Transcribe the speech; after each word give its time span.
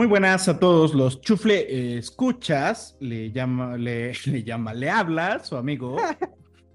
Muy 0.00 0.06
buenas 0.06 0.48
a 0.48 0.58
todos 0.58 0.94
los 0.94 1.20
chufle 1.20 1.58
eh, 1.68 1.98
escuchas, 1.98 2.96
le 3.00 3.32
llama, 3.32 3.76
le, 3.76 4.14
le 4.24 4.42
llama, 4.42 4.72
le 4.72 4.88
habla 4.88 5.44
su 5.44 5.56
amigo. 5.58 5.98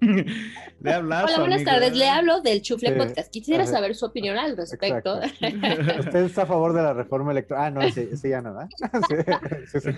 le 0.00 0.92
habla 0.92 1.24
Hola, 1.24 1.34
su 1.34 1.40
buenas 1.40 1.56
amigo. 1.56 1.70
tardes, 1.72 1.96
le 1.96 2.08
hablo 2.08 2.40
del 2.42 2.62
Chufle 2.62 2.90
Sí. 2.92 2.94
Podcast. 2.96 3.32
Quisiera 3.32 3.64
Ajá. 3.64 3.72
saber 3.72 3.96
su 3.96 4.06
opinión 4.06 4.38
al 4.38 4.56
respecto. 4.56 5.20
Exacto. 5.20 5.98
¿Usted 6.02 6.24
está 6.24 6.42
a 6.42 6.46
favor 6.46 6.72
de 6.72 6.82
la 6.84 6.92
reforma 6.92 7.32
electoral? 7.32 7.64
Ah, 7.64 7.70
no, 7.72 7.80
ese, 7.80 8.08
ese 8.12 8.28
ya 8.28 8.40
no, 8.42 8.54
¿verdad? 8.54 8.68
Sí, 9.66 9.80
sí, 9.80 9.90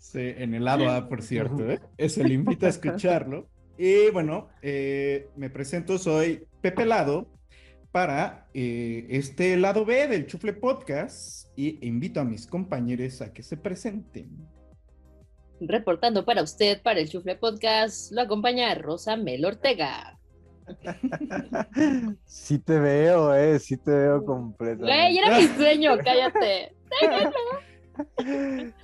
sí, 0.00 0.34
en 0.36 0.54
el 0.54 0.64
lado 0.64 0.90
A, 0.90 1.08
por 1.08 1.22
cierto, 1.22 1.70
¿eh? 1.70 1.78
Eso 1.96 2.24
le 2.24 2.34
invita 2.34 2.66
a 2.66 2.70
escucharlo. 2.70 3.46
Y 3.78 4.10
bueno, 4.10 4.48
eh, 4.62 5.28
me 5.36 5.48
presento, 5.48 5.96
soy 5.96 6.44
Pepe 6.60 6.86
Lado 6.86 7.28
para 7.92 8.48
eh, 8.54 9.06
este 9.10 9.56
lado 9.58 9.84
B 9.84 10.08
del 10.08 10.26
Chufle 10.26 10.54
Podcast 10.54 11.46
y 11.56 11.86
invito 11.86 12.20
a 12.20 12.24
mis 12.24 12.46
compañeros 12.46 13.20
a 13.20 13.32
que 13.32 13.42
se 13.42 13.58
presenten. 13.58 14.30
Reportando 15.60 16.24
para 16.24 16.42
usted, 16.42 16.80
para 16.82 17.00
el 17.00 17.08
Chufle 17.08 17.36
Podcast, 17.36 18.10
lo 18.10 18.22
acompaña 18.22 18.74
Rosa 18.74 19.16
Mel 19.16 19.44
Ortega. 19.44 20.18
Sí 22.24 22.58
te 22.58 22.78
veo, 22.78 23.34
eh, 23.34 23.58
sí 23.58 23.76
te 23.76 23.90
veo 23.90 24.24
completo. 24.24 24.82
Güey, 24.84 25.18
era 25.18 25.38
mi 25.38 25.46
sueño, 25.48 25.98
cállate. 26.02 26.74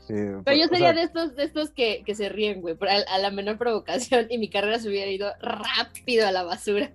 Sí, 0.06 0.14
Pero 0.44 0.52
yo 0.54 0.66
o 0.66 0.68
sería 0.68 0.78
sea, 0.78 0.92
de 0.92 1.02
estos, 1.02 1.34
de 1.34 1.44
estos 1.44 1.70
que, 1.70 2.02
que 2.04 2.14
se 2.14 2.28
ríen, 2.28 2.60
güey, 2.60 2.74
por 2.74 2.90
a, 2.90 2.96
a 2.96 3.18
la 3.18 3.30
menor 3.30 3.56
provocación 3.56 4.26
y 4.28 4.36
mi 4.36 4.50
carrera 4.50 4.78
se 4.78 4.88
hubiera 4.88 5.10
ido 5.10 5.32
rápido 5.40 6.26
a 6.26 6.32
la 6.32 6.42
basura. 6.42 6.92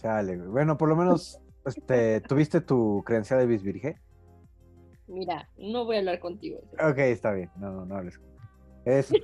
Chale, 0.00 0.36
güey. 0.36 0.48
Bueno, 0.48 0.76
por 0.78 0.88
lo 0.88 0.96
menos, 0.96 1.40
este, 1.64 2.20
¿tuviste 2.22 2.60
tu 2.60 3.02
credencial 3.04 3.40
de 3.40 3.46
bisbirige? 3.46 3.96
Mira, 5.06 5.48
no 5.56 5.84
voy 5.84 5.96
a 5.96 5.98
hablar 6.00 6.18
contigo. 6.20 6.60
Ok, 6.80 6.98
está 6.98 7.32
bien, 7.32 7.50
no, 7.56 7.72
no, 7.72 7.86
no 7.86 7.96
hables. 7.96 8.20
Es... 8.84 9.12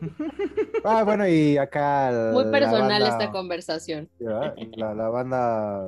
Ah, 0.86 1.02
bueno, 1.02 1.26
y 1.26 1.56
acá... 1.56 2.10
Muy 2.34 2.44
personal 2.50 3.02
banda- 3.02 3.08
esta 3.08 3.30
conversación. 3.32 4.10
La, 4.18 4.54
la 4.94 5.08
banda, 5.08 5.82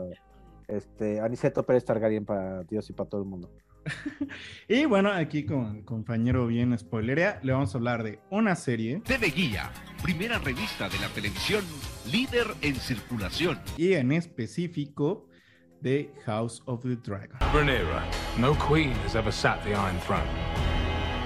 este, 0.68 1.20
Aniceto 1.20 1.64
Pérez 1.64 1.84
Targaryen 1.84 2.24
para 2.24 2.62
Dios 2.64 2.88
y 2.90 2.92
para 2.92 3.08
todo 3.08 3.22
el 3.22 3.28
mundo. 3.28 3.50
Y 4.68 4.84
bueno, 4.84 5.12
aquí 5.12 5.44
con 5.46 5.76
el 5.76 5.84
compañero 5.84 6.46
bien 6.48 6.76
spoilerea, 6.76 7.38
le 7.44 7.52
vamos 7.52 7.72
a 7.74 7.78
hablar 7.78 8.02
de 8.02 8.18
una 8.30 8.56
serie 8.56 9.00
TV 9.04 9.28
Guía, 9.28 9.70
primera 10.02 10.38
revista 10.38 10.88
de 10.88 10.98
la 10.98 11.08
televisión 11.08 11.62
líder 12.10 12.48
en 12.62 12.74
circulación. 12.74 13.60
y 13.76 13.92
en 13.92 14.10
específico 14.12 15.28
de 15.80 16.10
House 16.24 16.62
of 16.66 16.82
the 16.82 16.96
Dragon. 16.96 17.38
Rhaenyra, 17.52 18.02
no 18.38 18.54
queen 18.54 18.90
has 19.04 19.14
ever 19.14 19.32
sat 19.32 19.62
the 19.62 19.70
Iron 19.70 19.98
Throne. 20.00 20.26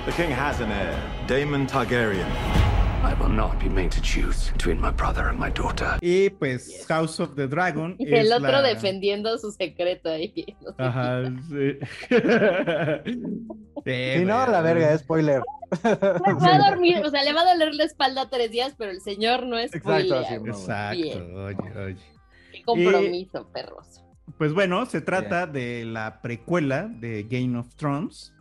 The 0.04 0.12
king 0.12 0.30
has 0.30 0.60
an 0.60 0.70
heir, 0.70 0.94
Daemon 1.26 1.66
Targaryen. 1.66 2.69
I 3.02 3.14
will 3.18 3.32
not 3.34 3.58
be 3.58 3.68
made 3.68 3.90
to 3.92 4.00
choose 4.02 4.50
between 4.52 4.78
my 4.80 4.90
brother 4.90 5.28
and 5.28 5.38
my 5.38 5.50
daughter. 5.50 5.96
Y 6.02 6.28
pues 6.30 6.86
House 6.86 7.18
of 7.18 7.34
the 7.34 7.46
Dragon 7.48 7.96
Y 7.98 8.12
es 8.12 8.26
el 8.26 8.32
otro 8.32 8.50
la- 8.52 8.62
defendiendo 8.62 9.36
su 9.38 9.50
secreto 9.52 10.10
ahí. 10.10 10.56
no 10.60 10.74
Ajá, 10.78 11.22
sí. 11.48 11.78
Sí, 13.84 14.18
Si 14.18 14.24
no, 14.26 14.46
la 14.46 14.60
verga, 14.60 14.98
spoiler. 14.98 15.40
Le 15.82 15.94
va 15.94 16.54
a 16.56 16.70
dormir, 16.70 17.00
o 17.02 17.08
sea, 17.10 17.24
le 17.24 17.32
va 17.32 17.40
a 17.40 17.52
doler 17.54 17.74
la 17.74 17.84
espalda 17.84 18.28
tres 18.28 18.50
días, 18.50 18.74
pero 18.76 18.90
el 18.90 19.00
señor 19.00 19.46
no 19.46 19.56
es 19.56 19.74
Exacto. 19.74 20.20
Exacto, 20.20 21.00
Bien. 21.00 21.34
oye, 21.36 21.78
oye. 21.78 21.96
Qué 22.52 22.62
compromiso, 22.62 23.48
perros. 23.52 24.02
Pues 24.36 24.52
bueno, 24.52 24.84
se 24.84 25.00
trata 25.00 25.46
de 25.46 25.86
la 25.86 26.20
precuela 26.20 26.88
de 26.88 27.22
Game 27.22 27.56
of 27.58 27.74
Thrones, 27.76 28.34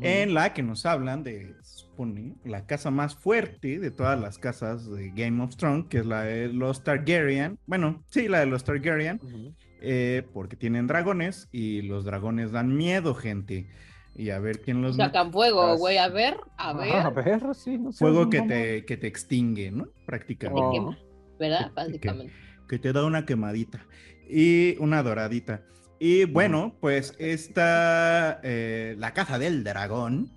en 0.00 0.32
la 0.32 0.54
que 0.54 0.62
nos 0.62 0.86
hablan 0.86 1.22
de, 1.22 1.54
supone, 1.98 2.34
la 2.44 2.64
casa 2.66 2.90
más 2.92 3.16
fuerte 3.16 3.78
de 3.80 3.90
todas 3.90 4.20
las 4.20 4.38
casas 4.38 4.88
de 4.88 5.10
Game 5.10 5.42
of 5.42 5.56
Thrones, 5.56 5.86
que 5.88 5.98
es 5.98 6.06
la 6.06 6.22
de 6.22 6.48
los 6.52 6.84
Targaryen. 6.84 7.58
Bueno, 7.66 8.04
sí, 8.08 8.28
la 8.28 8.38
de 8.40 8.46
los 8.46 8.62
Targaryen, 8.62 9.20
Ujú. 9.22 9.54
eh, 9.80 10.22
porque 10.32 10.54
tienen 10.56 10.86
dragones 10.86 11.48
y 11.50 11.82
los 11.82 12.04
dragones 12.04 12.52
dan 12.52 12.76
miedo, 12.76 13.14
gente. 13.14 13.66
Y 14.14 14.30
a 14.30 14.38
ver 14.38 14.60
quién 14.60 14.80
los. 14.80 14.96
Sacan 14.96 15.32
fuego, 15.32 15.62
Ah, 15.62 15.74
güey, 15.76 15.98
a 15.98 16.08
ver, 16.08 16.34
a 16.56 16.70
Ah, 16.70 16.72
ver, 16.72 16.94
A 16.94 17.10
ver, 17.10 17.54
sí, 17.54 17.78
no 17.78 17.90
sé. 17.92 17.98
Fuego 17.98 18.30
que 18.30 18.42
te, 18.42 18.84
que 18.84 18.96
te 18.96 19.06
extingue, 19.08 19.70
¿no? 19.72 19.88
Prácticamente. 20.06 20.62
Oh. 20.62 20.72
quema, 20.72 20.98
¿verdad? 21.38 21.66
que- 21.68 21.74
Básicamente. 21.74 22.32
que 22.68 22.78
te 22.78 22.92
da 22.92 23.04
una 23.04 23.24
quemadita 23.26 23.84
y 24.30 24.76
una 24.78 25.02
doradita. 25.02 25.62
Y 26.00 26.24
bueno, 26.26 26.76
pues 26.80 27.14
esta, 27.18 28.40
eh, 28.44 28.94
La 28.98 29.14
Caza 29.14 29.38
del 29.38 29.64
Dragón, 29.64 30.30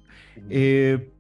eh, 0.50 1.12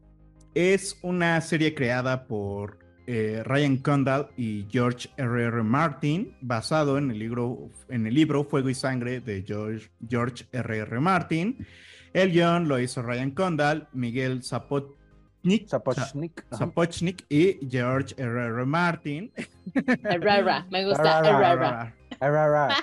es 0.53 0.97
una 1.01 1.39
serie 1.41 1.73
creada 1.73 2.25
por 2.25 2.79
eh, 3.07 3.41
Ryan 3.45 3.77
Condal 3.77 4.29
y 4.37 4.67
George 4.69 5.09
R. 5.17 5.43
R. 5.45 5.63
Martin, 5.63 6.35
basado 6.41 6.97
en 6.97 7.11
el 7.11 7.19
libro, 7.19 7.69
en 7.89 8.05
el 8.07 8.13
libro 8.13 8.43
Fuego 8.43 8.69
y 8.69 8.73
Sangre 8.75 9.19
de 9.21 9.43
George, 9.45 9.89
George 10.07 10.45
R. 10.51 10.77
R. 10.77 10.99
Martin. 10.99 11.65
El 12.13 12.31
guion 12.31 12.67
lo 12.67 12.79
hizo 12.79 13.01
Ryan 13.01 13.31
Condal, 13.31 13.87
Miguel 13.93 14.43
Zapotnik, 14.43 15.67
Zapochnik. 15.69 16.45
Zapochnik 16.53 17.25
y 17.29 17.57
George 17.69 18.13
R. 18.17 18.45
R. 18.47 18.65
Martin. 18.65 19.31
Me 20.69 20.85
gusta 20.85 21.03
Ra, 21.03 21.21
ra, 21.21 21.29
el 21.29 21.35
ra, 21.35 21.55
rara. 21.55 21.95
Ah, 22.19 22.29
ra, 22.29 22.47
ra. 22.47 22.75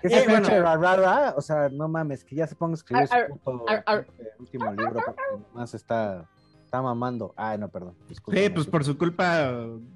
¿Qué 0.00 0.08
Eh, 0.08 0.24
bueno. 0.26 0.46
pinche 0.46 0.60
ra, 0.60 0.76
ra, 0.76 0.96
ra? 0.96 1.34
O 1.36 1.42
sea, 1.42 1.68
no 1.68 1.88
mames, 1.88 2.24
que 2.24 2.36
ya 2.36 2.46
se 2.46 2.54
ponga 2.54 2.72
a 2.72 2.74
escribir 2.76 3.08
Ar, 3.10 3.26
su 3.28 3.36
puto 3.38 3.64
ar, 3.68 3.82
ar. 3.84 4.06
pinche 4.06 4.32
último 4.38 4.70
libro 4.72 5.02
porque 5.04 5.22
más 5.54 5.74
está, 5.74 6.24
está 6.68 6.82
mamando. 6.82 7.32
Ay, 7.34 7.56
no, 7.58 7.68
perdón. 7.70 7.94
Sí, 8.08 8.48
pues 8.50 8.66
por 8.66 8.84
su 8.84 8.96
culpa 8.98 9.50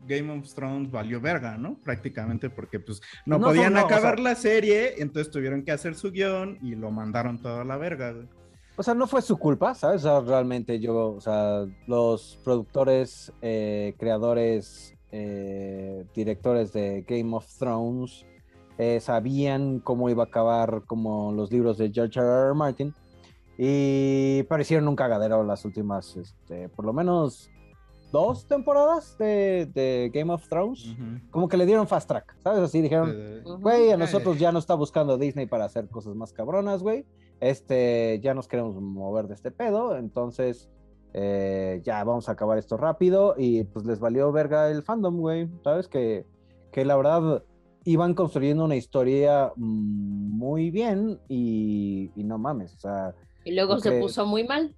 Game 0.06 0.32
of 0.38 0.52
Thrones 0.54 0.90
valió 0.90 1.20
verga, 1.20 1.58
¿no? 1.58 1.76
Prácticamente 1.84 2.48
porque 2.48 2.80
pues 2.80 3.00
no, 3.26 3.38
No, 3.38 3.48
podían 3.48 3.74
no, 3.74 3.80
no, 3.80 3.84
o 3.84 3.86
acabar 3.86 4.14
sea- 4.16 4.24
la 4.24 4.34
serie, 4.34 4.94
entonces 5.02 5.30
tuvieron 5.30 5.62
que 5.64 5.70
hacer 5.72 5.94
su 5.94 6.10
guion 6.10 6.58
y 6.62 6.74
lo 6.74 6.90
mandaron 6.90 7.40
todo 7.40 7.60
a 7.60 7.64
la 7.64 7.76
verga. 7.76 8.12
güey. 8.12 8.26
O 8.76 8.82
sea, 8.82 8.94
no 8.94 9.06
fue 9.06 9.20
su 9.20 9.36
culpa, 9.36 9.74
¿sabes? 9.74 10.02
O 10.06 10.08
sea, 10.24 10.26
realmente 10.26 10.80
yo, 10.80 11.10
o 11.10 11.20
sea, 11.20 11.66
los 11.86 12.38
productores, 12.42 13.30
eh, 13.42 13.94
creadores, 13.98 14.94
eh, 15.10 16.06
directores 16.14 16.72
de 16.72 17.04
Game 17.06 17.36
of 17.36 17.46
Thrones 17.58 18.24
eh, 18.78 18.98
sabían 19.00 19.78
cómo 19.80 20.08
iba 20.08 20.22
a 20.22 20.26
acabar 20.26 20.84
como 20.86 21.32
los 21.32 21.52
libros 21.52 21.76
de 21.76 21.90
George 21.92 22.18
R. 22.18 22.26
R. 22.46 22.54
Martin 22.54 22.94
y 23.58 24.42
parecieron 24.44 24.88
un 24.88 24.96
cagadero 24.96 25.42
las 25.44 25.64
últimas, 25.64 26.16
este, 26.16 26.68
por 26.68 26.84
lo 26.84 26.92
menos 26.92 27.50
dos 28.12 28.46
temporadas 28.46 29.16
de, 29.18 29.68
de 29.72 30.10
Game 30.12 30.32
of 30.32 30.46
Thrones. 30.48 30.94
Como 31.30 31.48
que 31.48 31.56
le 31.56 31.66
dieron 31.66 31.88
fast 31.88 32.08
track, 32.08 32.36
¿sabes? 32.42 32.60
Así 32.60 32.80
dijeron, 32.80 33.42
Güey, 33.60 33.90
a 33.90 33.96
nosotros 33.96 34.38
ya 34.38 34.52
no 34.52 34.58
está 34.58 34.74
buscando 34.74 35.18
Disney 35.18 35.46
para 35.46 35.64
hacer 35.64 35.88
cosas 35.88 36.14
más 36.14 36.32
cabronas, 36.32 36.82
güey. 36.82 37.06
Este, 37.40 38.20
ya 38.22 38.34
nos 38.34 38.46
queremos 38.46 38.80
mover 38.80 39.26
de 39.26 39.34
este 39.34 39.50
pedo, 39.50 39.96
entonces 39.96 40.68
eh, 41.14 41.80
ya 41.82 42.04
vamos 42.04 42.28
a 42.28 42.32
acabar 42.32 42.56
esto 42.56 42.76
rápido 42.76 43.34
y 43.36 43.64
pues 43.64 43.84
les 43.84 43.98
valió 43.98 44.30
verga 44.30 44.70
el 44.70 44.82
fandom, 44.82 45.18
güey. 45.18 45.48
Sabes 45.64 45.88
que, 45.88 46.26
que 46.70 46.84
la 46.84 46.96
verdad 46.96 47.42
iban 47.84 48.14
construyendo 48.14 48.64
una 48.64 48.76
historia 48.76 49.52
mm, 49.56 50.38
muy 50.38 50.70
bien 50.70 51.18
y, 51.28 52.12
y 52.14 52.24
no 52.24 52.38
mames, 52.38 52.74
o 52.74 52.78
sea, 52.78 53.14
Y 53.44 53.54
luego 53.54 53.78
se 53.78 53.90
Ok. 53.96 54.00
puso 54.02 54.26
muy 54.26 54.44
mal. 54.44 54.74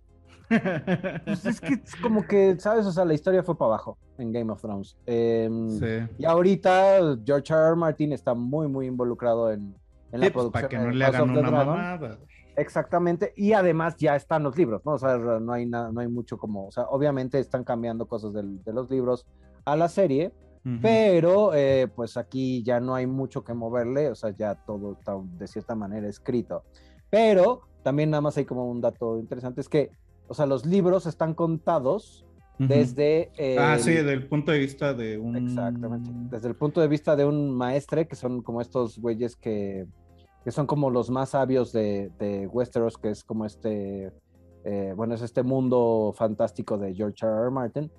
pues 1.25 1.47
es 1.47 1.61
que 1.61 1.75
es 1.75 1.97
como 1.97 2.27
que, 2.27 2.57
¿sabes? 2.59 2.87
O 2.87 2.93
sea, 2.93 3.05
la 3.05 3.15
historia 3.15 3.43
fue 3.43 3.57
para 3.57 3.69
abajo 3.71 3.97
en 4.19 4.33
Game 4.33 4.53
of 4.53 4.61
Thrones. 4.61 4.97
Em, 5.07 5.71
sí. 5.71 5.87
y 6.19 6.25
ahorita 6.25 7.17
George 7.25 7.53
R. 7.53 7.63
R. 7.69 7.77
Martin 7.77 8.13
está 8.13 8.35
muy, 8.35 8.69
muy 8.69 8.87
involucrado 8.87 9.51
en, 9.51 9.75
en 10.13 10.21
Sí, 10.21 10.27
la 10.27 10.33
pues, 10.33 10.33
producción 10.33 10.53
para 10.53 10.69
que 10.69 10.79
no 10.79 10.91
le 10.91 11.05
House 11.05 11.15
hagan 11.17 11.29
of 11.31 11.35
the 11.35 11.41
una 11.41 11.51
Dragon. 11.51 11.67
mamada. 11.77 12.19
Exactamente, 12.57 13.33
y 13.37 13.53
además 13.53 13.97
ya 13.97 14.15
están 14.15 14.45
los 14.45 14.57
libros, 14.57 14.81
¿no? 14.87 14.93
O 14.93 14.99
sea, 14.99 15.17
no 15.17 15.53
hay, 15.53 15.67
nada, 15.67 15.91
no 15.91 16.01
hay 16.01 16.07
mucho 16.07 16.39
como, 16.39 16.69
o 16.69 16.71
sea, 16.71 16.85
obviamente 16.85 17.41
están 17.41 17.65
cambiando 17.65 18.07
cosas 18.07 18.33
del- 18.33 18.63
de 18.63 18.73
los 18.73 18.89
libros 18.91 19.27
a 19.65 19.75
la 19.75 19.89
serie, 19.89 20.33
Ujú. 20.65 20.77
pero 20.81 21.53
eh, 21.53 21.89
pues 21.97 22.17
aquí 22.17 22.63
ya 22.63 22.79
no 22.79 22.95
hay 22.95 23.09
mucho 23.09 23.43
que 23.43 23.55
moverle, 23.55 24.09
o 24.09 24.15
sea, 24.15 24.31
ya 24.31 24.55
todo 24.55 24.93
está 24.93 25.17
de 25.37 25.49
cierta 25.49 25.75
manera 25.75 26.07
escrito. 26.07 26.63
Pero 27.11 27.63
también 27.85 28.11
nada 28.11 28.21
más 28.23 28.37
hay 28.37 28.45
como 28.45 28.69
un 28.69 28.81
dato 28.81 29.19
interesante, 29.21 29.61
es 29.61 29.69
que 29.69 29.91
o 30.27 30.35
sea, 30.35 30.47
los 30.47 30.65
libros 30.65 31.05
están 31.07 31.35
contados 31.35 32.25
desde... 32.59 33.31
Ah, 33.59 33.75
el- 33.75 33.81
sí, 33.81 33.91
desde 33.91 34.15
el 34.15 34.27
punto 34.27 34.53
de 34.53 34.59
vista 34.59 34.95
de 34.95 35.19
un... 35.19 35.37
Exactamente. 35.37 36.11
Desde 36.31 36.49
el 36.49 36.55
punto 36.55 36.81
de 36.81 36.89
vista 36.89 37.15
de 37.15 37.27
un 37.27 37.51
maestre, 37.55 38.07
que 38.09 38.17
son 38.17 38.41
como 38.41 38.61
estos 38.63 38.99
güeyes 38.99 39.37
que, 39.37 39.87
que 40.43 40.51
son 40.51 40.67
como 40.67 40.89
los 40.89 41.11
más 41.11 41.31
sabios 41.31 41.73
de, 41.73 42.11
de 42.19 42.47
Westeros, 42.47 42.97
que 42.97 43.11
es 43.11 43.23
como 43.23 43.45
este, 43.45 44.13
eh, 44.65 44.95
bueno, 44.97 45.15
es 45.15 45.21
este 45.21 45.43
mundo 45.43 46.15
fantástico 46.17 46.79
de 46.79 46.95
George 46.95 47.27
R. 47.27 47.35
R. 47.43 47.51
Martin. 47.51 47.91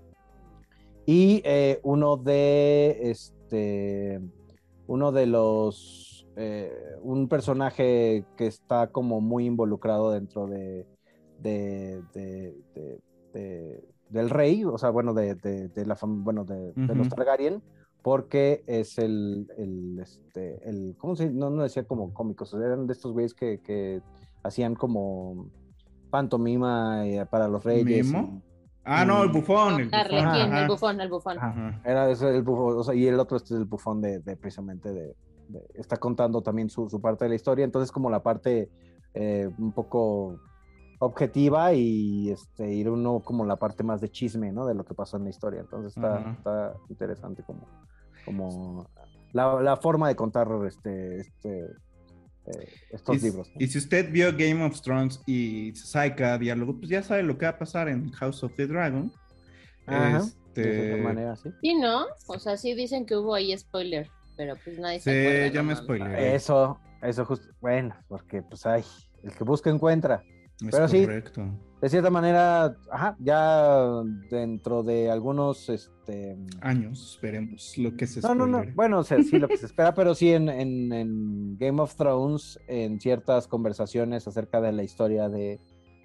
Y 1.05 1.41
eh, 1.45 1.79
uno 1.83 2.17
de, 2.17 3.11
este, 3.11 4.19
uno 4.87 5.11
de 5.11 5.27
los, 5.27 6.14
eh, 6.35 6.71
un 7.01 7.27
personaje 7.27 8.25
que 8.37 8.47
está 8.47 8.87
como 8.87 9.21
muy 9.21 9.45
involucrado 9.45 10.11
dentro 10.11 10.47
de, 10.47 10.85
de, 11.39 12.01
de- 12.13 12.55
de- 12.73 12.99
de- 13.33 13.83
del 14.09 14.29
rey, 14.29 14.63
o 14.65 14.77
sea, 14.77 14.89
bueno, 14.91 15.13
de, 15.13 15.35
de- 15.35 15.69
de 15.69 15.85
la 15.85 15.97
bueno, 16.01 16.45
de, 16.45 16.73
de 16.73 16.95
los. 16.95 17.09
Targaryen, 17.09 17.61
porque 18.01 18.63
es 18.67 18.97
el, 18.99 19.47
el, 19.57 19.97
este, 19.99 20.67
el, 20.69 20.95
¿cómo 20.97 21.15
se 21.15 21.31
No, 21.31 21.49
no 21.49 21.63
decía 21.63 21.85
como 21.85 22.13
cómicos, 22.13 22.53
eran 22.53 22.85
de 22.85 22.93
estos 22.93 23.13
güeyes 23.13 23.33
que, 23.33 23.59
que 23.61 24.01
hacían 24.43 24.75
como 24.75 25.49
pantomima 26.11 27.05
eh, 27.07 27.25
para 27.25 27.47
los 27.47 27.63
reyes. 27.63 28.07
¿Mimo? 28.07 28.41
Ah, 28.83 29.03
no, 29.03 29.23
el 29.23 29.29
bufón. 29.29 29.79
El 29.79 29.85
bufón. 29.87 29.91
Ajá. 30.27 30.61
el 30.61 30.67
bufón, 30.67 31.01
el 31.01 31.09
bufón. 31.09 31.37
Era 31.83 32.09
ese 32.11 32.29
el 32.29 32.43
bufón, 32.43 32.77
o 32.77 32.83
sea, 32.83 32.93
y 32.93 33.07
el 33.07 33.19
otro 33.19 33.37
este 33.37 33.55
es 33.55 33.59
el 33.59 33.65
bufón 33.65 34.01
de, 34.01 34.19
de 34.19 34.35
precisamente 34.37 34.93
de- 34.93 35.15
está 35.73 35.97
contando 35.97 36.41
también 36.41 36.69
su, 36.69 36.89
su 36.89 37.01
parte 37.01 37.25
de 37.25 37.29
la 37.29 37.35
historia, 37.35 37.65
entonces 37.65 37.91
como 37.91 38.09
la 38.09 38.21
parte 38.23 38.69
eh, 39.13 39.49
un 39.57 39.71
poco 39.71 40.39
objetiva 40.99 41.73
y 41.73 42.29
este 42.29 42.73
ir 42.73 42.89
uno 42.89 43.19
como 43.19 43.45
la 43.45 43.57
parte 43.57 43.83
más 43.83 44.01
de 44.01 44.09
chisme, 44.09 44.51
¿no? 44.51 44.65
De 44.65 44.73
lo 44.73 44.85
que 44.85 44.93
pasó 44.93 45.17
en 45.17 45.23
la 45.25 45.29
historia. 45.29 45.61
Entonces 45.61 45.95
está, 45.95 46.31
está 46.31 46.73
interesante 46.89 47.43
como, 47.43 47.67
como 48.23 48.87
la, 49.33 49.61
la 49.61 49.77
forma 49.77 50.07
de 50.07 50.15
contar 50.15 50.47
este, 50.65 51.19
este 51.19 51.65
eh, 52.47 52.69
estos 52.91 53.17
Y, 53.17 53.19
libros. 53.19 53.47
¿no? 53.53 53.55
y 53.59 53.67
si 53.67 53.77
usted 53.77 54.11
vio 54.11 54.31
Game 54.31 54.63
of 54.63 54.79
Thrones 54.81 55.21
y 55.25 55.73
sabe 55.75 56.15
cada 56.15 56.37
diálogo, 56.37 56.77
pues 56.77 56.89
ya 56.89 57.01
sabe 57.01 57.23
lo 57.23 57.37
que 57.37 57.45
va 57.45 57.51
a 57.51 57.57
pasar 57.57 57.89
en 57.89 58.11
House 58.11 58.43
of 58.43 58.53
the 58.55 58.67
Dragon. 58.67 59.11
Ajá, 59.87 60.17
Este, 60.17 60.61
de 60.61 60.81
cierta 60.81 61.03
manera, 61.03 61.35
sí. 61.35 61.49
Sí, 61.61 61.75
¿no? 61.75 62.05
O 62.27 62.39
sea, 62.39 62.57
sí 62.57 62.73
dicen 62.73 63.05
que 63.05 63.15
hubo 63.15 63.33
ahí 63.33 63.55
spoiler, 63.57 64.09
pero 64.35 64.55
pues 64.63 64.77
nadie 64.79 64.99
se 64.99 65.47
Sí, 65.49 65.53
ya 65.53 65.63
no 65.63 65.73
me. 65.73 66.35
Eso, 66.35 66.79
eso 67.01 67.25
justo, 67.25 67.47
bueno, 67.61 67.95
porque 68.07 68.41
pues 68.43 68.65
hay, 68.65 68.83
el 69.23 69.31
que 69.33 69.43
busca 69.43 69.69
encuentra. 69.69 70.23
Es 70.61 70.69
pero 70.71 70.87
sí, 70.87 71.01
correcto. 71.03 71.43
de 71.81 71.89
cierta 71.89 72.09
manera, 72.09 72.77
ajá, 72.89 73.17
ya 73.19 73.85
dentro 74.29 74.83
de 74.83 75.11
algunos, 75.11 75.67
este... 75.67 76.37
Años, 76.61 77.19
veremos 77.21 77.77
lo 77.77 77.93
que 77.97 78.07
se 78.07 78.21
No, 78.21 78.29
no, 78.33 78.45
no, 78.47 78.57
spoilere. 78.59 78.73
bueno, 78.75 78.99
o 78.99 79.03
sea, 79.03 79.21
sí, 79.21 79.37
lo 79.37 79.49
que 79.49 79.57
se 79.57 79.65
espera, 79.67 79.93
pero 79.93 80.15
sí 80.15 80.31
en, 80.31 80.47
en- 80.47 80.93
en 80.93 81.57
Game 81.57 81.81
of 81.81 81.95
Thrones, 81.95 82.57
en 82.67 83.01
ciertas 83.01 83.47
conversaciones 83.47 84.27
acerca 84.29 84.61
de 84.61 84.71
la 84.71 84.83
historia 84.83 85.27
de, 85.27 85.59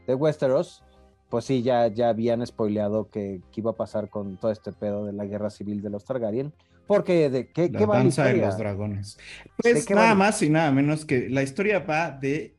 de 0.08 0.14
Westeros, 0.16 0.82
pues 1.28 1.44
sí, 1.44 1.62
ya, 1.62 1.86
ya 1.86 2.08
habían 2.08 2.44
spoileado 2.44 3.08
que, 3.08 3.40
que 3.52 3.60
iba 3.60 3.70
a 3.70 3.76
pasar 3.76 4.10
con 4.10 4.36
todo 4.36 4.50
este 4.50 4.72
pedo 4.72 5.04
de 5.04 5.12
la 5.12 5.26
guerra 5.26 5.50
civil 5.50 5.80
de 5.80 5.90
los 5.90 6.04
Targaryen, 6.04 6.52
porque 6.90 7.30
de 7.30 7.52
qué, 7.52 7.68
La 7.70 7.78
qué 7.78 7.86
va 7.86 7.94
la 7.94 8.02
danza 8.02 8.24
de 8.24 8.36
los 8.38 8.58
dragones. 8.58 9.16
¿De 9.62 9.72
Pues 9.74 9.88
nada 9.90 10.14
más 10.16 10.42
y 10.42 10.50
nada 10.50 10.72
menos 10.72 11.04
que 11.04 11.28
la 11.28 11.42
historia 11.44 11.78
va 11.78 12.10
de 12.10 12.56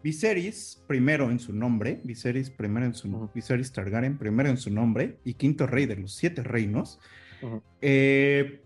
Viserys, 0.00 0.84
primero 0.86 1.28
en 1.28 1.40
su 1.40 1.52
nombre, 1.52 2.00
Viserys 2.04 2.50
primero 2.50 2.86
en 2.86 2.94
su 2.94 3.08
Ujú. 3.08 3.30
Viserys 3.34 3.72
Targaryen, 3.72 4.16
primero 4.16 4.48
en 4.48 4.58
su 4.58 4.70
nombre 4.72 5.18
y 5.24 5.34
quinto 5.34 5.66
rey 5.66 5.86
de 5.86 5.96
los 5.96 6.14
siete 6.14 6.44
reinos. 6.44 7.00
Eh, 7.80 8.62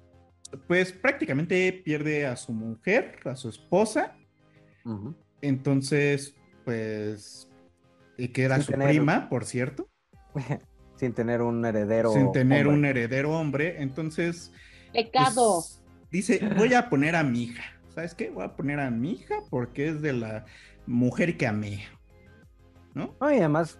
pues 0.68 0.92
prácticamente 0.92 1.72
pierde 1.72 2.26
a 2.26 2.36
su 2.36 2.52
mujer, 2.52 3.16
a 3.24 3.34
su 3.34 3.48
esposa, 3.48 4.14
entonces, 5.40 6.34
pues, 6.66 7.48
y 8.18 8.28
que 8.28 8.42
era 8.42 8.56
Sin 8.56 8.64
su 8.66 8.72
tener- 8.72 8.88
prima, 8.88 9.28
por 9.30 9.46
cierto, 9.46 9.88
Sin 10.96 11.14
tener 11.14 11.40
un 11.42 11.64
heredero. 11.64 12.12
sin 12.12 12.30
tener 12.30 12.66
hombre. 12.66 12.78
un 12.78 12.84
heredero 12.84 13.30
hombre, 13.32 13.82
entonces 13.82 14.52
Pecado. 14.92 15.60
pues, 15.60 15.82
dice, 16.10 16.40
voy 16.56 16.74
a 16.74 16.88
poner 16.88 17.16
a 17.16 17.22
mi 17.22 17.44
hija. 17.44 17.62
¿Sabes 17.94 18.14
qué? 18.14 18.30
Voy 18.30 18.44
a 18.44 18.56
poner 18.56 18.80
a 18.80 18.90
mi 18.90 19.12
hija 19.12 19.36
porque 19.50 19.88
es 19.88 20.00
de 20.02 20.12
la 20.14 20.46
mujer 20.86 21.36
que 21.36 21.46
amé. 21.46 21.84
¿No? 22.94 23.14
No, 23.20 23.30
y 23.32 23.36
además, 23.36 23.78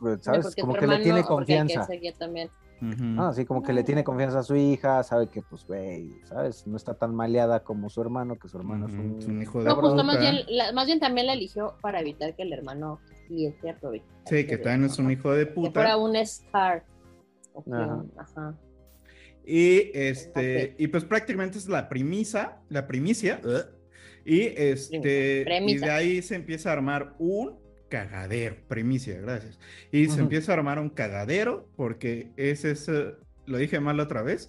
pues, 0.00 0.18
Sí, 0.18 0.24
¿sabes? 0.24 0.56
Como 0.56 0.74
que 0.74 0.86
le 0.86 0.98
tiene 1.00 1.20
que 1.22 1.26
confianza. 1.28 1.86
también. 2.18 2.50
Ujú. 2.80 3.22
Ah, 3.22 3.32
sí, 3.32 3.44
como 3.44 3.62
que 3.62 3.72
le 3.72 3.84
tiene 3.84 4.02
confianza 4.02 4.40
a 4.40 4.42
su 4.42 4.56
hija, 4.56 5.04
sabe 5.04 5.28
que, 5.28 5.40
pues, 5.42 5.64
güey, 5.66 6.10
¿sabes? 6.24 6.66
No 6.66 6.76
está 6.76 6.94
tan 6.94 7.14
maleada 7.14 7.62
como 7.62 7.88
su 7.88 8.00
hermano, 8.00 8.36
que 8.38 8.48
su 8.48 8.56
hermano 8.58 8.88
es 8.88 8.94
un, 8.94 9.18
es 9.20 9.26
un 9.26 9.40
hijo 9.40 9.60
de 9.60 9.66
No, 9.66 9.80
pues 9.80 9.94
no, 9.94 10.02
más 10.02 10.18
bien, 10.18 10.40
la- 10.48 10.72
más 10.72 10.86
bien 10.86 10.98
también 10.98 11.28
la 11.28 11.34
eligió 11.34 11.76
para 11.80 12.00
evitar 12.00 12.34
que 12.34 12.42
el 12.42 12.52
hermano 12.52 12.98
sí 13.28 13.46
es 13.46 13.54
cierto. 13.60 13.88
güey. 13.88 14.02
Sí, 14.26 14.46
que 14.46 14.58
también 14.58 14.90
es 14.90 14.98
un 14.98 15.12
hijo 15.12 15.30
de 15.32 15.46
Que 15.46 15.52
fuera 15.54 15.70
puta. 15.94 15.96
un 15.96 16.26
Scar. 16.26 16.84
Ajá. 18.18 18.54
Y 19.44 19.90
este, 19.94 20.74
y 20.78 20.86
pues 20.86 21.04
prácticamente 21.04 21.58
es 21.58 21.68
la 21.68 21.88
premisa, 21.88 22.60
la 22.68 22.86
primicia. 22.86 23.40
¿eh? 23.44 23.62
Y 24.24 24.40
este, 24.56 25.40
y 25.40 25.44
Premisa. 25.44 25.86
de 25.86 25.92
ahí 25.92 26.22
se 26.22 26.36
empieza 26.36 26.70
a 26.70 26.74
armar 26.74 27.14
un 27.18 27.58
cagadero, 27.88 28.56
primicia, 28.68 29.20
gracias. 29.20 29.58
Y 29.90 30.06
se 30.06 30.12
Ujú. 30.12 30.20
empieza 30.22 30.52
a 30.52 30.54
armar 30.56 30.78
un 30.78 30.90
cagadero 30.90 31.68
porque 31.76 32.30
ese 32.36 32.70
es, 32.70 32.88
eh, 32.88 33.14
lo 33.46 33.58
dije 33.58 33.80
mal 33.80 33.98
otra 34.00 34.22
vez, 34.22 34.48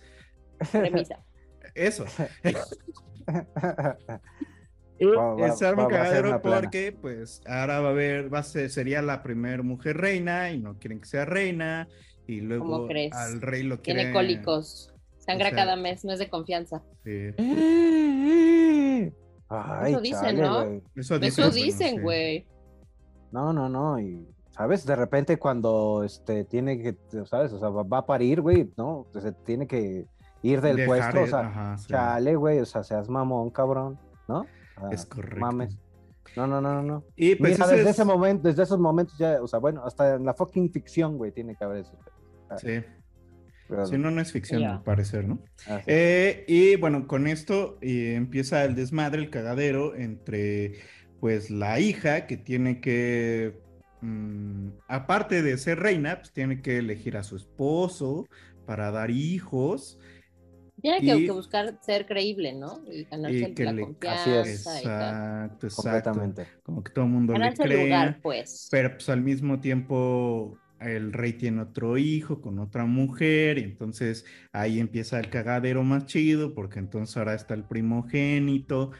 Premisa. 0.72 1.24
eso. 1.76 2.06
Va- 5.02 5.34
va- 5.36 5.52
se 5.56 5.66
arma 5.66 5.88
un 5.88 5.94
va- 5.94 5.98
ser 5.98 6.04
cagadero 6.04 6.30
una 6.30 6.42
plana. 6.42 6.62
porque 6.62 6.92
pues 6.94 7.42
ahora 7.46 7.80
va 7.82 7.88
a 7.90 7.92
haber, 7.92 8.34
va 8.34 8.40
a 8.40 8.44
ser, 8.44 8.70
sería 8.70 9.02
la 9.02 9.22
primer 9.24 9.64
mujer 9.64 9.98
reina 9.98 10.52
y 10.52 10.60
no 10.60 10.78
quieren 10.80 11.00
que 11.02 11.08
sea 11.08 11.26
reina 11.26 11.88
y 12.28 12.42
luego 12.42 12.66
¿Cómo 12.66 12.88
crees? 12.88 13.14
al 13.14 13.42
rey 13.42 13.64
lo 13.64 13.82
quiere 13.82 14.02
Tiene 14.02 14.14
cólicos. 14.14 14.94
Sangra 15.18 15.48
o 15.48 15.52
sea, 15.52 15.58
cada 15.58 15.76
mes, 15.78 16.04
no 16.04 16.12
es 16.14 16.20
de 16.20 16.30
confianza. 16.30 16.82
sí. 17.04 17.32
Ay, 19.50 19.92
Eso 19.92 20.02
dicen, 20.02 20.22
chale, 20.38 20.42
¿no? 20.42 20.66
güey. 20.66 20.82
Eso 20.96 21.16
Eso 21.16 21.52
dicen, 21.52 22.02
güey. 22.02 22.48
No, 23.32 23.54
no, 23.54 23.70
no, 23.70 24.00
y, 24.00 24.28
¿sabes? 24.50 24.86
De 24.86 24.96
repente 24.96 25.38
cuando, 25.38 26.04
este, 26.04 26.44
tiene 26.46 26.78
que, 26.82 26.98
¿sabes? 27.26 27.52
O 27.54 27.60
sea, 27.60 27.70
va, 27.70 27.84
va 27.84 28.00
a 28.00 28.06
parir, 28.06 28.42
güey, 28.42 28.72
¿no? 28.78 29.06
Se 29.14 29.32
tiene 29.32 29.68
que 29.68 30.06
ir 30.42 30.62
del 30.62 30.78
Dejar 30.78 30.88
puesto, 31.14 31.22
o 31.22 31.28
sea, 31.28 31.48
ajá, 31.48 31.78
sí. 31.78 31.88
chale, 31.88 32.36
güey, 32.36 32.60
o 32.60 32.66
sea, 32.66 32.84
seas 32.84 33.10
mamón, 33.10 33.50
cabrón, 33.52 34.00
¿no? 34.28 34.46
Es 34.92 35.06
correcto. 35.06 35.40
Mames. 35.40 35.78
No, 36.36 36.48
no, 36.48 36.60
no, 36.62 36.82
no. 36.82 37.04
Y 37.16 37.36
pues 37.36 37.54
Mira, 37.60 37.68
desde 37.68 37.84
es- 37.84 37.90
ese 37.92 38.06
momento, 38.06 38.48
desde 38.48 38.64
esos 38.64 38.80
momentos 38.80 39.18
ya, 39.20 39.40
o 39.42 39.48
sea, 39.48 39.60
bueno, 39.60 39.84
hasta 39.86 40.16
en 40.16 40.26
la 40.26 40.34
fucking 40.34 40.72
ficción, 40.72 41.18
güey, 41.18 41.32
tiene 41.32 41.56
que 41.56 41.64
haber 41.64 41.78
eso. 41.82 41.96
Sí. 42.58 42.82
Pero- 43.68 43.86
Si 43.88 43.98
no, 43.98 44.12
no 44.12 44.22
es 44.22 44.32
ficción, 44.32 44.64
al 44.66 44.84
parecer, 44.84 45.26
¿no? 45.28 45.40
ah, 45.68 45.78
sí. 45.80 45.86
Eh, 45.88 46.46
y 46.48 46.76
bueno, 46.76 47.08
con 47.08 47.28
esto 47.28 47.78
eh, 47.82 48.14
empieza 48.16 48.64
el 48.66 48.76
desmadre, 48.76 49.22
el 49.22 49.30
cagadero 49.30 49.96
entre 49.96 50.74
pues 51.20 51.50
la 51.50 51.80
hija 51.80 52.28
que 52.28 52.36
tiene 52.36 52.82
que, 52.82 53.58
mm, 54.02 54.68
aparte 54.90 55.42
de 55.42 55.58
ser 55.58 55.80
reina, 55.80 56.18
pues 56.20 56.34
tiene 56.34 56.62
que 56.62 56.78
elegir 56.80 57.16
a 57.16 57.24
su 57.24 57.38
esposo 57.38 58.28
para 58.66 58.92
dar 58.92 59.10
hijos. 59.10 59.98
Tiene 60.82 61.00
que, 61.00 61.16
Y- 61.16 61.26
que 61.28 61.32
buscar 61.32 61.80
ser 61.82 62.06
creíble, 62.06 62.54
¿no? 62.54 62.82
Y 62.92 63.06
ganarse 63.06 63.38
Y 63.38 63.44
el- 63.44 63.54
que 63.56 63.64
la 63.64 63.72
le- 63.72 63.82
confianza. 63.84 64.42
Así 64.42 64.50
es. 64.52 64.68
Exacto, 64.68 65.68
exacto. 65.68 66.12
completamente. 66.12 66.48
Como 66.64 66.84
que 66.84 66.92
todo 66.92 67.06
el 67.06 67.12
mundo 67.12 67.32
le 67.34 67.40
Ganarse 67.40 67.64
el 67.64 67.70
cree. 67.70 67.84
lugar, 67.86 68.20
pues. 68.22 68.68
Pero 68.70 68.92
pues 68.92 69.08
al 69.08 69.22
mismo 69.22 69.62
tiempo 69.62 70.58
el 70.86 71.14
rey 71.14 71.34
tiene 71.34 71.62
otro 71.62 71.98
hijo 71.98 72.42
con 72.42 72.60
otra 72.60 72.86
mujer 72.86 73.58
y 73.58 73.64
entonces 73.64 74.26
ahí 74.52 74.80
empieza 74.80 75.20
el 75.20 75.30
cagadero 75.30 75.84
más 75.84 76.06
chido 76.06 76.54
porque 76.54 76.80
entonces 76.80 77.16
ahora 77.18 77.34
está 77.36 77.54
el 77.54 77.64
primogénito 77.66 78.92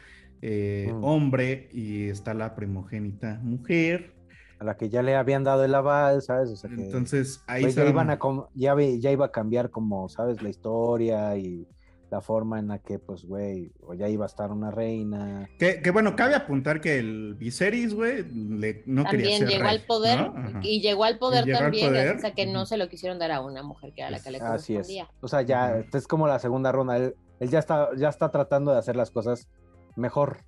eh, 0.42 0.88
Mm. 0.92 1.04
hombre 1.04 1.68
y 1.72 2.08
está 2.08 2.34
la 2.34 2.54
primogénita 2.54 3.40
mujer. 3.42 4.12
A 4.58 4.64
la 4.64 4.76
que 4.76 4.88
ya 4.88 5.02
le 5.02 5.16
habían 5.16 5.42
dado 5.44 5.64
el 5.64 5.74
aval, 5.74 6.22
¿sabes? 6.22 6.50
O 6.50 6.56
sea, 6.56 6.70
que 6.70 6.76
Entonces 6.76 7.42
ahí 7.46 7.62
pues, 7.62 7.74
se 7.74 7.82
ya, 7.82 7.88
iban 7.90 8.10
a 8.10 8.18
ya, 8.54 8.76
ya 8.98 9.10
iba 9.10 9.26
a 9.26 9.32
cambiar 9.32 9.70
como, 9.70 10.08
¿sabes? 10.08 10.42
La 10.42 10.48
historia 10.48 11.36
y 11.36 11.66
la 12.14 12.20
forma 12.20 12.58
en 12.60 12.68
la 12.68 12.78
que, 12.78 12.98
pues, 13.00 13.24
güey, 13.24 13.72
o 13.82 13.92
ya 13.94 14.08
iba 14.08 14.24
a 14.24 14.26
estar 14.28 14.52
una 14.52 14.70
reina. 14.70 15.48
Que, 15.58 15.82
que 15.82 15.90
bueno, 15.90 16.14
cabe 16.14 16.34
apuntar 16.36 16.80
que 16.80 16.98
el 16.98 17.34
Viserys, 17.34 17.92
güey, 17.94 18.22
le- 18.32 18.84
no 18.86 19.04
quería 19.04 19.30
También 19.30 19.38
ser 19.40 19.48
llegó 19.48 19.62
rey, 19.64 19.70
al 19.78 19.80
poder 19.86 20.18
¿no? 20.32 20.60
Y 20.62 20.80
llegó 20.80 21.04
al 21.04 21.18
poder 21.18 21.44
llegó 21.44 21.58
al 21.58 21.64
también, 21.64 21.88
poder, 21.88 22.06
gracias 22.08 22.32
a 22.32 22.34
que 22.34 22.46
no 22.46 22.66
se 22.66 22.76
lo 22.76 22.88
quisieron 22.88 23.18
dar 23.18 23.32
a 23.32 23.40
una 23.40 23.62
mujer 23.64 23.92
que 23.94 24.02
era 24.02 24.10
la 24.10 24.20
que 24.20 24.30
le 24.30 24.38
Así 24.38 24.74
es. 24.74 24.86
correspondía. 24.86 25.08
O 25.20 25.26
sea, 25.28 25.42
ya, 25.42 25.78
esta 25.78 25.98
es 25.98 26.06
como 26.06 26.28
la 26.28 26.38
segunda 26.38 26.70
ronda. 26.70 26.96
Él, 26.96 27.16
él 27.40 27.50
ya 27.50 27.58
está, 27.58 27.88
ya 27.96 28.08
está 28.10 28.30
tratando 28.30 28.70
de 28.72 28.78
hacer 28.78 28.94
las 28.94 29.10
cosas 29.10 29.48
mejor. 29.96 30.38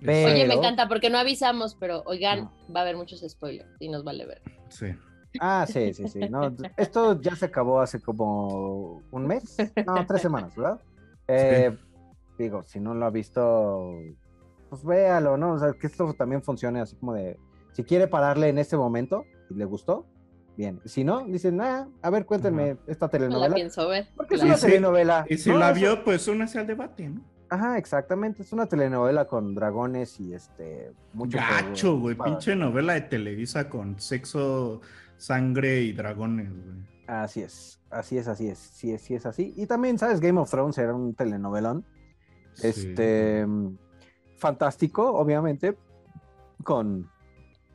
Oye, 0.00 0.06
me 0.06 0.34
Pero- 0.46 0.52
encanta 0.52 0.88
porque 0.88 1.08
no 1.10 1.18
avisamos, 1.18 1.74
pero 1.74 2.02
oigan, 2.06 2.50
va 2.74 2.80
a 2.80 2.82
haber 2.82 2.96
muchos 2.96 3.24
spoilers 3.26 3.68
y 3.80 3.88
nos 3.88 4.04
vale 4.04 4.26
ver. 4.26 4.42
Sí. 4.68 4.86
Ah, 5.40 5.66
sí, 5.68 5.92
sí, 5.92 6.08
sí. 6.08 6.20
No, 6.30 6.54
esto 6.76 7.20
ya 7.20 7.36
se 7.36 7.44
acabó 7.46 7.80
hace 7.80 8.00
como 8.00 9.02
un 9.10 9.26
mes, 9.26 9.56
no, 9.86 10.06
tres 10.06 10.22
semanas, 10.22 10.56
¿verdad? 10.56 10.80
Eh, 11.28 11.76
Digo, 12.38 12.62
si 12.64 12.78
no 12.78 12.94
lo 12.94 13.04
ha 13.04 13.10
visto, 13.10 13.92
pues 14.70 14.84
véalo, 14.84 15.36
¿no? 15.36 15.54
O 15.54 15.58
sea, 15.58 15.72
que 15.72 15.88
esto 15.88 16.14
también 16.14 16.40
funcione 16.40 16.80
así 16.80 16.94
como 16.94 17.14
de, 17.14 17.36
si 17.72 17.82
quiere 17.82 18.06
pararle 18.06 18.48
en 18.48 18.58
este 18.58 18.76
momento 18.76 19.24
y 19.50 19.54
le 19.54 19.64
gustó, 19.64 20.06
bien. 20.56 20.80
Si 20.84 21.02
no, 21.02 21.24
dicen, 21.26 21.60
ah, 21.60 21.88
a 22.00 22.10
ver, 22.10 22.24
cuéntenme 22.24 22.76
esta 22.86 23.08
telenovela. 23.08 23.48
No 23.48 23.48
la 23.48 23.54
pienso 23.56 23.88
ver. 23.88 24.08
Porque 24.16 24.36
es 24.36 24.42
una 24.42 24.56
telenovela. 24.56 25.26
Y 25.28 25.36
si 25.36 25.50
No, 25.50 25.58
la 25.58 25.72
vio, 25.72 26.04
pues 26.04 26.28
únase 26.28 26.60
al 26.60 26.68
debate, 26.68 27.08
¿no? 27.08 27.24
Ajá, 27.50 27.76
exactamente. 27.76 28.42
Es 28.42 28.52
una 28.52 28.66
telenovela 28.66 29.26
con 29.26 29.54
dragones 29.54 30.20
y 30.20 30.34
este. 30.34 30.92
Mucho 31.14 31.38
Gacho, 31.38 31.98
güey. 31.98 32.14
Pinche 32.14 32.54
novela 32.54 32.92
de 32.92 33.00
Televisa 33.00 33.68
con 33.68 33.98
sexo, 33.98 34.80
sangre 35.16 35.80
y 35.80 35.92
dragones, 35.92 36.50
güey. 36.50 36.97
Así 37.08 37.40
es, 37.40 37.80
así 37.90 38.18
es, 38.18 38.28
así 38.28 38.48
es. 38.48 38.58
Sí, 38.58 38.92
es, 38.92 39.00
sí 39.00 39.14
es 39.14 39.24
así. 39.24 39.54
Y 39.56 39.66
también, 39.66 39.98
¿sabes? 39.98 40.20
Game 40.20 40.38
of 40.38 40.50
Thrones 40.50 40.76
era 40.76 40.94
un 40.94 41.14
telenovelón. 41.14 41.84
Este. 42.62 43.46
mm, 43.46 43.76
Fantástico, 44.36 45.10
obviamente. 45.14 45.76
Con, 46.62 47.08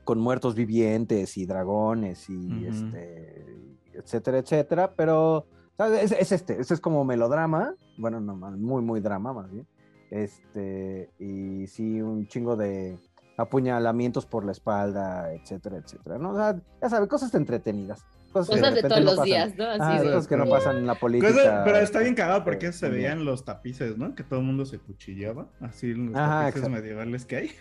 con 0.04 0.20
muertos 0.20 0.54
vivientes 0.56 1.36
y 1.38 1.46
dragones 1.48 2.30
y 2.30 2.66
este. 2.68 3.46
etcétera, 3.94 4.38
etcétera. 4.38 4.94
Pero. 4.96 5.48
¿sabes? 5.78 6.12
Es, 6.12 6.20
es 6.20 6.32
este. 6.32 6.62
Este 6.62 6.76
es 6.76 6.80
como 6.80 7.04
melodrama. 7.04 7.74
Bueno, 7.98 8.20
no, 8.20 8.36
más- 8.36 8.56
muy, 8.56 8.84
muy 8.84 9.00
drama, 9.02 9.34
más 9.34 9.50
bien. 9.52 9.68
Este. 10.12 11.10
Y 11.18 11.66
sí, 11.66 12.02
un 12.04 12.28
chingo 12.28 12.56
de 12.56 13.00
apuñalamientos 13.36 14.28
por 14.28 14.46
la 14.46 14.52
espalda, 14.52 15.34
etcétera, 15.34 15.78
etcétera. 15.78 16.20
¿no? 16.20 16.34
O 16.34 16.36
sea, 16.36 16.62
ya 16.82 16.90
sabes, 16.90 17.10
cosas 17.10 17.34
entretenidas. 17.34 18.06
Cosas, 18.34 18.74
de 18.76 18.82
todos 18.82 18.98
no 19.00 19.06
los 19.06 19.16
pasan. 19.16 19.26
días, 19.26 19.56
¿no? 19.58 19.66
Así 19.66 19.98
de- 20.00 20.04
cosas 20.06 20.28
que 20.28 20.38
no 20.38 20.46
pasan 20.46 20.78
en 20.78 20.88
la 20.88 20.96
política. 20.96 21.62
Pero 21.64 21.78
está 21.78 22.00
bien 22.00 22.16
cagado 22.16 22.44
porque 22.44 22.68
este, 22.68 22.80
se 22.80 22.86
mundial. 22.88 23.12
veían 23.14 23.26
los 23.26 23.46
tapices, 23.46 23.98
¿no? 23.98 24.16
Que 24.16 24.24
todo 24.24 24.40
el 24.40 24.46
mundo 24.46 24.66
se 24.66 24.80
cuchillaba. 24.80 25.48
Así 25.62 25.94
los 25.94 26.16
Ajá, 26.16 26.40
tapices 26.46 26.56
exacto. 26.64 26.70
medievales 26.70 27.26
que 27.26 27.36
hay. 27.38 27.52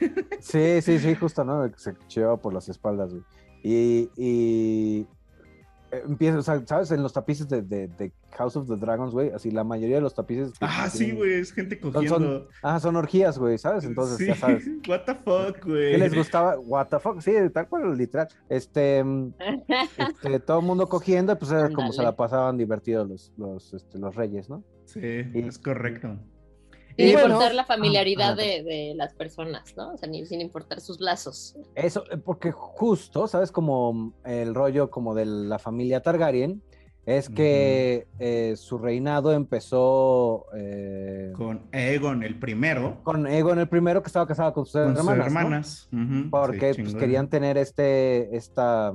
Sí, 0.41 0.81
sí, 0.83 0.99
sí, 0.99 1.14
justo, 1.14 1.45
¿no? 1.45 1.62
De 1.62 1.71
que 1.73 1.79
Se 1.79 1.95
lleva 2.09 2.37
por 2.37 2.52
las 2.55 2.69
espaldas, 2.69 3.11
güey. 3.12 3.23
Y, 3.62 4.11
y 4.17 5.07
empieza, 6.06 6.38
o 6.38 6.42
sea, 6.42 6.62
¿sabes? 6.66 6.90
En 6.90 7.02
los 7.02 7.12
tapices 7.12 7.49
de, 7.49 7.62
de- 7.62 7.88
de 7.88 8.12
House 8.32 8.56
of 8.56 8.66
the 8.68 8.76
Dragons, 8.76 9.12
güey, 9.12 9.30
así 9.30 9.50
la 9.50 9.62
mayoría 9.64 9.96
de 9.96 10.02
los 10.02 10.14
tapices. 10.14 10.52
Ah, 10.61 10.88
sí, 10.90 11.12
güey, 11.12 11.34
es 11.34 11.52
gente 11.52 11.78
cogiendo. 11.78 12.16
Son, 12.18 12.46
ajá, 12.62 12.80
son 12.80 12.96
orgías, 12.96 13.38
güey, 13.38 13.58
¿sabes? 13.58 13.84
Entonces, 13.84 14.16
sí, 14.16 14.26
ya 14.26 14.34
sabes. 14.34 14.64
what 14.88 15.02
the 15.04 15.14
fuck, 15.14 15.64
güey. 15.64 15.92
¿Qué 15.92 15.99
les 15.99 16.14
gustaba? 16.14 16.58
What 16.58 16.87
the 16.88 16.99
fuck, 16.99 17.20
sí, 17.20 17.32
tal 17.52 17.68
cual, 17.68 17.96
literal. 17.96 18.28
Este, 18.49 19.04
mm, 19.04 19.34
este, 19.99 20.40
todo 20.46 20.61
el 20.61 20.66
mundo 20.66 20.88
cogiendo, 20.88 21.38
pues 21.38 21.50
era 21.52 21.70
como 21.70 21.92
se 21.92 22.02
la 22.02 22.16
pasaban 22.16 22.56
divertidos 22.56 23.08
los, 23.08 23.32
los, 23.37 23.75
este, 23.75 23.99
los 23.99 24.14
reyes, 24.14 24.49
¿no? 24.49 24.64
Sí, 24.84 25.00
es 25.02 25.58
correcto. 25.58 26.18
Sin 26.96 27.08
Y 27.08 27.12
bueno, 27.12 27.28
importar 27.28 27.54
la 27.54 27.64
familiaridad 27.64 28.37
de, 28.37 28.62
de 28.62 28.92
las 28.96 29.14
personas, 29.14 29.75
¿no? 29.76 29.92
O 29.94 29.96
sea, 29.96 30.08
ni, 30.08 30.26
sin 30.26 30.40
importar 30.40 30.80
sus 30.80 31.00
lazos. 31.00 31.56
Eso, 31.75 32.04
eh, 32.11 32.18
porque 32.18 32.52
justo, 32.52 33.26
¿sabes? 33.28 33.50
Como 33.52 34.12
el 34.25 34.54
rollo 34.54 34.90
como 34.90 35.14
de 35.14 35.25
la 35.26 35.58
familia 35.58 36.00
Targaryen, 36.02 36.62
es 37.04 37.28
que 37.28 38.06
eh, 38.20 38.54
su 38.56 38.78
reinado 38.78 39.32
empezó 39.32 40.46
eh, 40.54 41.32
Con 41.34 41.66
Aegon 41.72 42.22
el 42.22 42.38
primero. 42.38 43.00
con 43.02 43.26
Aegon 43.26 43.58
el 43.58 43.68
primero 43.68 44.02
que 44.02 44.06
estaba 44.06 44.25
casado 44.26 44.52
con 44.52 44.64
sus 44.66 44.75
Con 44.75 44.96
sus 44.96 44.99
hermanas, 45.08 45.18
¿no? 45.32 45.40
hermanas. 45.40 45.88
ujú, 45.92 46.30
Porque 46.30 46.75
sí, 46.75 46.82
pues, 46.82 46.94
querían 46.94 47.28
tener 47.28 47.58
este, 47.58 48.37
esta, 48.37 48.92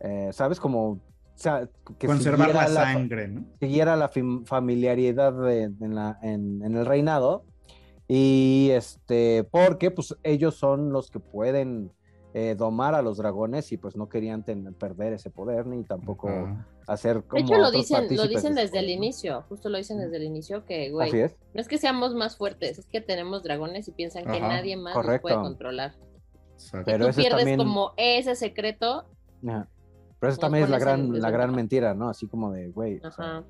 eh, 0.00 0.30
¿sabes? 0.32 0.58
Como, 0.58 0.98
sea, 1.38 1.68
que 1.98 2.06
Conservar 2.06 2.54
la 2.54 2.66
sangre, 2.68 3.28
¿no? 3.28 3.44
siguiera 3.60 3.96
la 3.96 4.10
fam- 4.10 4.44
familiaridad 4.46 5.32
de- 5.32 5.64
en, 5.64 5.94
la- 5.94 6.18
en- 6.22 6.62
en 6.62 6.76
el 6.76 6.84
reinado. 6.86 7.44
Y 8.06 8.70
este, 8.72 9.44
porque 9.44 9.90
pues 9.90 10.16
ellos 10.22 10.54
son 10.56 10.92
los 10.92 11.10
que 11.10 11.20
pueden 11.20 11.92
eh, 12.34 12.54
domar 12.56 12.94
a 12.94 13.02
los 13.02 13.16
dragones 13.16 13.72
y 13.72 13.78
pues 13.78 13.96
no 13.96 14.08
querían 14.08 14.44
tener- 14.44 14.72
perder 14.74 15.14
ese 15.14 15.30
poder 15.30 15.66
ni 15.66 15.82
tampoco 15.84 16.28
Ajá. 16.28 16.66
hacer 16.86 17.22
como 17.24 17.40
De 17.42 17.46
hecho, 17.54 17.58
lo 17.60 17.70
dicen, 17.70 18.06
lo 18.16 18.26
dicen 18.28 18.54
de 18.54 18.62
desde 18.62 18.78
el 18.80 18.90
inicio, 18.90 19.42
justo 19.48 19.68
lo 19.70 19.78
dicen 19.78 19.98
desde 19.98 20.16
el 20.18 20.24
inicio, 20.24 20.64
que, 20.66 20.88
¿no? 20.88 20.96
güey, 20.96 21.08
Así 21.08 21.18
es. 21.20 21.36
no 21.54 21.60
es 21.60 21.68
que 21.68 21.78
seamos 21.78 22.14
más 22.14 22.36
fuertes, 22.36 22.78
es 22.78 22.86
que 22.86 23.00
tenemos 23.00 23.42
dragones 23.42 23.88
y 23.88 23.92
piensan 23.92 24.24
que 24.24 24.38
Ajá, 24.38 24.48
nadie 24.48 24.76
más 24.76 24.94
los 24.94 25.04
correcto. 25.04 25.22
puede 25.22 25.36
controlar. 25.36 25.94
Exacto. 26.54 26.84
Pero 26.86 27.08
Tú 27.08 27.14
pierdes 27.16 27.36
también- 27.38 27.58
como 27.58 27.92
ese 27.96 28.34
secreto, 28.36 29.06
Ajá. 29.46 29.68
Pero 30.20 30.32
eso 30.32 30.40
también 30.40 30.64
es 30.64 30.70
la 30.70 30.78
gran, 30.78 31.20
la 31.20 31.30
gran 31.30 31.54
mentira, 31.54 31.94
¿no? 31.94 32.08
Así 32.08 32.26
como 32.26 32.52
de, 32.52 32.68
güey, 32.70 32.98
o 32.98 33.10
sea, 33.10 33.24
ajá. 33.38 33.44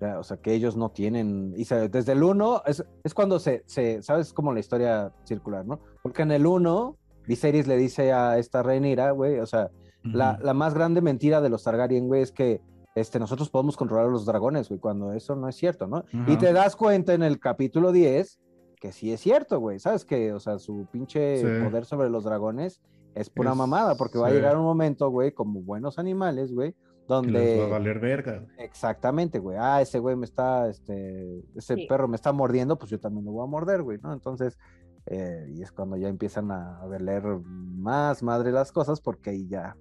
Ya, 0.00 0.18
o 0.18 0.22
sea, 0.22 0.38
que 0.38 0.54
ellos 0.54 0.76
no 0.76 0.90
tienen, 0.90 1.52
y 1.56 1.66
se- 1.66 1.88
desde 1.90 2.12
el 2.12 2.22
1 2.22 2.62
es, 2.66 2.82
es 3.04 3.12
cuando 3.12 3.38
se, 3.38 3.62
se, 3.66 4.02
sabes 4.02 4.32
como 4.32 4.52
la 4.54 4.60
historia 4.60 5.12
circular, 5.24 5.66
¿no? 5.66 5.80
Porque 6.02 6.22
en 6.22 6.30
el 6.32 6.46
1, 6.46 6.96
Viserys 7.26 7.66
le 7.66 7.76
dice 7.76 8.12
a 8.12 8.38
esta 8.38 8.62
Rhaenyra, 8.62 9.10
güey, 9.10 9.38
o 9.40 9.46
sea, 9.46 9.70
la, 10.02 10.38
la 10.42 10.54
más 10.54 10.72
grande 10.72 11.02
mentira 11.02 11.42
de 11.42 11.50
los 11.50 11.64
Targaryen, 11.64 12.06
güey, 12.08 12.22
es 12.22 12.32
que 12.32 12.62
este, 12.94 13.18
nosotros 13.18 13.50
podemos 13.50 13.76
controlar 13.76 14.06
a 14.06 14.10
los 14.10 14.24
dragones, 14.24 14.68
güey, 14.70 14.80
cuando 14.80 15.12
eso 15.12 15.36
no 15.36 15.48
es 15.48 15.56
cierto, 15.56 15.86
¿no? 15.86 16.04
Y 16.26 16.36
te 16.36 16.52
das 16.54 16.76
cuenta 16.76 17.12
en 17.12 17.22
el 17.22 17.38
capítulo 17.38 17.92
10 17.92 18.40
que 18.80 18.92
sí 18.92 19.12
es 19.12 19.20
cierto, 19.20 19.60
güey, 19.60 19.78
¿sabes? 19.78 20.06
Que, 20.06 20.32
o 20.32 20.40
sea, 20.40 20.58
su 20.58 20.86
pinche 20.90 21.36
Sí. 21.36 21.64
poder 21.64 21.84
sobre 21.84 22.08
los 22.08 22.24
dragones 22.24 22.80
es 23.14 23.30
pura 23.30 23.50
Es- 23.50 23.56
mamada, 23.56 23.94
porque 23.96 24.18
va 24.18 24.28
a 24.28 24.30
llegar 24.30 24.56
un 24.56 24.64
momento, 24.64 25.08
güey, 25.10 25.32
como 25.32 25.60
buenos 25.62 25.98
animales, 25.98 26.52
güey, 26.52 26.72
Que 26.72 26.78
donde... 27.08 27.32
les 27.32 27.60
va 27.60 27.64
a 27.64 27.68
valer 27.68 27.98
verga. 28.00 28.46
Exactamente, 28.58 29.38
güey. 29.38 29.56
Ah, 29.60 29.80
ese 29.82 29.98
güey 29.98 30.16
me 30.16 30.24
está, 30.26 30.68
este, 30.68 31.42
ese 31.56 31.74
Sí. 31.76 31.86
perro 31.88 32.06
me 32.08 32.16
está 32.16 32.32
mordiendo, 32.32 32.78
pues 32.78 32.90
yo 32.90 33.00
también 33.00 33.24
lo 33.24 33.32
voy 33.32 33.44
a 33.44 33.50
morder, 33.50 33.82
güey, 33.82 33.98
¿no? 34.02 34.12
Entonces, 34.12 34.58
eh, 35.06 35.46
y 35.54 35.62
es 35.62 35.72
cuando 35.72 35.96
ya 35.96 36.08
empiezan 36.08 36.50
a, 36.50 36.78
a 36.80 36.86
valer 36.86 37.22
más 37.24 38.22
madre 38.22 38.52
las 38.52 38.70
cosas, 38.70 39.00
porque 39.00 39.30
ahí 39.30 39.48
ya, 39.48 39.76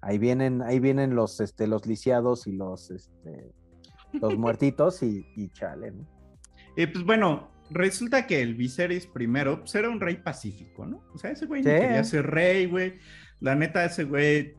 ahí 0.00 0.18
vienen, 0.18 0.62
ahí 0.62 0.80
vienen 0.80 1.14
los, 1.14 1.40
este, 1.40 1.66
los 1.66 1.86
lisiados 1.86 2.46
y 2.46 2.52
los, 2.52 2.90
este, 2.90 3.52
los 4.12 4.36
muertitos 4.38 5.02
y, 5.02 5.24
y 5.36 5.50
chale, 5.50 5.92
¿no? 5.92 6.06
Y 6.76 6.86
pues 6.86 7.04
bueno, 7.06 7.48
resulta 7.70 8.26
que 8.26 8.40
el 8.42 8.54
Viserys 8.54 9.06
primero 9.06 9.60
pues, 9.60 9.74
era 9.74 9.88
un 9.88 10.00
rey 10.00 10.16
pacífico, 10.16 10.86
¿no? 10.86 11.04
O 11.14 11.18
sea, 11.18 11.30
ese 11.30 11.46
güey 11.46 11.62
no 11.62 11.70
quería 11.70 12.04
ser 12.04 12.26
rey, 12.26 12.66
güey. 12.66 12.94
La 13.40 13.54
neta, 13.54 13.84
ese 13.84 14.04
güey, 14.04 14.54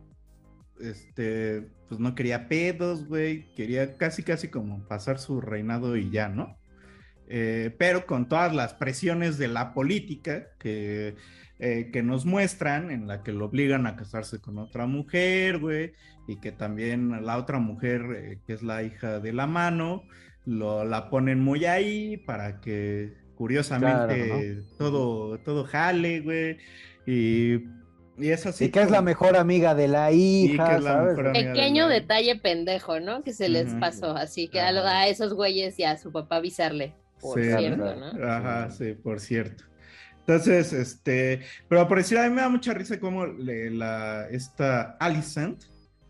este, 0.79 1.67
pues 1.87 1.99
no 1.99 2.15
quería 2.15 2.47
pedos, 2.47 3.07
güey. 3.07 3.53
Quería 3.55 3.97
casi, 3.97 4.23
casi 4.23 4.49
como 4.49 4.87
pasar 4.87 5.19
su 5.19 5.41
reinado 5.41 5.95
y 5.97 6.09
ya, 6.09 6.29
¿no? 6.29 6.57
Eh, 7.29 7.75
pero 7.77 8.05
con 8.05 8.29
todas 8.29 8.53
las 8.53 8.73
presiones 8.73 9.37
de 9.37 9.49
la 9.49 9.73
política 9.73 10.47
que, 10.59 11.15
eh, 11.59 11.89
que 11.91 12.03
nos 12.03 12.25
muestran, 12.25 12.91
en 12.91 13.07
la 13.07 13.23
que 13.23 13.33
lo 13.33 13.45
obligan 13.45 13.85
a 13.85 13.95
casarse 13.95 14.39
con 14.39 14.57
otra 14.59 14.85
mujer, 14.85 15.59
güey, 15.59 15.93
y 16.27 16.35
que 16.39 16.51
también 16.51 17.25
la 17.25 17.37
otra 17.37 17.59
mujer, 17.59 18.01
eh, 18.15 18.39
que 18.45 18.53
es 18.53 18.61
la 18.63 18.83
hija 18.83 19.19
de 19.19 19.33
la 19.33 19.47
mano, 19.47 20.03
lo, 20.45 20.83
la 20.85 21.09
ponen 21.09 21.39
muy 21.39 21.65
ahí 21.65 22.17
para 22.17 22.59
que 22.61 23.13
curiosamente 23.35 24.63
todo, 24.77 25.39
todo 25.39 25.63
jale, 25.65 26.21
güey. 26.21 26.57
Y, 27.05 27.55
y 28.17 28.29
es 28.29 28.45
así. 28.45 28.65
y 28.65 28.69
que 28.69 28.81
es 28.81 28.89
la 28.91 29.01
mejor 29.01 29.37
amiga 29.37 29.75
de 29.75 29.87
la 29.87 30.11
hija, 30.11 30.79
la 30.79 31.13
¿sabes? 31.13 31.33
Pequeño 31.33 31.87
de 31.87 31.93
la- 31.95 31.99
detalle 32.01 32.35
pendejo, 32.37 32.99
¿no? 32.99 33.23
Que 33.23 33.31
se 33.33 33.47
les 33.49 33.73
pasó, 33.75 34.11
así 34.17 34.47
que 34.47 34.59
a, 34.59 35.07
esos 35.07 35.33
güeyes 35.33 35.77
y 35.79 35.83
a 35.83 35.97
su 35.97 36.11
papá 36.11 36.37
avisarle, 36.37 36.93
por 37.21 37.39
Sí, 37.41 37.49
cierto. 37.57 37.95
¿no? 37.95 38.25
Ajá, 38.27 38.69
sí, 38.71 38.93
por 38.93 39.19
cierto. 39.19 39.63
Entonces, 40.21 40.73
este, 40.73 41.41
pero 41.69 41.87
por 41.87 41.99
decir, 41.99 42.17
a 42.17 42.27
mí 42.27 42.35
me 42.35 42.41
da 42.41 42.49
mucha 42.49 42.73
risa 42.73 42.99
como 42.99 43.25
le- 43.25 43.69
la, 43.71 44.27
esta 44.29 44.97
Alicent, 44.99 45.63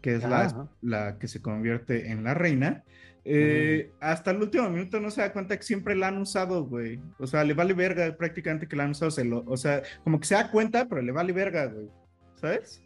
que 0.07 0.15
es 0.15 0.23
la, 0.23 0.69
la 0.81 1.19
que 1.19 1.27
se 1.27 1.41
convierte 1.41 2.11
en 2.11 2.23
la 2.23 2.33
reina, 2.33 2.85
eh, 3.25 3.91
hasta 3.99 4.31
el 4.31 4.41
último 4.41 4.69
minuto 4.69 5.01
no 5.01 5.11
se 5.11 5.19
da 5.19 5.33
cuenta 5.33 5.57
que 5.57 5.63
siempre 5.63 5.97
la 5.97 6.07
han 6.07 6.17
usado, 6.17 6.63
güey. 6.63 7.01
O 7.19 7.27
sea, 7.27 7.43
le 7.43 7.53
vale 7.53 7.73
verga 7.73 8.15
prácticamente 8.15 8.69
que 8.69 8.77
la 8.77 8.85
han 8.85 8.91
usado, 8.91 9.11
se 9.11 9.25
lo, 9.25 9.43
o 9.45 9.57
sea, 9.57 9.83
como 10.05 10.17
que 10.17 10.25
se 10.25 10.35
da 10.35 10.49
cuenta, 10.49 10.87
pero 10.87 11.01
le 11.01 11.11
vale 11.11 11.33
verga, 11.33 11.65
güey. 11.65 11.89
¿Sabes? 12.35 12.81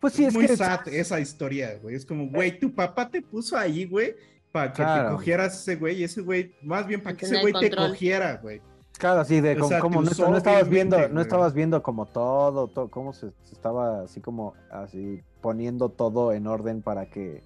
Pues 0.00 0.14
sí, 0.14 0.24
es 0.24 0.34
muy 0.34 0.48
que 0.48 0.56
sad 0.56 0.88
esa 0.88 1.20
historia, 1.20 1.78
güey. 1.80 1.94
Es 1.94 2.04
como, 2.04 2.26
güey, 2.28 2.58
tu 2.58 2.74
papá 2.74 3.08
te 3.08 3.22
puso 3.22 3.56
ahí, 3.56 3.84
güey, 3.84 4.16
para 4.50 4.72
que 4.72 4.82
Claro. 4.82 5.04
te 5.10 5.14
cogieras 5.14 5.60
ese 5.60 5.76
güey, 5.76 6.00
y 6.00 6.02
ese 6.02 6.20
güey, 6.20 6.52
más 6.64 6.84
bien 6.84 7.00
para 7.00 7.16
que 7.16 7.26
ese 7.26 7.40
güey 7.40 7.54
te 7.60 7.70
cogiera, 7.70 8.38
güey. 8.42 8.60
Claro, 9.00 9.20
así 9.20 9.40
de 9.40 9.56
como, 9.56 10.02
no, 10.02 10.36
estabas 10.36 10.68
viendo, 10.68 11.08
no 11.08 11.20
estabas 11.22 11.54
viendo 11.54 11.82
como 11.82 12.04
todo, 12.06 12.68
todo 12.68 12.88
cómo 12.90 13.12
se, 13.14 13.30
se 13.44 13.54
estaba 13.54 14.02
así 14.02 14.20
como 14.20 14.54
así 14.70 15.22
poniendo 15.40 15.88
todo 15.88 16.32
en 16.32 16.46
orden 16.46 16.82
para 16.82 17.06
que 17.06 17.42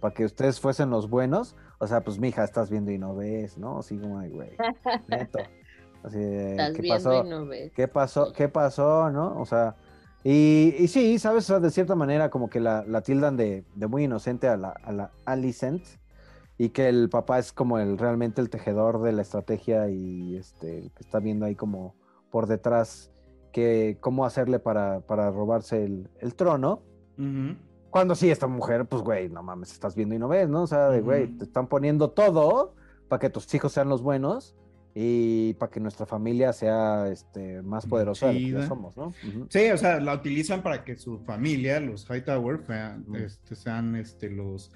para 0.00 0.12
que 0.12 0.24
ustedes 0.24 0.60
fuesen 0.60 0.90
los 0.90 1.08
buenos. 1.08 1.54
O 1.78 1.86
sea, 1.86 2.02
pues 2.02 2.18
mija, 2.18 2.42
estás 2.44 2.70
viendo 2.70 2.90
y 2.90 2.98
no 2.98 3.14
ves, 3.14 3.56
¿no? 3.56 3.78
Así 3.78 3.96
como 3.98 4.18
ay, 4.18 4.30
güey. 4.30 4.50
Neto. 5.06 5.38
Así 6.02 6.18
de, 6.18 6.50
Estás 6.52 6.72
¿qué 6.74 6.82
viendo 6.82 7.10
pasó? 7.10 7.24
y 7.24 7.28
no 7.28 7.46
ves. 7.46 7.72
¿Qué 7.72 7.88
pasó? 7.88 8.32
¿Qué 8.32 8.48
pasó? 8.48 9.10
¿No? 9.10 9.40
O 9.40 9.46
sea, 9.46 9.76
Y, 10.24 10.74
y 10.78 10.88
sí, 10.88 11.18
¿sabes? 11.20 11.44
O 11.44 11.46
sea, 11.46 11.60
de 11.60 11.70
cierta 11.70 11.94
manera 11.94 12.30
como 12.30 12.50
que 12.50 12.58
la, 12.60 12.84
la 12.86 13.02
tildan 13.02 13.36
de, 13.36 13.64
de 13.74 13.86
muy 13.86 14.04
inocente 14.04 14.48
a 14.48 14.56
la, 14.56 14.70
a 14.70 14.92
la 14.92 15.12
Alicent 15.24 15.84
y 16.58 16.70
que 16.70 16.88
el 16.88 17.08
papá 17.08 17.38
es 17.38 17.52
como 17.52 17.78
el 17.78 17.98
realmente 17.98 18.40
el 18.40 18.50
tejedor 18.50 19.02
de 19.02 19.12
la 19.12 19.22
estrategia 19.22 19.88
y 19.90 20.36
este 20.36 20.78
el 20.78 20.90
que 20.92 21.00
está 21.00 21.20
viendo 21.20 21.46
ahí 21.46 21.54
como 21.54 21.94
por 22.30 22.46
detrás 22.46 23.10
que 23.52 23.96
cómo 24.00 24.26
hacerle 24.26 24.58
para, 24.58 25.00
para 25.00 25.30
robarse 25.30 25.82
el, 25.84 26.10
el 26.20 26.34
trono. 26.34 26.82
Ujú. 27.16 27.56
Cuando 27.88 28.14
sí, 28.14 28.30
esta 28.30 28.46
mujer, 28.46 28.84
pues, 28.84 29.00
güey, 29.00 29.30
no 29.30 29.42
mames, 29.42 29.72
estás 29.72 29.94
viendo 29.94 30.14
y 30.14 30.18
no 30.18 30.28
ves, 30.28 30.46
¿no? 30.50 30.64
O 30.64 30.66
sea, 30.66 30.90
de, 30.90 31.00
güey, 31.00 31.24
Ujú. 31.24 31.38
te 31.38 31.44
están 31.44 31.66
poniendo 31.66 32.10
todo 32.10 32.74
para 33.08 33.20
que 33.20 33.30
tus 33.30 33.54
hijos 33.54 33.72
sean 33.72 33.88
los 33.88 34.02
buenos 34.02 34.54
y 34.94 35.54
para 35.54 35.70
que 35.70 35.80
nuestra 35.80 36.04
familia 36.04 36.52
sea 36.52 37.08
este, 37.08 37.62
más 37.62 37.86
poderosa 37.86 38.26
de 38.26 38.34
lo 38.34 38.38
que 38.38 38.52
ya 38.52 38.66
somos, 38.66 38.94
¿no? 38.98 39.06
Ujú. 39.06 39.46
Sí, 39.48 39.70
o 39.70 39.78
sea, 39.78 40.00
la 40.00 40.12
utilizan 40.12 40.62
para 40.62 40.84
que 40.84 40.96
su 40.96 41.20
familia, 41.20 41.80
los 41.80 42.06
Hightower, 42.10 42.62
sean, 42.66 43.04
Ujú. 43.06 43.16
este, 43.16 43.54
sean 43.54 43.96
este, 43.96 44.28
los, 44.28 44.70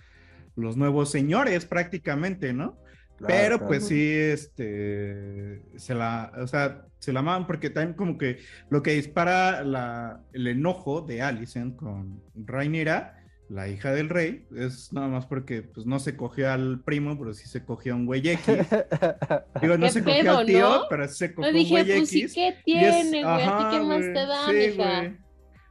los 0.61 0.77
nuevos 0.77 1.11
señores 1.11 1.67
prácticamente, 1.67 2.53
¿no? 2.53 2.79
Claro, 3.17 3.35
Pero 3.35 3.57
claro. 3.59 3.69
pues 3.69 3.87
sí, 3.89 4.13
este, 4.13 5.63
se 5.77 5.95
la, 5.95 6.33
o 6.39 6.47
sea, 6.47 6.87
se 6.99 7.13
la 7.13 7.21
aman 7.21 7.47
porque 7.47 7.69
también 7.69 7.95
como 7.95 8.17
que 8.17 8.39
lo 8.71 8.83
que 8.83 8.93
dispara 8.93 9.63
la, 9.63 10.23
el 10.33 10.47
enojo 10.47 11.03
de 11.03 11.21
Alicent 11.21 11.77
con 11.77 12.23
Rhaenyra, 12.35 13.17
la 13.51 13.69
hija 13.69 13.93
del 13.93 14.09
rey, 14.09 14.47
es 14.57 14.93
nada 14.93 15.09
más 15.09 15.27
porque 15.27 15.63
pues 15.63 15.85
no 15.85 15.99
se 15.99 16.17
cogió 16.17 16.51
al 16.51 16.81
primo, 16.83 17.19
pero 17.19 17.35
sí 17.35 17.49
se 17.49 17.65
cogió 17.65 17.93
a 17.93 17.97
un 17.97 18.07
güey 18.07 18.27
X. 18.27 18.47
Digo, 19.61 19.77
no 19.77 19.87
¿Qué 19.87 19.93
se 19.93 20.05
cogió 20.05 20.23
pedo, 20.23 20.39
al 20.39 20.47
tío, 20.47 20.61
no? 20.61 20.83
pero 20.89 21.09
sí 21.09 21.15
se 21.17 21.35
cogió 21.35 21.51
un 21.51 21.57
dije, 21.57 21.71
güey 21.71 21.97
pues 21.99 22.09
sí, 22.09 22.23
X. 22.23 22.35
¿qué 22.35 22.57
tiene, 22.65 23.23
güey? 23.23 23.25
¿A 23.25 23.37
ti 23.37 23.43
ajá, 23.45 23.71
qué 23.71 23.81
más 23.81 24.01
te 24.01 24.13
da, 24.13 24.47
sí, 24.47 24.53
mija? 24.53 24.99
güey. 25.01 25.09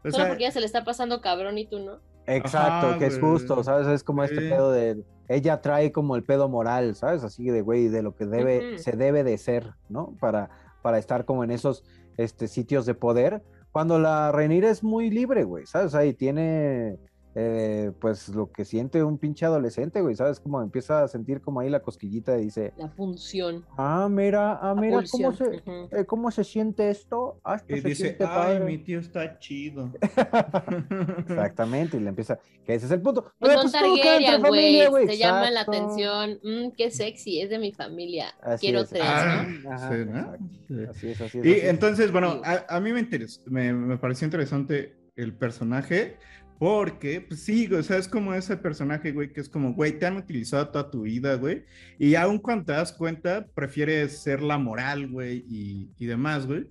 O 0.04 0.12
Solo 0.12 0.16
sea, 0.16 0.28
porque 0.28 0.44
ya 0.44 0.52
se 0.52 0.60
le 0.60 0.66
está 0.66 0.84
pasando 0.84 1.20
cabrón 1.22 1.58
y 1.58 1.68
tú 1.68 1.80
no. 1.80 2.00
Exacto, 2.30 2.88
Ajá, 2.88 2.98
que 3.00 3.08
es 3.08 3.20
justo, 3.20 3.64
¿sabes? 3.64 3.88
Es 3.88 4.04
como 4.04 4.24
este 4.24 4.42
pedo 4.42 4.72
de. 4.72 5.04
Ella 5.28 5.62
trae 5.62 5.92
como 5.92 6.16
el 6.16 6.24
pedo 6.24 6.48
moral, 6.48 6.96
¿sabes? 6.96 7.24
Así 7.24 7.50
de, 7.50 7.62
güey, 7.62 7.88
de 7.88 8.04
lo 8.04 8.16
que 8.16 8.26
debe, 8.26 8.78
se 8.80 8.94
debe 8.94 9.24
de 9.24 9.38
ser, 9.38 9.74
¿no? 9.90 10.16
Para, 10.20 10.50
para 10.82 10.98
estar 10.98 11.26
como 11.26 11.44
en 11.44 11.52
esos 11.52 11.84
este, 12.18 12.48
sitios 12.48 12.86
de 12.86 12.94
poder. 12.94 13.44
Cuando 13.72 14.00
la 14.00 14.32
Rhaenyra 14.32 14.70
es 14.70 14.84
muy 14.84 15.10
libre, 15.10 15.44
güey, 15.44 15.66
¿sabes? 15.66 15.96
Ahí 15.96 16.14
tiene, 16.14 16.98
eh, 17.42 17.92
pues, 18.02 18.28
lo 18.30 18.52
que 18.52 18.66
siente 18.66 19.02
un 19.02 19.18
pinche 19.18 19.46
adolescente, 19.46 20.02
güey, 20.02 20.14
¿sabes? 20.16 20.42
Como 20.42 20.62
empieza 20.62 21.04
a 21.04 21.08
sentir 21.08 21.40
como 21.40 21.62
ahí 21.62 21.70
la 21.70 21.80
cosquillita 21.82 22.38
y 22.38 22.46
dice, 22.46 22.74
La 22.78 22.90
función. 22.90 23.64
ah, 23.78 24.10
mira, 24.12 24.54
ah, 24.62 24.74
La 24.76 24.82
mira, 24.82 25.04
¿cómo 25.10 25.32
se, 25.32 25.64
eh, 25.92 26.06
¿cómo 26.06 26.32
se 26.32 26.44
siente 26.44 26.90
esto? 26.90 27.40
Ah, 27.46 27.56
esto 27.56 27.76
y 27.76 27.82
se 27.82 27.88
dice, 27.88 28.04
siente 28.08 28.24
ay, 28.26 28.30
padre". 28.58 28.66
mi 28.66 28.78
tío 28.80 29.00
está 29.00 29.40
chido. 29.40 29.90
Exactamente, 31.30 31.98
y 31.98 32.02
le 32.02 32.10
empieza, 32.10 32.40
que 32.66 32.74
ese 32.76 32.86
es 32.88 32.92
el 32.92 33.02
punto. 33.02 33.32
Pues 33.40 33.56
pues, 33.56 33.72
Targaryen, 33.72 34.42
güey. 34.90 35.08
Te 35.08 35.18
llaman 35.18 35.54
la 35.54 35.62
atención. 35.62 36.40
Mm, 36.44 36.72
qué 36.78 36.92
sexy, 36.92 37.42
es 37.42 37.50
de 37.50 37.60
mi 37.60 37.72
familia. 37.72 38.34
Así 38.42 38.68
Quiero 38.68 38.82
es. 38.82 38.90
tres, 38.90 39.04
Ah, 39.06 39.46
¿no? 39.64 39.72
Ajá, 39.72 39.90
sí, 39.90 40.06
¿no? 40.06 40.20
exacto. 40.20 40.46
Sí. 40.68 40.76
Así 40.90 41.08
es, 41.10 41.22
así 41.22 41.40
es. 41.40 41.46
Y 41.46 41.50
así 41.52 41.60
es. 41.60 41.64
entonces, 41.66 42.12
bueno, 42.12 42.42
a, 42.44 42.66
a 42.76 42.80
mí 42.80 42.92
me 42.94 43.00
interesó, 43.00 43.42
me, 43.46 43.72
me 43.74 43.98
pareció 43.98 44.26
interesante 44.26 44.98
el 45.16 45.34
personaje 45.34 46.18
porque, 46.60 47.22
pues 47.22 47.40
sí, 47.40 47.74
o 47.74 47.82
sea, 47.82 47.98
es 47.98 48.10
como 48.10 48.34
ese 48.34 48.58
personaje, 48.58 49.14
güey, 49.14 49.32
que 49.32 49.40
es 49.40 49.48
como, 49.48 49.74
güey, 49.74 49.98
te 49.98 50.06
han 50.06 50.18
utilizado 50.18 50.68
toda 50.68 50.92
tu 50.92 51.04
vida, 51.04 51.36
güey, 51.36 51.64
y 51.98 52.16
aun 52.16 52.38
cuando 52.38 52.66
te 52.66 52.72
das 52.74 52.92
cuenta, 52.92 53.48
prefieres 53.56 54.22
ser 54.22 54.42
la 54.42 54.58
moral, 54.58 55.10
güey, 55.10 55.46
y, 55.50 55.90
y 55.98 56.06
demás, 56.06 56.46
güey. 56.46 56.68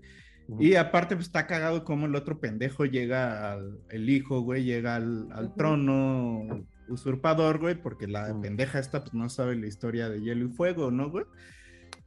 Y 0.59 0.76
aparte, 0.76 1.14
pues 1.14 1.26
está 1.26 1.47
cagado 1.47 1.85
como 1.85 2.07
el 2.07 2.14
otro 2.14 2.38
pendejo 2.38 2.85
llega 2.87 3.52
al 3.52 3.80
el 3.90 4.09
hijo, 4.09 4.40
güey, 4.40 4.64
llega 4.64 4.97
al, 4.97 5.28
al 5.33 5.54
trono 5.54 6.66
usurpador, 6.88 7.59
güey, 7.59 7.75
porque 7.75 8.07
la 8.07 8.35
pendeja 8.40 8.78
esta, 8.78 9.00
pues 9.00 9.14
no 9.14 9.28
sabe 9.28 9.57
la 9.57 9.66
historia 9.66 10.08
de 10.08 10.21
hielo 10.21 10.47
y 10.47 10.49
fuego, 10.49 10.91
¿no, 10.91 11.10
güey? 11.10 11.26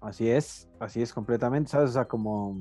Así 0.01 0.29
es, 0.29 0.67
así 0.79 1.01
es 1.01 1.13
completamente, 1.13 1.69
¿sabes? 1.69 1.91
O 1.91 1.93
sea, 1.93 2.05
como 2.05 2.59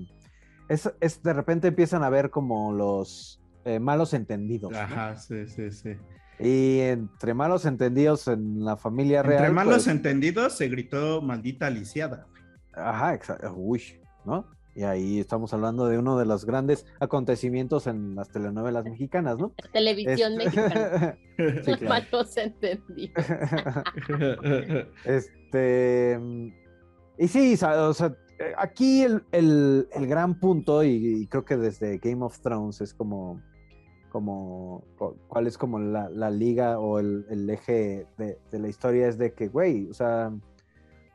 es, 0.68 0.90
es 1.01 1.23
de 1.23 1.33
repente 1.33 1.68
empiezan 1.68 2.03
a 2.03 2.11
ver 2.11 2.31
como 2.31 2.73
los 2.73 3.39
eh, 3.64 3.79
malos 3.81 4.14
entendidos. 4.14 4.73
¿no? 4.73 4.79
Ajá, 4.79 5.16
sí, 5.16 5.46
sí, 5.46 5.70
sí. 5.70 5.90
Y 6.38 6.81
entre 6.81 7.35
malos 7.35 7.66
entendidos 7.66 8.27
en 8.29 8.64
la 8.64 8.77
familia 8.77 9.23
real. 9.23 9.40
Entre 9.40 9.53
malos 9.55 9.75
pues, 9.75 9.88
entendidos 9.88 10.55
se 10.57 10.68
gritó 10.68 11.20
maldita 11.20 11.66
aliciada. 11.66 12.27
Ajá, 12.73 13.14
exacto. 13.14 13.53
Uy, 13.57 13.83
¿no? 14.25 14.46
Y 14.75 14.85
ahí 14.85 15.18
estamos 15.18 15.53
hablando 15.53 15.87
de 15.88 15.99
uno 15.99 16.16
de 16.16 16.25
los 16.25 16.46
grandes 16.46 16.87
acontecimientos 17.01 17.87
en 17.88 18.14
las 18.14 18.29
telenovelas 18.31 18.85
mexicanas, 18.85 19.37
¿no? 19.38 19.53
Televisión 19.73 20.40
Este- 20.40 20.61
mexicana. 20.61 21.18
Sí, 21.64 21.73
claro. 21.73 21.88
Mal 21.88 22.09
no 22.12 22.25
se 22.25 22.42
entendí. 22.42 23.12
Este. 25.05 26.18
Y 27.18 27.29
sí, 27.29 27.55
o 27.62 27.92
sea, 27.94 28.14
aquí 28.57 29.03
el, 29.03 29.25
el- 29.33 29.88
el 29.92 30.07
gran 30.07 30.38
punto, 30.38 30.83
y, 30.85 31.23
y 31.23 31.27
creo 31.27 31.44
que 31.44 31.57
desde 31.57 31.99
Game 31.99 32.23
of 32.25 32.38
Thrones 32.40 32.81
es 32.81 32.94
como. 32.94 33.42
Como 34.11 34.85
cu- 34.99 35.16
cuál 35.29 35.46
es 35.46 35.57
como 35.57 35.79
la, 35.79 36.11
la 36.11 36.31
liga 36.31 36.79
o 36.79 36.99
el, 36.99 37.25
el 37.31 37.49
eje 37.49 38.07
de, 38.18 38.38
de 38.51 38.59
la 38.59 38.68
historia 38.68 39.09
es 39.09 39.16
de 39.16 39.33
que, 39.33 39.49
güey, 39.49 39.88
o 39.88 39.94
sea, 39.94 40.31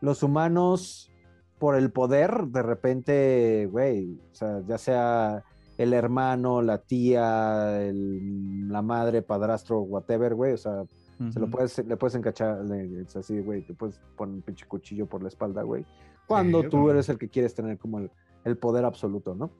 los 0.01 0.23
humanos 0.23 1.11
por 1.59 1.75
el 1.75 1.91
poder, 1.91 2.47
de 2.47 2.63
repente, 2.63 3.67
güey, 3.71 4.19
o 4.31 4.35
sea, 4.35 4.61
ya 4.67 4.77
sea 4.77 5.43
el 5.77 5.93
hermano, 5.93 6.61
la 6.61 6.79
tía, 6.79 7.81
el- 7.81 8.67
la 8.69 8.81
madre, 8.81 9.21
padrastro, 9.21 9.81
whatever, 9.81 10.33
güey, 10.35 10.53
o 10.53 10.57
sea, 10.57 10.83
se 11.31 11.39
lo 11.39 11.49
puedes, 11.49 11.77
le 11.85 11.95
puedes 11.97 12.15
encachar, 12.15 12.65
le- 12.65 13.01
es 13.01 13.15
así, 13.15 13.39
güey, 13.39 13.61
te 13.61 13.73
puedes 13.73 13.99
poner 14.17 14.35
un 14.35 14.41
pinche 14.41 14.65
cuchillo 14.67 15.05
por 15.05 15.21
la 15.21 15.29
espalda, 15.29 15.61
güey. 15.63 15.85
Cuando 16.27 16.61
Sí, 16.61 16.69
tú 16.69 16.89
eres 16.89 17.07
el 17.09 17.17
que 17.17 17.29
quieres 17.29 17.53
tener 17.55 17.77
como 17.77 17.99
el, 17.99 18.11
el 18.43 18.57
poder 18.57 18.83
absoluto, 18.83 19.33
¿no? 19.35 19.51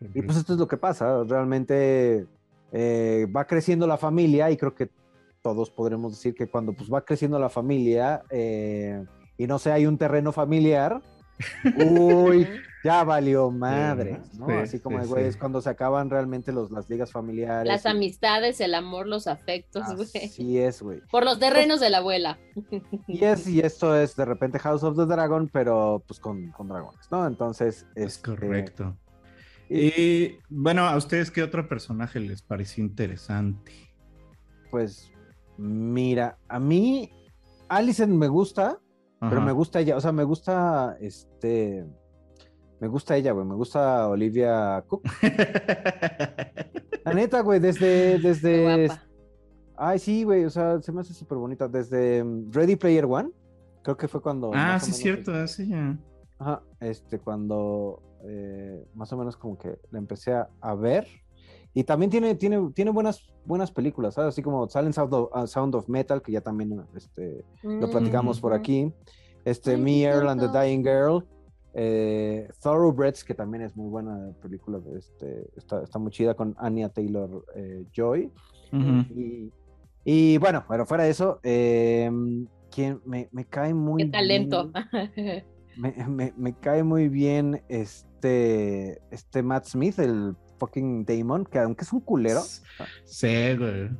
Y 0.00 0.22
pues 0.22 0.36
esto 0.38 0.52
es 0.52 0.58
lo 0.58 0.68
que 0.68 0.76
pasa, 0.76 1.24
realmente 1.24 2.26
eh, 2.72 3.26
va 3.34 3.46
creciendo 3.46 3.86
la 3.86 3.96
familia 3.96 4.50
y 4.50 4.56
creo 4.56 4.74
que 4.74 4.90
todos 5.42 5.70
podremos 5.70 6.12
decir 6.12 6.34
que 6.34 6.48
cuando 6.48 6.72
pues 6.72 6.92
va 6.92 7.04
creciendo 7.04 7.38
la 7.38 7.48
familia 7.48 8.22
eh, 8.30 9.04
y 9.38 9.46
no 9.46 9.58
sé, 9.58 9.72
hay 9.72 9.86
un 9.86 9.96
terreno 9.96 10.32
familiar, 10.32 11.00
uy, 11.78 12.48
ya 12.82 13.04
valió 13.04 13.50
madre, 13.50 14.20
¿no? 14.38 14.46
Sí, 14.46 14.52
Así 14.54 14.80
como, 14.80 15.02
sí, 15.02 15.08
güey, 15.08 15.24
sí. 15.24 15.28
es 15.30 15.36
cuando 15.36 15.60
se 15.60 15.68
acaban 15.70 16.08
realmente 16.10 16.52
los, 16.52 16.70
las 16.70 16.88
ligas 16.88 17.12
familiares. 17.12 17.66
Las 17.66 17.84
y- 17.84 17.88
amistades, 17.88 18.60
el 18.60 18.74
amor, 18.74 19.06
los 19.06 19.26
afectos, 19.26 19.82
güey. 19.94 20.08
Así 20.24 20.58
es, 20.58 20.82
güey. 20.82 21.00
Por 21.10 21.24
los 21.24 21.38
terrenos 21.38 21.80
de 21.80 21.90
la 21.90 21.98
abuela. 21.98 22.38
Y 23.06 23.24
es, 23.24 23.46
y 23.46 23.60
esto 23.60 23.94
es 23.96 24.16
de 24.16 24.24
repente 24.24 24.58
House 24.58 24.82
of 24.82 24.96
the 24.96 25.04
Dragon, 25.06 25.48
pero 25.52 26.02
pues 26.06 26.18
con, 26.20 26.50
con 26.52 26.68
dragones, 26.68 27.06
¿no? 27.10 27.26
Entonces, 27.26 27.86
Es 27.94 28.14
este, 28.16 28.30
correcto. 28.30 28.96
Y 29.68 30.38
bueno, 30.48 30.86
¿a 30.86 30.96
ustedes 30.96 31.30
qué 31.30 31.42
otro 31.42 31.68
personaje 31.68 32.20
les 32.20 32.42
pareció 32.42 32.84
interesante? 32.84 33.72
Pues, 34.70 35.10
mira, 35.58 36.38
a 36.48 36.60
mí 36.60 37.10
Alicent 37.68 38.12
me 38.12 38.28
gusta, 38.28 38.78
pero 39.20 39.40
me 39.40 39.52
gusta 39.52 39.80
ella, 39.80 39.96
o 39.96 40.00
sea, 40.00 40.12
me 40.12 40.24
gusta 40.24 40.96
este. 41.00 41.84
Me 42.78 42.88
gusta 42.88 43.16
ella, 43.16 43.32
güey. 43.32 43.46
Me 43.46 43.54
gusta 43.54 44.06
Olivia 44.08 44.84
Cook. 44.86 45.02
La 47.04 47.14
neta, 47.14 47.40
güey, 47.40 47.58
desde. 47.58 48.18
Desde. 48.18 48.88
Ay, 49.76 49.98
sí, 49.98 50.24
güey, 50.24 50.44
o 50.44 50.50
sea, 50.50 50.80
se 50.80 50.92
me 50.92 51.00
hace 51.00 51.14
súper 51.14 51.38
bonita. 51.38 51.68
Desde 51.68 52.22
mm, 52.22 52.52
Ready 52.52 52.76
Player 52.76 53.06
One, 53.06 53.30
creo 53.82 53.96
que 53.96 54.08
fue 54.08 54.20
cuando. 54.20 54.52
ah, 54.54 54.78
sí, 54.78 54.86
menos, 54.86 54.98
cierto, 54.98 55.34
así 55.34 55.68
ya. 55.68 55.98
Ajá, 56.38 56.62
este, 56.80 57.18
cuando 57.18 58.02
eh, 58.28 58.84
más 58.94 59.12
o 59.12 59.16
menos 59.16 59.36
como 59.36 59.56
que 59.58 59.78
la 59.90 59.98
empecé 59.98 60.32
a, 60.34 60.48
a 60.60 60.74
ver. 60.74 61.06
Y 61.74 61.84
también 61.84 62.10
tiene, 62.10 62.34
tiene, 62.34 62.70
tiene 62.74 62.90
buenas, 62.90 63.20
buenas 63.44 63.70
películas, 63.70 64.14
¿sabes? 64.14 64.28
Así 64.30 64.42
como 64.42 64.68
Silent 64.68 64.94
Sound 64.94 65.12
of, 65.14 65.30
uh, 65.34 65.46
Sound 65.46 65.74
of 65.74 65.88
Metal, 65.88 66.22
que 66.22 66.32
ya 66.32 66.40
también 66.40 66.82
este, 66.94 67.44
lo 67.62 67.88
platicamos 67.90 68.40
por 68.40 68.52
Ujú. 68.52 68.60
aquí. 68.60 68.92
Este, 69.44 69.72
Ay, 69.72 69.80
Me, 69.82 70.02
Earl 70.02 70.28
and 70.28 70.40
the. 70.40 70.48
Dying 70.58 70.82
Girl. 70.82 71.24
Eh, 71.74 72.48
Thoroughbreds, 72.62 73.22
que 73.22 73.34
también 73.34 73.62
es 73.64 73.76
muy 73.76 73.90
buena 73.90 74.32
película. 74.40 74.78
de 74.78 74.98
Este, 74.98 75.46
está, 75.54 75.82
está 75.82 75.98
muy 75.98 76.10
chida 76.10 76.34
con 76.34 76.54
Anya 76.58 76.88
Taylor 76.88 77.44
eh, 77.54 77.84
Joy. 77.94 78.32
Ujú. 78.72 79.04
Y, 79.14 79.52
y 80.04 80.38
bueno, 80.38 80.64
pero 80.66 80.86
fuera 80.86 81.04
de 81.04 81.10
eso, 81.10 81.38
eh, 81.42 82.10
quien 82.70 83.02
me, 83.04 83.28
me 83.32 83.44
cae 83.44 83.74
muy 83.74 84.04
Qué 84.06 84.10
talento. 84.10 84.72
bien- 85.14 85.44
me, 85.76 85.92
me- 86.08 86.34
me 86.38 86.54
cae 86.54 86.82
muy 86.82 87.08
bien 87.10 87.62
este, 88.20 89.00
este 89.10 89.42
Matt 89.42 89.66
Smith, 89.66 89.98
el 89.98 90.34
fucking 90.58 91.04
Damon, 91.04 91.44
que 91.44 91.58
aunque 91.58 91.84
es 91.84 91.92
un 91.92 92.00
culero, 92.00 92.40
Sí, 93.04 93.56
güey. 93.56 93.90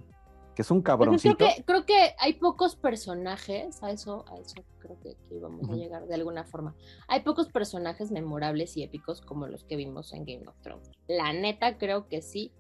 que 0.55 0.63
es 0.63 0.71
un 0.71 0.81
cabroncito. 0.81 1.37
creo 1.37 1.51
que, 1.55 1.65
creo 1.65 1.87
que 1.87 2.15
hay 2.19 2.35
pocos 2.35 2.77
personajes, 2.77 3.83
a 3.83 3.91
eso, 3.91 4.25
a 4.29 4.39
eso 4.39 4.55
creo 4.79 4.99
que, 5.01 5.17
que 5.29 5.35
íbamos 5.35 5.63
Ujú. 5.65 5.75
a 5.75 5.77
llegar 5.77 6.07
de 6.07 6.15
alguna 6.15 6.45
forma. 6.45 6.75
Hay 7.09 7.21
pocos 7.21 7.49
personajes 7.51 8.11
memorables 8.11 8.77
y 8.77 8.83
épicos 8.83 9.21
como 9.21 9.47
los 9.49 9.65
que 9.65 9.77
vimos 9.77 10.13
en 10.15 10.25
Game 10.25 10.47
of 10.49 10.57
Thrones. 10.63 10.91
La 11.09 11.33
neta, 11.35 11.77
creo 11.77 12.09
que 12.09 12.23
sí. 12.23 12.53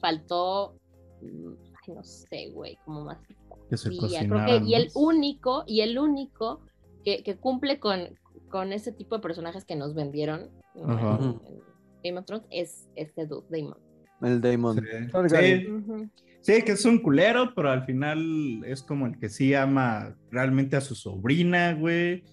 Faltó. 0.00 0.74
mm, 1.22 1.52
Ay, 1.88 1.94
no 1.94 2.02
sé, 2.02 2.50
güey, 2.50 2.76
como 2.84 3.04
más. 3.04 3.18
Que 3.70 3.76
se 3.76 3.90
creo 3.90 4.44
que, 4.44 4.56
y 4.64 4.74
el 4.74 4.90
único, 4.94 5.62
y 5.66 5.80
el 5.82 5.98
único 5.98 6.60
que, 7.06 7.22
que 7.22 7.36
cumple 7.36 7.78
con, 7.78 8.00
con 8.50 8.72
ese 8.72 8.90
tipo 8.92 9.14
de 9.16 9.22
personajes 9.22 9.64
que 9.64 9.76
nos 9.76 9.94
vendieron 9.94 10.50
en, 10.74 10.90
en 10.90 11.40
Game 12.04 12.18
of 12.18 12.26
Thrones 12.26 12.44
es 12.50 12.88
este 12.96 13.26
dude, 13.26 13.46
Damon. 13.48 13.78
El 14.22 14.40
Damon. 14.40 14.84
Sí. 16.42 16.62
Que 16.62 16.72
es 16.72 16.84
un 16.84 16.98
culero, 16.98 17.52
pero 17.54 17.70
al 17.70 17.84
final 17.84 18.62
es 18.66 18.82
como 18.82 19.06
el 19.06 19.18
que 19.18 19.28
sí 19.28 19.54
ama 19.54 20.16
realmente 20.30 20.76
a 20.76 20.80
su 20.80 20.94
sobrina, 20.94 21.74
güey. 21.74 22.24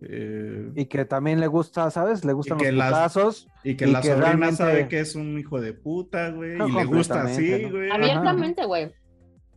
Eh, 0.00 0.70
Y 0.76 0.84
que 0.86 1.04
también 1.04 1.40
le 1.40 1.48
gusta, 1.48 1.90
¿sabes? 1.90 2.24
Le 2.24 2.32
gustan 2.32 2.58
los 2.58 2.72
las- 2.72 2.88
putazos. 2.88 3.48
y 3.64 3.74
que 3.76 3.88
y 3.88 3.90
la 3.92 4.00
que 4.00 4.08
sobrina 4.08 4.26
realmente- 4.26 4.56
sabe 4.56 4.88
que 4.88 5.00
es 5.00 5.14
un 5.16 5.38
hijo 5.38 5.60
de 5.60 5.72
puta, 5.72 6.30
güey. 6.30 6.56
No, 6.56 6.68
y 6.68 6.72
le 6.72 6.84
gusta 6.84 7.22
así, 7.22 7.64
güey. 7.70 7.90
Abiertamente, 7.90 8.64
güey. 8.64 8.92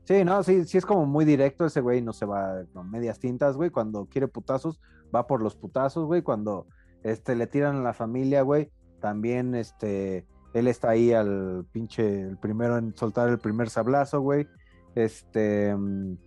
Sí, 0.03 0.23
no, 0.25 0.43
sí, 0.43 0.65
sí 0.65 0.77
es 0.77 0.85
como 0.85 1.05
muy 1.05 1.25
directo 1.25 1.65
ese 1.65 1.81
güey, 1.81 2.01
no 2.01 2.11
se 2.11 2.25
va 2.25 2.63
con 2.73 2.89
medias 2.89 3.19
tintas, 3.19 3.55
güey. 3.55 3.69
Cuando 3.69 4.05
quiere 4.05 4.27
putazos, 4.27 4.81
va 5.13 5.27
por 5.27 5.41
los 5.41 5.55
putazos, 5.55 6.05
güey. 6.05 6.21
Cuando 6.21 6.67
este, 7.03 7.35
le 7.35 7.47
tiran 7.47 7.77
a 7.77 7.81
la 7.81 7.93
familia, 7.93 8.41
güey, 8.41 8.71
también 8.99 9.55
este, 9.55 10.25
él 10.53 10.67
está 10.67 10.89
ahí 10.89 11.13
al 11.13 11.65
pinche, 11.71 12.21
el 12.21 12.37
primero 12.37 12.77
en 12.77 12.95
soltar 12.95 13.29
el 13.29 13.39
primer 13.39 13.69
sablazo, 13.69 14.21
güey. 14.21 14.47
Este, 14.95 15.75
mm, 15.75 16.17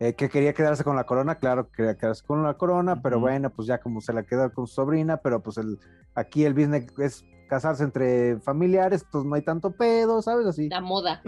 eh, 0.00 0.14
que 0.14 0.28
quería 0.28 0.52
quedarse 0.52 0.84
con 0.84 0.96
la 0.96 1.04
corona, 1.04 1.36
claro 1.36 1.66
que 1.66 1.76
quería 1.76 1.96
quedarse 1.96 2.24
con 2.26 2.42
la 2.42 2.54
corona, 2.54 3.02
pero 3.02 3.20
bueno, 3.20 3.50
pues 3.50 3.68
ya 3.68 3.78
como 3.78 4.00
se 4.00 4.12
la 4.12 4.24
quedó 4.24 4.52
con 4.52 4.66
su 4.66 4.74
sobrina, 4.74 5.18
pero 5.18 5.42
pues 5.42 5.58
el, 5.58 5.78
aquí 6.14 6.44
el 6.44 6.54
business 6.54 6.86
es 6.98 7.24
casarse 7.52 7.84
entre 7.84 8.38
familiares, 8.40 9.04
pues 9.12 9.26
no 9.26 9.34
hay 9.34 9.42
tanto 9.42 9.72
pedo, 9.72 10.22
¿sabes? 10.22 10.46
Así. 10.46 10.70
La 10.70 10.80
moda. 10.80 11.22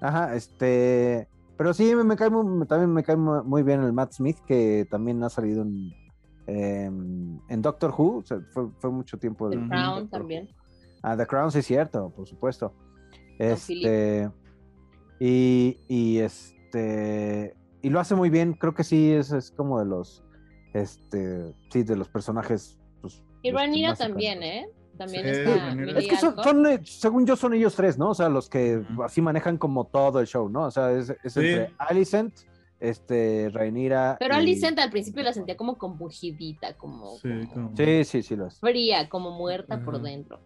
Ajá, 0.00 0.34
este. 0.34 1.28
Pero 1.56 1.72
sí, 1.72 1.94
me, 1.94 2.02
me 2.02 2.16
cae 2.16 2.30
muy, 2.30 2.66
también 2.66 2.92
me 2.92 3.04
cae 3.04 3.14
mu- 3.14 3.44
muy 3.44 3.62
bien 3.62 3.80
el 3.84 3.92
Matt 3.92 4.12
Smith, 4.12 4.38
que 4.44 4.88
también 4.90 5.22
ha 5.22 5.28
salido 5.28 5.62
en, 5.62 5.92
em, 6.48 7.38
en 7.48 7.62
Doctor 7.62 7.94
Who. 7.96 8.16
o 8.18 8.22
sea, 8.24 8.40
fue, 8.52 8.68
fue 8.80 8.90
mucho 8.90 9.18
tiempo. 9.18 9.48
The 9.48 9.56
Crown 9.56 9.70
Doctor 9.70 10.02
Who. 10.02 10.08
también. 10.18 10.48
Ah, 11.04 11.16
The 11.16 11.26
Crown, 11.28 11.52
sí, 11.52 11.60
es 11.60 11.66
cierto, 11.66 12.10
por 12.10 12.26
supuesto. 12.26 12.74
Este. 13.38 14.28
Y, 15.20 15.78
y 15.86 16.18
este. 16.18 17.54
Y 17.82 17.90
lo 17.90 18.00
hace 18.00 18.16
muy 18.16 18.30
bien, 18.30 18.54
creo 18.54 18.74
que 18.74 18.82
sí, 18.82 19.12
es, 19.12 19.30
es 19.30 19.52
como 19.52 19.78
de 19.78 19.86
los. 19.86 20.24
Este. 20.74 21.54
Sí, 21.70 21.84
de 21.84 21.94
los 21.94 22.08
personajes. 22.08 22.80
Pues, 23.00 23.22
Y 23.42 23.50
se 23.52 23.94
también, 23.96 24.42
¿eh? 24.42 24.68
También 24.98 25.24
Sí, 25.24 25.30
está 25.40 25.98
es 26.00 26.08
que 26.08 26.16
son, 26.16 26.66
eh, 26.66 26.80
según 26.84 27.24
yo, 27.26 27.36
son 27.36 27.54
ellos 27.54 27.74
tres, 27.74 27.96
¿no? 27.96 28.10
O 28.10 28.14
sea, 28.14 28.28
los 28.28 28.48
que 28.50 28.82
así 29.04 29.22
manejan 29.22 29.56
como 29.56 29.86
todo 29.86 30.20
el 30.20 30.26
show, 30.26 30.48
¿no? 30.48 30.64
O 30.64 30.70
sea, 30.70 30.90
es, 30.92 31.10
es 31.22 31.32
Sí. 31.32 31.40
entre 31.40 31.72
Alicent, 31.78 32.34
este, 32.80 33.48
Rhaenyra. 33.52 34.16
Pero 34.18 34.34
y- 34.34 34.38
Alicent 34.38 34.78
al 34.78 34.90
principio 34.90 35.22
la 35.22 35.32
sentía 35.32 35.56
como 35.56 35.78
compungidita, 35.78 36.74
como, 36.76 37.16
Sí, 37.18 37.28
como 37.52 37.68
como- 37.70 37.76
Sí, 37.76 38.04
sí, 38.04 38.22
sí, 38.22 38.36
lo 38.36 38.46
es. 38.46 38.58
fría, 38.60 39.08
como 39.08 39.30
muerta 39.30 39.80
por 39.84 40.00
dentro. 40.02 40.40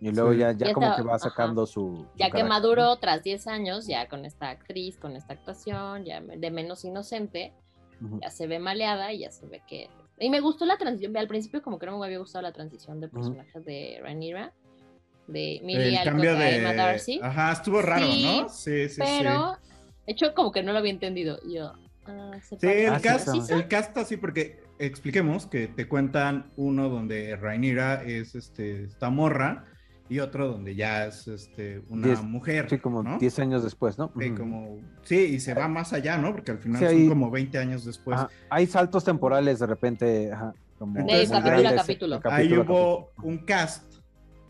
Y 0.00 0.10
luego 0.10 0.32
Sí. 0.32 0.38
ya, 0.38 0.52
ya 0.52 0.66
Ya 0.68 0.72
como 0.74 0.86
está- 0.88 0.96
que 1.02 1.08
va 1.08 1.18
sacando 1.18 1.66
su. 1.66 1.96
su 1.96 2.06
Ya 2.18 2.30
que 2.30 2.42
maduró 2.42 2.96
tras 2.96 3.22
10 3.22 3.46
años, 3.46 3.86
ya 3.86 4.08
con 4.08 4.24
esta 4.24 4.50
actriz, 4.50 4.96
con 4.98 5.14
esta 5.16 5.34
actuación, 5.34 6.04
ya 6.04 6.20
de 6.20 6.50
menos 6.50 6.84
inocente, 6.84 7.52
ya 8.20 8.30
se 8.30 8.48
ve 8.48 8.58
maleada 8.58 9.12
y 9.12 9.20
ya 9.20 9.30
se 9.30 9.46
ve 9.46 9.62
que... 9.68 9.88
Y 10.22 10.30
me 10.30 10.40
gustó 10.40 10.64
la 10.64 10.76
transición, 10.78 11.16
al 11.16 11.26
principio 11.26 11.62
como 11.62 11.78
que 11.78 11.86
no 11.86 11.98
me 11.98 12.06
había 12.06 12.18
gustado 12.18 12.42
la 12.42 12.52
transición 12.52 13.00
de 13.00 13.08
personajes 13.08 13.64
de 13.64 13.98
Rhaenyra, 14.00 14.52
de 15.26 15.60
Millie 15.64 15.98
el 15.98 16.04
cambio 16.04 16.36
de. 16.36 16.58
Emma 16.58 16.74
Darcy, 16.74 17.18
Ajá, 17.20 17.52
estuvo 17.52 17.82
raro, 17.82 18.06
Sí, 18.06 18.24
¿no? 18.24 18.48
Sí, 18.48 18.88
sí, 18.88 19.00
pero... 19.00 19.56
De 20.06 20.12
hecho, 20.12 20.34
como 20.34 20.52
que 20.52 20.62
no 20.62 20.72
lo 20.72 20.78
había 20.78 20.92
entendido. 20.92 21.38
Yo... 21.48 21.72
ah, 22.06 22.32
se 22.40 22.56
sí. 22.56 22.66
El 22.66 23.00
cast, 23.00 23.28
sí, 23.28 23.40
¿Sí 23.40 23.52
el 23.52 23.66
cast 23.68 23.96
así, 23.96 24.16
porque 24.16 24.60
expliquemos 24.78 25.46
que 25.46 25.66
te 25.68 25.88
cuentan 25.88 26.50
uno 26.56 26.88
donde 26.88 27.36
Rhaenyra 27.36 28.04
es 28.04 28.36
este, 28.36 28.84
esta 28.84 29.10
morra 29.10 29.64
y 30.12 30.20
otro 30.20 30.48
donde 30.48 30.74
ya 30.74 31.06
es 31.06 31.26
este, 31.28 31.80
una 31.88 32.08
Diez- 32.08 32.22
mujer. 32.22 32.66
Sí, 32.68 32.78
como 32.78 33.02
¿no? 33.02 33.18
10 33.18 33.38
años 33.38 33.62
después, 33.64 33.96
¿no? 33.98 34.12
Sí, 34.20 34.30
como, 34.30 34.80
sí, 35.04 35.16
y 35.16 35.40
se 35.40 35.54
va 35.54 35.68
más 35.68 35.92
allá, 35.92 36.18
¿no? 36.18 36.32
Porque 36.32 36.50
al 36.52 36.58
final 36.58 36.80
Sí, 36.80 36.86
son 36.86 36.96
ahí- 36.96 37.08
como 37.08 37.30
20 37.30 37.58
años 37.58 37.84
después. 37.84 38.18
Ajá, 38.18 38.28
Hay 38.50 38.66
saltos 38.66 39.04
temporales 39.04 39.58
de 39.58 39.66
repente. 39.66 40.30
Ajá, 40.32 40.52
como 40.78 40.98
Entonces, 40.98 41.28
muy 41.30 41.38
capítulo 41.38 41.56
a 41.56 41.60
grandes, 41.62 41.80
capítulo. 41.82 42.18
de 42.18 42.30
Ahí 42.30 42.48
capítulo 42.50 42.62
hubo 42.62 43.12
un 43.22 43.38
cast 43.38 43.92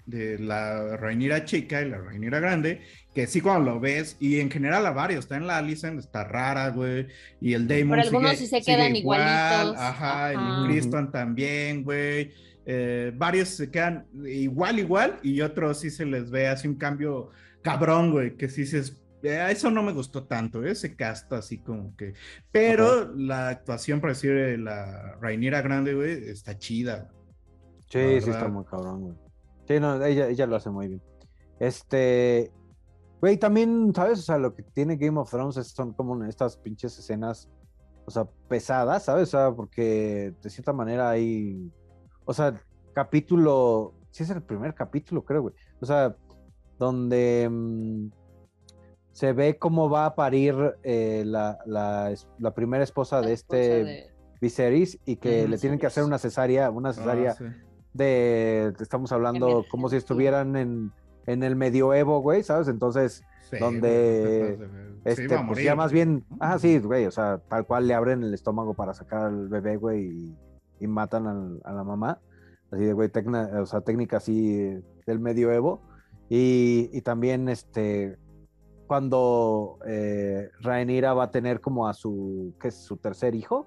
de 0.05 0.37
la 0.41 0.97
Rhaenyra 0.97 1.45
chica 1.45 1.81
y 1.81 1.89
la 1.89 1.99
Rhaenyra 1.99 2.41
grande, 2.41 2.83
que 3.15 3.29
sí 3.29 3.41
cuando 3.41 3.71
lo 3.71 3.79
ves, 3.81 4.17
y 4.19 4.41
en 4.41 4.51
general 4.51 4.85
a 4.87 4.91
varios, 4.91 5.21
está 5.21 5.37
en 5.37 5.47
la 5.47 5.59
Alicent, 5.59 6.01
está 6.01 6.25
rara, 6.25 6.71
güey, 6.71 7.07
y 7.41 7.53
el 7.53 7.69
Damon 7.69 7.91
Pero 7.91 8.03
algunos 8.03 8.33
sigue- 8.33 8.41
sí 8.41 8.47
se 8.49 8.63
quedan 8.63 8.97
igual, 8.97 9.21
igualitos, 9.21 9.77
ajá, 9.81 10.31
ajá. 10.31 10.33
el 10.33 10.67
Criston 10.73 11.13
también, 11.13 11.85
güey, 11.85 12.33
eh, 12.67 13.13
varios 13.17 13.49
se 13.51 13.71
quedan 13.71 14.07
igual, 14.25 14.79
igual, 14.79 15.19
y 15.23 15.41
otros 15.41 15.81
sí 15.81 15.91
se 15.91 16.05
les 16.07 16.31
ve 16.31 16.49
así 16.49 16.69
un 16.69 16.77
cambio 16.77 17.31
cabrón, 17.63 18.11
güey, 18.13 18.37
que 18.37 18.49
sí 18.49 18.67
se... 18.67 18.79
eh, 19.23 19.47
Eso 19.51 19.71
no 19.71 19.83
me 19.83 19.93
gustó 19.93 20.25
tanto, 20.25 20.65
¿eh? 20.65 20.73
ese 20.73 20.95
cast 20.97 21.33
así 21.33 21.59
como 21.59 21.97
que... 21.97 22.15
Pero 22.51 23.13
la 23.15 23.49
actuación, 23.49 24.01
por 24.01 24.11
decir, 24.11 24.33
de 24.35 24.59
la 24.59 25.17
Rhaenyra 25.21 25.63
grande, 25.63 25.95
güey, 25.95 26.29
está 26.29 26.59
chida. 26.59 27.09
Sí, 27.89 28.21
sí, 28.21 28.31
está 28.31 28.49
muy 28.49 28.65
cabrón, 28.65 29.01
güey. 29.03 29.15
Sí, 29.69 29.79
no, 29.79 30.05
ella, 30.05 30.29
ella 30.29 30.47
lo 30.47 30.57
hace 30.57 30.71
muy 30.71 30.89
bien. 30.89 31.03
Este, 31.61 32.51
güey, 33.21 33.37
también, 33.37 33.93
¿sabes? 33.95 34.19
O 34.19 34.23
sea, 34.23 34.39
lo 34.39 34.55
que 34.55 34.63
tiene 34.65 34.97
Game 34.97 35.19
of 35.21 35.31
Thrones 35.31 35.57
es- 35.57 35.69
son 35.69 35.93
como 35.93 36.25
estas 36.25 36.57
pinches 36.57 36.99
escenas, 36.99 37.49
o 38.05 38.11
sea, 38.11 38.25
pesadas, 38.49 39.05
¿sabes? 39.05 39.29
O 39.29 39.31
sea, 39.39 39.53
porque 39.53 40.35
de 40.43 40.51
cierta 40.51 40.73
manera 40.73 41.11
hay, 41.11 41.71
o 42.25 42.33
sea, 42.33 42.61
capítulo, 42.95 43.95
sí 44.11 44.23
es 44.23 44.31
el 44.31 44.43
primer 44.43 44.75
capítulo, 44.75 45.25
creo, 45.25 45.43
güey. 45.43 45.55
O 45.81 45.87
sea, 45.87 46.15
donde 46.79 47.49
mm, 47.51 48.09
se 49.13 49.33
ve 49.33 49.59
cómo 49.59 49.89
va 49.91 50.07
a 50.07 50.15
parir 50.15 50.55
eh, 50.83 51.23
la, 51.27 51.59
la, 51.67 52.13
la 52.39 52.55
primera 52.55 52.83
esposa 52.85 53.21
La 53.21 53.27
de 53.29 53.33
esposa 53.35 53.57
este 53.59 53.85
de- 53.85 54.13
Viserys 54.41 54.99
y 55.05 55.17
que 55.17 55.47
le 55.47 55.57
tienen 55.59 55.79
que 55.79 55.87
hacer 55.87 56.03
una 56.05 56.19
cesárea, 56.19 56.71
una 56.71 56.89
Ah, 56.89 56.93
cesárea 56.95 57.35
sí. 57.35 57.45
de, 57.93 58.73
estamos 58.81 59.13
hablando 59.13 59.65
como 59.71 59.89
si 59.89 59.97
estuvieran 59.97 60.57
en, 60.57 60.91
en 61.27 61.43
el 61.45 61.55
medioevo, 61.55 62.21
güey, 62.21 62.43
¿sabes? 62.43 62.67
Entonces, 62.69 63.23
Sí, 63.51 63.59
donde, 63.59 64.57
güey, 64.57 64.69
este, 65.05 65.29
pues 65.29 65.45
morir, 65.45 65.65
ya 65.67 65.75
más 65.77 65.93
bien, 65.93 66.25
ah, 66.41 66.59
sí, 66.59 66.79
güey, 66.79 67.05
o 67.07 67.11
sea, 67.11 67.39
tal 67.49 67.67
cual 67.67 67.87
le 67.87 67.93
abren 67.95 68.23
el 68.25 68.33
estómago 68.35 68.73
para 68.75 68.95
sacar 68.95 69.27
al 69.27 69.49
bebé, 69.49 69.77
güey, 69.77 70.07
y, 70.07 70.37
y 70.83 70.87
matan 70.89 71.27
al- 71.27 71.61
a 71.65 71.73
la 71.73 71.85
mamá, 71.85 72.21
así 72.71 72.85
de, 72.85 72.93
güey, 72.93 73.11
o 73.61 73.67
sea, 73.67 73.81
técnica 73.83 74.17
así 74.19 74.57
del 75.07 75.21
medioevo, 75.21 75.81
y, 76.29 76.91
y 76.93 77.01
también, 77.03 77.49
este, 77.49 78.17
cuando 78.87 79.79
eh, 79.87 80.51
Rhaenyra 80.61 81.15
va 81.15 81.25
a 81.25 81.31
tener 81.31 81.61
como 81.61 81.89
a 81.89 81.95
su, 81.95 82.55
¿qué 82.61 82.69
es? 82.69 82.75
Su 82.85 82.97
tercer 82.97 83.35
hijo, 83.35 83.67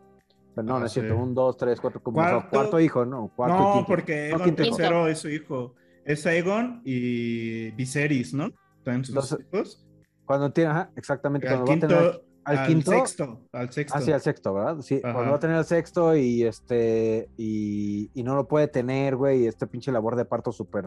Pero 0.54 0.68
no, 0.68 0.76
Ah, 0.78 0.80
no 0.80 0.86
es 0.86 0.92
cierto, 0.94 1.14
sí. 1.16 1.20
un, 1.22 1.34
dos, 1.34 1.58
tres, 1.58 1.82
cuatro, 1.82 2.02
como 2.02 2.20
o 2.20 2.24
sea, 2.24 2.32
Cuarto- 2.34 2.50
cuarto 2.50 2.80
hijo, 2.80 3.06
no, 3.06 3.30
cuarto 3.36 3.58
no, 3.60 3.74
quinto. 3.74 3.88
porque 3.88 4.30
No, 4.32 4.38
Egon 4.46 4.56
hijo. 4.66 4.78
III 5.06 5.12
es 5.12 5.20
su 5.20 5.30
hijo. 5.30 5.74
Es 6.06 6.26
Aegon 6.28 6.82
y 6.86 7.72
Viserys, 7.72 8.34
¿no? 8.34 8.52
También 8.84 9.04
sus 9.06 9.16
Los- 9.16 9.38
hijos. 9.52 9.86
Cuando 10.26 10.52
tiene, 10.54 10.70
ajá, 10.72 10.92
exactamente, 10.96 11.46
cuando 11.48 11.66
quinto, 11.66 11.88
va 11.88 11.94
a 11.94 11.98
tener 11.98 12.22
al, 12.46 12.58
al 12.60 12.68
quinto, 12.68 12.92
sexto, 12.92 13.42
al 13.52 13.72
sexto. 13.72 13.98
Ah, 13.98 14.02
sí, 14.02 14.12
al 14.12 14.22
sexto, 14.22 14.54
¿verdad? 14.54 14.78
Sí, 14.82 15.02
Ajá. 15.04 15.14
cuando 15.14 15.32
va 15.32 15.38
a 15.38 15.40
tener 15.40 15.58
el 15.58 15.66
sexto 15.66 16.16
y 16.16 16.44
este, 16.44 17.30
y, 17.38 18.10
y 18.14 18.24
no 18.24 18.36
lo 18.36 18.48
puede 18.48 18.68
tener, 18.68 19.16
güey, 19.16 19.44
y 19.44 19.48
este 19.48 19.68
pinche 19.68 19.92
labor 19.92 20.16
de 20.16 20.26
parto 20.26 20.52
súper 20.52 20.86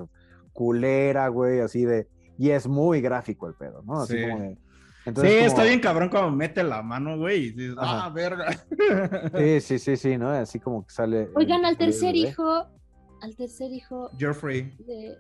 culera, 0.53 1.29
güey, 1.29 1.61
así 1.61 1.85
de, 1.85 2.09
y 2.39 2.51
es 2.51 2.67
muy 2.67 3.01
gráfico 3.01 3.47
el 3.49 3.55
pedo, 3.55 3.83
¿no? 3.83 4.01
Así 4.03 4.15
Sí. 4.17 4.23
como 4.31 4.43
de- 4.43 4.55
sí, 5.07 5.13
como- 5.15 5.25
está 5.25 5.65
bien 5.65 5.81
cabrón 5.81 6.09
cuando 6.09 6.31
mete 6.31 6.63
la 6.63 6.83
mano, 6.83 7.17
güey, 7.19 7.47
y 7.47 7.51
dices, 7.53 7.77
Ajá. 7.79 8.07
ah, 8.07 8.11
verga. 8.11 8.47
Sí, 9.37 9.61
sí, 9.61 9.79
sí, 9.79 9.97
sí, 9.97 10.19
¿no? 10.19 10.31
Así 10.31 10.59
como 10.61 10.85
que 10.87 10.91
sale. 10.93 11.29
Oigan, 11.35 11.65
al 11.65 11.77
tercer 11.79 12.15
bebé. 12.15 12.29
hijo, 12.29 12.65
al 13.23 13.37
tercer 13.37 13.73
hijo 13.73 14.11
Joffrey. 14.21 14.75
de 14.87 15.17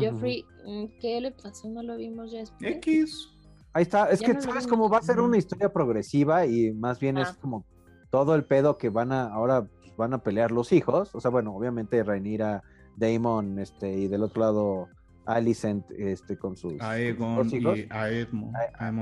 Jeffrey, 0.00 0.44
mm, 0.66 0.84
¿qué 1.00 1.20
le 1.20 1.32
pasó? 1.32 1.68
¿No 1.68 1.82
lo 1.82 1.96
vimos 1.96 2.30
ya 2.32 2.38
después? 2.40 2.76
X. 2.76 3.28
Ahí 3.74 3.82
está, 3.82 4.08
es 4.10 4.20
Ya 4.20 4.28
que 4.28 4.34
no 4.34 4.40
sabes 4.40 4.66
cómo 4.66 4.88
va 4.88 4.98
a 4.98 5.02
ser 5.02 5.20
una 5.20 5.36
historia 5.36 5.72
progresiva 5.72 6.46
y 6.46 6.72
más 6.72 6.98
bien 7.00 7.18
es 7.18 7.28
Ah. 7.28 7.36
como 7.40 7.66
todo 8.10 8.34
el 8.36 8.44
pedo 8.44 8.78
que 8.78 8.88
van 8.88 9.10
a, 9.12 9.24
ahora 9.24 9.66
pues, 9.66 9.96
van 9.96 10.14
a 10.14 10.18
pelear 10.22 10.52
los 10.52 10.72
hijos, 10.72 11.12
o 11.14 11.20
sea, 11.20 11.30
bueno, 11.30 11.54
obviamente 11.54 12.02
Rhaenyra, 12.04 12.62
Damon, 12.96 13.58
este, 13.58 13.92
y 13.92 14.06
del 14.08 14.22
otro 14.22 14.40
lado 14.42 14.88
Alicent 15.26 15.84
este, 15.90 16.38
con 16.38 16.56
sus, 16.56 16.74
Aegon 16.80 17.48
hijos. 17.52 17.78
y 17.78 17.88
Aemon. 17.90 18.52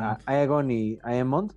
a 0.02 0.18
Aegon 0.26 0.70
y 0.70 0.98
Aemond. 1.02 1.52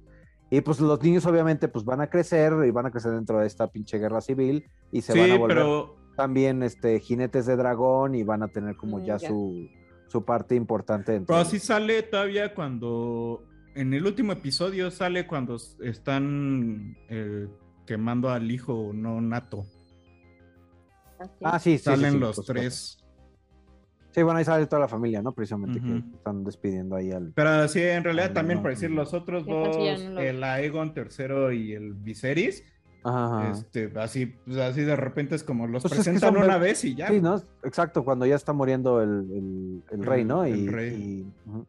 Y 0.49 0.61
pues 0.61 0.79
los 0.79 1.01
niños 1.01 1.25
obviamente 1.25 1.67
pues 1.67 1.85
van 1.85 2.01
a 2.01 2.07
crecer 2.09 2.53
y 2.67 2.71
van 2.71 2.85
a 2.85 2.91
crecer 2.91 3.13
dentro 3.13 3.39
de 3.39 3.47
esta 3.47 3.67
pinche 3.67 3.97
guerra 3.97 4.21
civil 4.21 4.65
y 4.91 5.01
se 5.01 5.13
Sí, 5.13 5.19
van 5.19 5.31
a 5.31 5.37
volver 5.37 5.57
pero 5.57 5.95
también 6.15 6.61
este 6.63 6.99
jinetes 6.99 7.45
de 7.45 7.55
dragón 7.55 8.15
y 8.15 8.23
van 8.23 8.43
a 8.43 8.47
tener 8.47 8.75
como 8.75 8.99
Mm, 8.99 9.03
ya 9.05 9.17
ya. 9.17 9.27
su, 9.29 9.67
su 10.15 10.23
parte 10.25 10.55
importante 10.55 11.11
dentro. 11.11 11.35
Pero 11.35 11.43
de- 11.43 11.49
sí 11.51 11.59
sale 11.59 12.01
todavía 12.03 12.53
cuando. 12.55 13.43
En 13.75 13.93
el 13.93 14.05
último 14.05 14.31
episodio 14.31 14.89
sale 14.89 15.27
cuando 15.27 15.57
están 15.83 16.95
eh, 17.09 17.47
quemando 17.85 18.29
al 18.29 18.49
hijo 18.49 18.91
no 18.93 19.19
nato. 19.19 19.65
Ah, 21.43 21.59
sí, 21.59 21.77
sí, 21.77 21.83
Salen 21.83 22.13
sí, 22.13 22.19
los 22.19 22.45
tres. 22.45 22.97
Sí, 24.11 24.23
bueno, 24.23 24.39
ahí 24.39 24.45
sale 24.45 24.65
toda 24.67 24.79
la 24.79 24.87
familia, 24.87 25.21
¿no? 25.21 25.33
Precisamente 25.33 25.81
que 25.81 25.97
están 26.15 26.45
despidiendo 26.45 26.95
ahí 26.95 27.11
al... 27.11 27.33
Pero 27.33 27.67
sí, 27.67 27.81
en 27.81 28.01
realidad 28.05 28.31
también 28.31 28.59
no, 28.59 28.63
por 28.63 28.71
decir 28.71 28.89
los 28.91 29.13
otros 29.13 29.45
ya 29.45 29.53
dos, 29.53 30.03
no 30.05 30.11
lo- 30.11 30.21
el 30.21 30.41
Aegon 30.41 30.93
tercero 30.93 31.51
y 31.51 31.73
el 31.73 31.93
Viserys, 31.95 32.63
Ajá, 33.07 33.51
este, 33.51 33.91
así, 33.99 34.25
pues, 34.25 34.57
así 34.57 34.81
de 34.81 34.95
repente 34.95 35.35
es 35.35 35.43
como 35.43 35.67
los 35.67 35.83
Pues 35.83 35.93
es 35.93 35.99
que 35.99 36.03
presentan 36.11 36.33
son 36.33 36.43
una 36.43 36.57
vez 36.57 36.83
y 36.85 36.95
ya. 36.95 37.07
Sí, 37.09 37.21
¿no? 37.21 37.39
Exacto, 37.63 38.03
cuando 38.03 38.25
ya 38.25 38.35
está 38.35 38.51
muriendo 38.51 39.01
el, 39.01 39.09
el- 39.31 39.83
el 39.91 40.05
rey, 40.05 40.21
El- 40.21 40.27
¿no? 40.27 40.43
el 40.43 40.55
Y, 40.57 40.67
rey. 40.69 40.93
y- 40.95 41.49
ujú. 41.49 41.65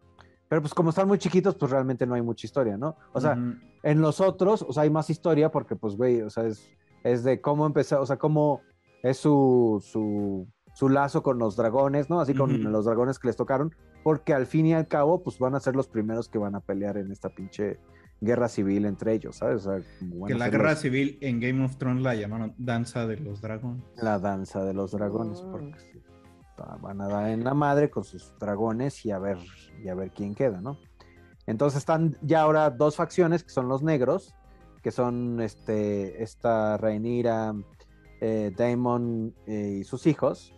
Pero 0.48 0.62
pues 0.62 0.72
como 0.72 0.90
están 0.90 1.08
muy 1.08 1.18
chiquitos, 1.18 1.54
pues 1.56 1.70
realmente 1.70 2.06
no 2.06 2.14
hay 2.14 2.22
mucha 2.22 2.46
historia, 2.46 2.78
¿no? 2.78 2.96
O 3.12 3.20
sea, 3.20 3.32
Ujú. 3.32 3.54
en 3.82 4.00
los 4.00 4.20
otros, 4.20 4.62
o 4.62 4.72
sea, 4.72 4.84
hay 4.84 4.90
más 4.90 5.10
historia 5.10 5.50
porque, 5.50 5.76
pues, 5.76 5.96
güey, 5.96 6.22
o 6.22 6.30
sea, 6.30 6.44
es, 6.46 6.70
es 7.04 7.22
de 7.22 7.40
cómo 7.40 7.66
empezar, 7.66 7.98
o 7.98 8.06
sea, 8.06 8.16
cómo 8.16 8.62
es 9.02 9.18
su, 9.18 9.84
su, 9.84 10.46
su 10.74 10.88
lazo 10.88 11.22
con 11.22 11.38
los 11.38 11.56
dragones, 11.56 12.08
¿no? 12.08 12.20
Así 12.20 12.32
con 12.32 12.62
los 12.72 12.84
dragones 12.86 13.18
que 13.18 13.26
les 13.28 13.36
tocaron, 13.36 13.74
porque 14.04 14.32
al 14.34 14.46
fin 14.46 14.66
y 14.66 14.72
al 14.74 14.86
cabo, 14.88 15.22
pues 15.22 15.38
van 15.38 15.54
a 15.54 15.60
ser 15.60 15.74
los 15.76 15.88
primeros 15.88 16.28
que 16.28 16.38
van 16.38 16.54
a 16.54 16.60
pelear 16.60 16.96
en 16.96 17.10
esta 17.12 17.28
pinche 17.28 17.78
guerra 18.20 18.48
civil 18.48 18.86
entre 18.86 19.12
ellos, 19.12 19.36
¿sabes? 19.36 19.66
O 19.66 19.72
sea, 19.78 19.82
que 20.26 20.34
la 20.34 20.48
guerra 20.48 20.70
los- 20.70 20.80
civil 20.80 21.18
en 21.20 21.40
Game 21.40 21.64
of 21.64 21.76
Thrones 21.76 22.02
la 22.02 22.14
llamaron 22.14 22.54
Danza 22.58 23.06
de 23.06 23.18
los 23.18 23.40
Dragones. 23.40 23.82
la 24.02 24.18
danza 24.18 24.64
de 24.64 24.72
los 24.74 24.92
dragones, 24.92 25.42
Mm. 25.42 25.50
porque 25.50 25.74
van 26.80 27.00
a 27.02 27.08
dar 27.08 27.28
en 27.30 27.44
la 27.44 27.52
madre 27.52 27.90
con 27.90 28.02
sus 28.04 28.32
dragones 28.38 29.04
y 29.04 29.10
a 29.10 29.18
ver, 29.18 29.36
y 29.84 29.88
a 29.88 29.94
ver 29.94 30.10
quién 30.10 30.34
queda, 30.34 30.60
¿no? 30.62 30.78
Entonces 31.46 31.78
están 31.78 32.16
ya 32.22 32.40
ahora 32.40 32.70
dos 32.70 32.96
facciones 32.96 33.44
que 33.44 33.50
son 33.50 33.68
los 33.68 33.82
negros, 33.82 34.34
que 34.82 34.90
son 34.90 35.40
este, 35.42 36.22
esta 36.22 36.76
Rhaenyra, 36.78 37.54
eh, 38.22 38.52
Daemon 38.56 39.34
eh, 39.46 39.78
y 39.80 39.84
sus 39.84 40.06
hijos, 40.06 40.54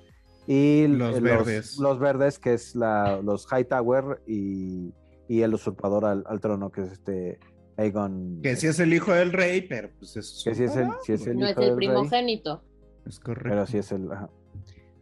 y 0.46 0.86
Los 0.86 1.16
eh, 1.16 1.20
verdes. 1.20 1.76
los 1.78 1.98
verdes, 1.98 2.38
que 2.38 2.54
es 2.54 2.74
la, 2.76 3.20
los 3.20 3.46
Hightower 3.50 4.22
y, 4.26 4.94
y 5.28 5.42
el 5.42 5.54
usurpador 5.54 6.04
al, 6.06 6.24
al 6.26 6.40
trono, 6.40 6.70
que 6.70 6.82
es 6.82 6.92
este 6.92 7.38
Aegon. 7.76 8.40
Que 8.42 8.56
sí 8.56 8.66
es 8.66 8.80
el 8.80 8.92
hijo 8.92 9.12
del 9.12 9.32
rey, 9.32 9.62
pero 9.62 9.90
pues 9.98 10.16
es. 10.16 10.42
Que 10.44 10.54
sí 10.54 10.64
es 10.64 10.74
el- 10.76 10.88
sí 11.04 11.12
es 11.12 11.26
el 11.26 11.36
No 11.38 11.46
es 11.46 11.56
el 11.56 11.60
del 11.64 11.76
rey. 11.76 11.88
primogénito. 11.88 12.62
Es 13.06 13.20
correcto. 13.20 13.48
Pero 13.50 13.66
sí 13.66 13.78
es 13.78 13.92
el. 13.92 14.10
ajá. 14.10 14.28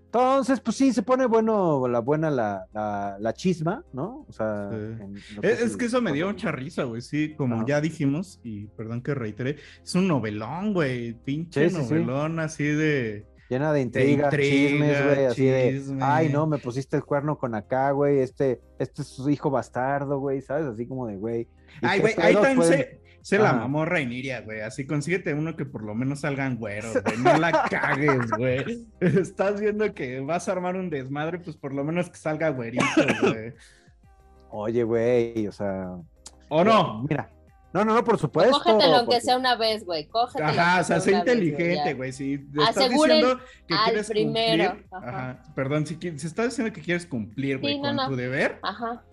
Entonces, 0.07 0.61
pues 0.61 0.77
sí, 0.77 0.93
se 0.95 1.03
pone 1.03 1.27
bueno, 1.27 1.87
la 1.89 1.99
buena 1.99 2.31
la, 2.31 2.67
la, 2.73 3.17
la 3.21 3.33
chisma, 3.35 3.85
¿no? 3.93 4.25
O 4.29 4.33
sea, 4.33 4.71
Sí. 4.71 4.77
en 4.77 5.15
lo 5.37 5.43
Es, 5.43 5.77
que 5.77 5.85
eso 5.87 6.01
me 6.01 6.13
dio 6.13 6.27
mucha 6.29 6.51
risa, 6.53 6.85
güey. 6.85 7.03
Sí, 7.03 7.35
como 7.37 7.67
ya 7.67 7.81
dijimos, 7.83 8.41
y 8.43 8.67
perdón 8.69 9.03
que 9.03 9.15
reitere, 9.15 9.57
es 9.83 9.95
un 9.95 10.09
novelón, 10.09 10.73
güey. 10.73 11.13
Pinche 11.13 11.69
Sí, 11.69 11.77
sí, 11.77 11.83
sí. 11.85 11.95
novelón 11.95 12.39
así 12.39 12.65
de. 12.65 13.27
Llena 13.49 13.73
de 13.73 13.81
intriga, 13.81 14.25
intriga, 14.25 14.53
chismes, 14.69 15.05
güey, 15.05 15.25
así 15.27 15.45
de, 15.47 15.83
ay, 16.01 16.29
no, 16.31 16.47
me 16.47 16.59
pusiste 16.59 16.97
el 16.97 17.05
cuerno 17.05 17.39
con 17.39 17.55
acá, 17.55 17.93
güey, 17.93 18.19
este, 18.19 18.61
este 18.79 19.03
es 19.03 19.09
su 19.09 19.31
hijo 19.31 19.51
bastardo, 19.51 20.19
güey, 20.19 20.41
¿sabes? 20.43 20.67
Así 20.67 20.87
como 20.87 21.07
de, 21.07 21.17
güey. 21.17 21.43
¿y 21.43 21.87
Ay, 21.87 22.01
güey, 22.01 22.15
ahí 22.19 22.35
también 22.35 22.57
pueden- 22.57 22.79
se, 22.81 23.01
se 23.23 23.39
la 23.39 23.53
mamó 23.53 23.85
Reiniria, 23.85 24.41
güey. 24.41 24.61
Así 24.61 24.87
consíguete 24.87 25.33
uno 25.35 25.57
que 25.57 25.65
por 25.65 25.83
lo 25.83 25.95
menos 25.95 26.21
salgan 26.21 26.57
güeros, 26.57 26.97
güey. 27.05 27.19
No 27.19 27.37
la 27.39 27.69
cagues, 27.69 28.31
güey. 28.37 28.87
Estás 29.01 29.61
viendo 29.61 29.93
que 29.95 30.21
vas 30.21 30.49
a 30.49 30.53
armar 30.53 30.77
un 30.77 30.91
desmadre, 30.91 31.39
pues 31.39 31.57
por 31.57 31.73
lo 31.73 31.85
menos 31.85 32.09
que 32.11 32.17
salga 32.17 32.49
güerito, 32.51 32.85
güey. 33.23 33.53
Oye, 34.51 34.85
güey, 34.85 35.47
o 35.47 35.53
sea. 35.53 35.97
¿O 36.49 36.65
no? 36.65 37.05
Mira, 37.09 37.29
no, 37.77 37.85
no, 37.85 37.95
no, 37.95 38.05
por 38.05 38.19
supuesto. 38.19 38.53
Cógetelo 38.59 38.97
aunque 38.97 39.07
porque- 39.07 39.21
sea 39.21 39.37
una 39.37 39.57
vez, 39.57 39.85
güey. 39.85 40.07
Cógetelo. 40.09 40.49
Ajá, 40.49 40.81
o 40.81 40.85
sea, 40.85 41.01
sé 41.01 41.13
inteligente, 41.13 41.95
güey. 41.95 42.13
Si 42.13 42.39
te 42.39 42.63
estás 42.63 42.91
diciendo 42.91 43.39
que 43.67 43.75
al 43.75 43.85
quieres 43.85 44.09
primero, 44.09 44.71
cumplir, 44.71 44.89
ajá. 44.93 45.09
ajá. 45.09 45.43
perdón, 45.55 45.87
si, 45.87 45.95
si 46.01 46.27
estás 46.27 46.47
diciendo 46.47 46.73
que 46.73 46.81
quieres 46.81 47.07
cumplir, 47.07 47.59
güey, 47.59 47.75
Sí, 47.75 47.79
no, 47.81 47.89
con 47.89 47.97
no. 47.97 48.09
tu 48.09 48.17
deber, 48.17 48.59
Ajá. 48.63 49.05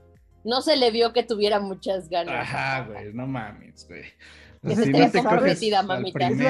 No 0.43 0.61
se 0.61 0.75
le 0.75 0.91
vio 0.91 1.13
que 1.13 1.23
tuviera 1.23 1.59
muchas 1.61 2.09
ganas. 2.09 2.35
ajá, 2.35 2.85
güey, 2.85 3.13
no 3.13 3.25
mames, 3.27 3.87
güey. 3.87 4.03
Que 4.65 4.75
se 4.77 4.85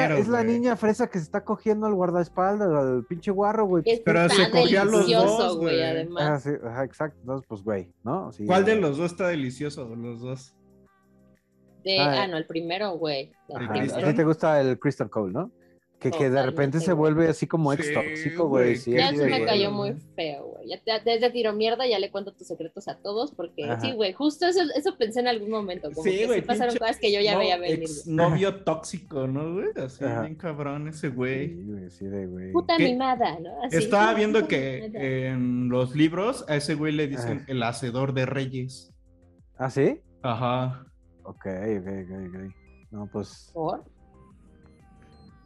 no. 0.09 0.15
Es 0.17 0.27
la, 0.27 0.41
es 0.41 0.45
niña 0.45 0.75
fresa 0.77 1.07
que 1.07 1.17
se 1.17 1.23
está 1.23 1.43
cogiendo 1.43 1.87
al 1.87 1.95
guardaespaldas, 1.95 2.69
al 2.71 3.05
pinche 3.05 3.31
guarro, 3.31 3.65
güey. 3.65 3.83
Es 3.87 4.01
Pero 4.01 4.29
se 4.29 4.51
cogió 4.51 4.81
a 4.81 4.85
los 4.85 5.09
dos, 5.09 5.57
güey, 5.57 5.75
güey. 5.77 5.83
Ah, 5.83 5.89
además. 5.89 6.43
sí, 6.43 6.49
ajá, 6.63 6.83
exacto. 6.83 7.17
Entonces, 7.21 7.47
pues, 7.47 7.63
güey, 7.63 7.91
¿no? 8.03 8.31
Sí, 8.31 8.45
¿Cuál 8.45 8.65
de 8.65 8.75
los 8.75 8.97
dos 8.97 9.11
está 9.11 9.27
delicioso? 9.27 9.95
Los 9.95 10.21
dos. 10.21 10.55
De, 11.83 11.99
Ah, 11.99 12.23
ah, 12.23 12.27
no, 12.27 12.37
el 12.37 12.45
primero, 12.45 12.97
güey. 12.97 13.31
A 13.53 13.73
ti 14.09 14.13
te 14.15 14.23
gusta 14.23 14.59
el 14.61 14.79
Crystal 14.79 15.09
Cole, 15.09 15.33
¿no? 15.33 15.51
Que, 15.99 16.11
que 16.11 16.29
de 16.29 16.43
repente 16.43 16.81
se 16.81 16.91
vuelve 16.91 17.29
así 17.29 17.47
como 17.47 17.71
ex 17.71 17.93
tóxico, 17.93 18.49
güey. 18.49 18.75
Sí, 18.75 18.91
Ya 18.91 19.13
de, 19.13 19.25
me 19.25 19.45
cayó 19.45 19.71
muy 19.71 19.93
feo, 20.17 20.47
güey. 20.47 20.67
Ya 20.67 20.83
te- 20.83 21.09
desde 21.09 21.29
tiro 21.31 21.53
mierda 21.53 21.87
ya 21.87 21.97
le 21.97 22.11
cuento 22.11 22.33
tus 22.33 22.45
secretos 22.45 22.89
a 22.89 22.97
todos 22.97 23.31
porque 23.31 23.63
Ajá. 23.63 23.79
sí, 23.79 23.93
güey, 23.93 24.11
justo 24.11 24.45
eso, 24.45 24.59
eso 24.75 24.97
pensé 24.97 25.21
en 25.21 25.29
algún 25.29 25.49
momento, 25.49 25.89
como 25.91 26.03
Sí, 26.03 26.17
que 26.17 26.25
güey, 26.25 26.41
sí 26.41 26.45
pasaron 26.45 26.75
cosas 26.75 26.99
que 26.99 27.09
yo 27.13 27.21
ya 27.21 27.33
no, 27.35 27.39
veía 27.39 27.57
venir. 27.57 27.87
novio 28.05 28.63
tóxico, 28.65 29.27
¿no, 29.27 29.53
güey? 29.53 29.67
Así 29.77 30.03
Ajá. 30.03 30.23
bien 30.23 30.35
cabrón 30.35 30.89
ese 30.89 31.07
güey. 31.07 31.47
Sí, 31.51 31.63
güey, 31.63 31.89
sí, 31.89 32.05
de 32.07 32.25
güey. 32.27 32.51
Puta 32.51 32.75
¿Qué? 32.75 32.83
animada, 32.83 33.39
¿no? 33.39 33.63
Así, 33.63 33.77
Estaba 33.77 34.13
viendo 34.13 34.45
que 34.45 34.79
eh, 34.79 34.83
animada. 34.83 35.05
en 35.05 35.69
los 35.69 35.95
libros 35.95 36.43
a 36.49 36.57
ese 36.57 36.75
güey 36.75 36.91
le 36.91 37.07
dicen 37.07 37.37
Ajá. 37.37 37.45
el 37.47 37.63
hacedor 37.63 38.13
de 38.13 38.25
reyes. 38.25 38.93
¿Ah, 39.57 39.69
sí? 39.69 40.01
Ajá. 40.21 40.85
Ok, 41.23 41.45
ok, 41.45 41.87
ok, 41.87 42.11
ok. 42.27 42.55
No, 42.91 43.07
pues. 43.07 43.51
¿Por? 43.53 43.83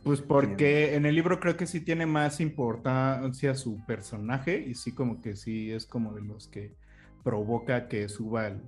Pues 0.03 0.21
porque 0.21 0.95
en 0.95 1.05
el 1.05 1.15
libro 1.15 1.39
creo 1.39 1.57
que 1.57 1.67
sí 1.67 1.81
tiene 1.81 2.05
más 2.05 2.39
importancia 2.39 3.55
su 3.55 3.85
personaje 3.85 4.57
y 4.57 4.73
sí 4.73 4.93
como 4.93 5.21
que 5.21 5.35
sí 5.35 5.71
es 5.71 5.85
como 5.85 6.13
de 6.13 6.21
los 6.21 6.47
que 6.47 6.75
provoca 7.23 7.89
que 7.89 8.07
suba 8.07 8.47
el, 8.47 8.61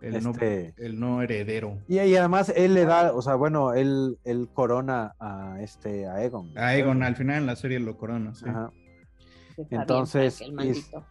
el, 0.00 0.16
Este- 0.16 0.74
no, 0.78 0.84
el 0.84 0.98
no 1.00 1.22
heredero. 1.22 1.78
Y, 1.86 2.00
y 2.00 2.16
además 2.16 2.52
él 2.56 2.74
le 2.74 2.86
da, 2.86 3.12
o 3.14 3.22
sea, 3.22 3.36
bueno, 3.36 3.72
él, 3.74 4.18
él 4.24 4.48
corona 4.52 5.14
a 5.20 5.58
este, 5.60 6.08
a 6.08 6.24
Egon. 6.24 6.50
A 6.58 6.74
Egon 6.74 7.04
al 7.04 7.14
final 7.14 7.36
en 7.36 7.46
la 7.46 7.54
serie 7.54 7.78
lo 7.78 7.96
corona, 7.96 8.34
sí. 8.34 8.48
Ajá. 8.48 8.72
Bien 9.56 9.82
Entonces, 9.82 10.38
Frank, 10.38 10.48
el 10.48 10.54
y- 10.54 10.56
maldito. 10.56 11.06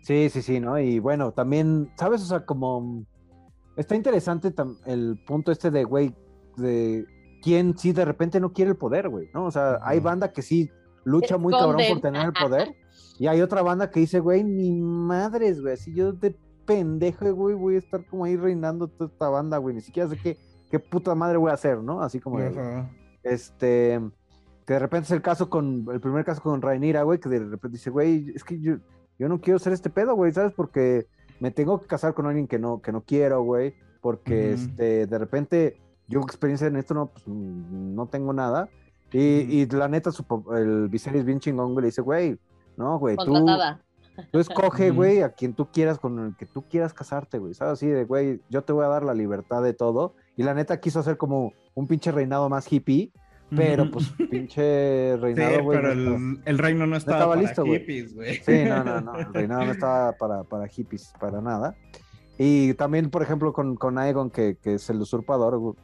Sí, 0.00 0.28
sí, 0.30 0.42
sí, 0.42 0.60
¿no? 0.60 0.78
Y 0.78 0.98
bueno, 0.98 1.32
también, 1.32 1.90
¿sabes? 1.96 2.22
O 2.22 2.26
sea, 2.26 2.44
como 2.44 3.04
está 3.76 3.96
interesante 3.96 4.52
el 4.86 5.22
punto 5.26 5.52
este 5.52 5.70
de, 5.70 5.84
güey, 5.84 6.14
de 6.56 7.06
quién 7.42 7.76
sí 7.76 7.92
de 7.92 8.04
repente 8.04 8.40
no 8.40 8.52
quiere 8.52 8.72
el 8.72 8.76
poder, 8.76 9.08
güey, 9.08 9.28
¿no? 9.34 9.46
O 9.46 9.50
sea, 9.50 9.78
hay 9.82 10.00
banda 10.00 10.32
que 10.32 10.42
sí 10.42 10.70
lucha 11.04 11.36
muy 11.36 11.52
cabrón 11.52 11.82
por 11.88 12.00
tener 12.00 12.26
el 12.26 12.32
poder 12.32 12.74
y 13.18 13.26
hay 13.26 13.40
otra 13.42 13.62
banda 13.62 13.90
que 13.90 14.00
dice, 14.00 14.20
güey, 14.20 14.42
ni 14.42 14.72
madres, 14.72 15.60
güey, 15.60 15.76
si 15.76 15.94
yo 15.94 16.12
de 16.12 16.36
pendejo, 16.64 17.32
güey, 17.34 17.54
voy 17.54 17.74
a 17.76 17.78
estar 17.78 18.04
como 18.06 18.24
ahí 18.24 18.36
reinando 18.36 18.88
toda 18.88 19.10
esta 19.10 19.28
banda, 19.28 19.58
güey, 19.58 19.74
ni 19.74 19.80
siquiera 19.80 20.08
sé 20.08 20.16
qué, 20.16 20.38
qué 20.70 20.78
puta 20.78 21.14
madre 21.14 21.36
voy 21.36 21.50
a 21.50 21.54
hacer, 21.54 21.78
¿no? 21.78 22.00
Así 22.00 22.20
como, 22.20 22.40
este, 23.22 24.00
que 24.66 24.72
de 24.72 24.78
repente 24.78 25.06
es 25.06 25.10
el 25.10 25.22
caso 25.22 25.50
con, 25.50 25.86
el 25.92 26.00
primer 26.00 26.24
caso 26.24 26.42
con 26.42 26.62
Rhaenyra, 26.62 27.02
güey, 27.02 27.20
que 27.20 27.28
de 27.28 27.40
repente 27.40 27.76
dice, 27.76 27.90
güey, 27.90 28.32
es 28.34 28.42
que 28.42 28.60
yo, 28.60 28.76
yo 29.18 29.28
no 29.28 29.40
quiero 29.40 29.58
ser 29.58 29.72
este 29.72 29.90
pedo, 29.90 30.14
güey, 30.14 30.32
¿sabes? 30.32 30.52
Porque 30.54 31.06
me 31.40 31.50
tengo 31.50 31.80
que 31.80 31.86
casar 31.86 32.14
con 32.14 32.26
alguien 32.26 32.46
que 32.46 32.58
no, 32.58 32.80
que 32.80 32.92
no 32.92 33.02
quiero, 33.02 33.42
güey, 33.42 33.74
porque, 34.00 34.52
este, 34.52 35.06
de 35.06 35.18
repente, 35.18 35.80
yo 36.08 36.20
experiencia 36.20 36.66
en 36.66 36.76
esto 36.76 36.94
no, 36.94 37.06
pues, 37.06 37.24
mm, 37.26 37.94
no 37.94 38.06
tengo 38.06 38.32
nada, 38.32 38.68
y, 39.12 39.18
y 39.18 39.66
la 39.66 39.88
neta, 39.88 40.10
su, 40.10 40.24
el 40.56 40.88
Viserys 40.88 41.24
bien 41.24 41.40
chingón, 41.40 41.72
güey, 41.72 41.82
le 41.82 41.88
dice, 41.88 42.02
güey, 42.02 42.38
no, 42.76 42.98
güey, 42.98 43.16
tú, 43.16 43.32
tú 44.30 44.38
escoge, 44.38 44.90
güey, 44.90 45.22
a 45.22 45.30
quien 45.30 45.54
tú 45.54 45.68
quieras, 45.70 45.98
con 45.98 46.18
el 46.18 46.36
que 46.36 46.46
tú 46.46 46.62
quieras 46.68 46.92
casarte, 46.92 47.38
güey, 47.38 47.54
¿sabes? 47.54 47.74
Así 47.74 47.86
de, 47.86 48.04
güey, 48.04 48.40
yo 48.50 48.62
te 48.62 48.72
voy 48.72 48.84
a 48.84 48.88
dar 48.88 49.04
la 49.04 49.14
libertad 49.14 49.62
de 49.62 49.72
todo, 49.72 50.14
y 50.36 50.42
la 50.42 50.54
neta 50.54 50.80
quiso 50.80 51.00
hacer 51.00 51.16
como 51.16 51.52
un 51.74 51.86
pinche 51.86 52.12
reinado 52.12 52.48
más 52.48 52.70
hippie, 52.70 53.12
pero 53.56 53.90
pues 53.90 54.10
pinche 54.30 55.14
Sí, 55.14 55.20
reinado, 55.20 55.62
güey. 55.62 55.78
pero 55.78 55.94
no 55.94 56.00
estaba- 56.00 56.16
el, 56.16 56.40
el 56.44 56.58
reino 56.58 56.86
no 56.86 56.96
estaba, 56.96 57.16
estaba 57.18 57.32
para 57.34 57.42
listo, 57.46 57.64
hippies, 57.64 58.14
güey. 58.14 58.34
Sí, 58.36 58.64
no, 58.68 58.84
no, 58.84 59.00
no. 59.00 59.18
El 59.18 59.32
reinado 59.34 59.64
no 59.64 59.72
estaba 59.72 60.12
para, 60.12 60.44
para 60.44 60.68
hippies, 60.68 61.12
para 61.20 61.40
nada. 61.40 61.76
Y 62.38 62.74
también, 62.74 63.10
por 63.10 63.22
ejemplo, 63.22 63.52
con, 63.52 63.76
con 63.76 63.96
Aegon, 63.98 64.30
que, 64.30 64.56
que 64.60 64.74
es 64.74 64.90
el 64.90 65.00
usurpador, 65.00 65.58
güey. 65.58 65.74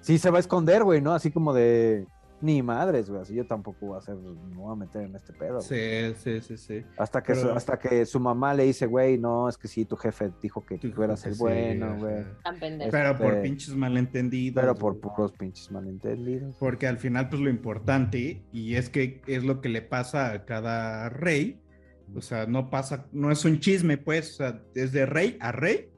Sí 0.00 0.18
se 0.18 0.30
va 0.30 0.38
a 0.38 0.40
esconder, 0.40 0.82
güey, 0.82 1.00
¿no? 1.00 1.12
Así 1.12 1.30
como 1.30 1.52
de. 1.52 2.06
Ni 2.42 2.60
madres, 2.60 3.08
güey. 3.08 3.22
Así 3.22 3.34
yo 3.34 3.46
tampoco 3.46 3.86
voy 3.86 3.94
a 3.94 3.98
hacer, 3.98 4.16
me 4.16 4.56
voy 4.56 4.72
a 4.72 4.76
meter 4.76 5.02
en 5.02 5.14
este 5.14 5.32
pedo. 5.32 5.60
güey. 5.60 5.62
Sí, 5.62 6.14
sí, 6.18 6.40
sí, 6.40 6.56
sí. 6.56 6.84
Hasta 6.98 7.22
que, 7.22 7.34
su, 7.36 7.48
hasta 7.50 7.78
que 7.78 8.04
su 8.04 8.18
mamá 8.18 8.52
le 8.52 8.64
dice, 8.64 8.86
güey, 8.86 9.16
no, 9.16 9.48
es 9.48 9.56
que 9.56 9.68
sí, 9.68 9.84
tu 9.84 9.96
jefe 9.96 10.30
dijo 10.42 10.66
que 10.66 10.76
tú 10.76 11.02
eras 11.02 11.24
el 11.24 11.34
Sí, 11.34 11.40
bueno, 11.40 11.96
güey. 11.98 12.24
Pendejo. 12.58 12.90
Pero 12.90 13.16
por 13.16 13.34
Este, 13.34 13.42
pinches 13.42 13.76
malentendidos. 13.76 14.60
Pero 14.60 14.74
por 14.74 14.98
puros 15.00 15.32
pinches 15.32 15.70
malentendidos. 15.70 16.56
Porque 16.58 16.86
al 16.88 16.98
final, 16.98 17.28
pues 17.28 17.40
lo 17.40 17.48
importante, 17.48 18.44
y 18.52 18.74
es 18.74 18.88
que 18.90 19.22
es 19.28 19.44
lo 19.44 19.60
que 19.60 19.68
le 19.68 19.82
pasa 19.82 20.32
a 20.32 20.44
cada 20.44 21.08
rey, 21.08 21.60
o 22.14 22.20
sea, 22.20 22.46
no 22.46 22.70
pasa, 22.70 23.06
no 23.12 23.30
es 23.30 23.44
un 23.44 23.60
chisme, 23.60 23.98
pues, 23.98 24.32
o 24.32 24.36
sea, 24.38 24.62
es 24.74 24.90
de 24.92 25.06
rey 25.06 25.36
a 25.40 25.52
rey, 25.52 25.91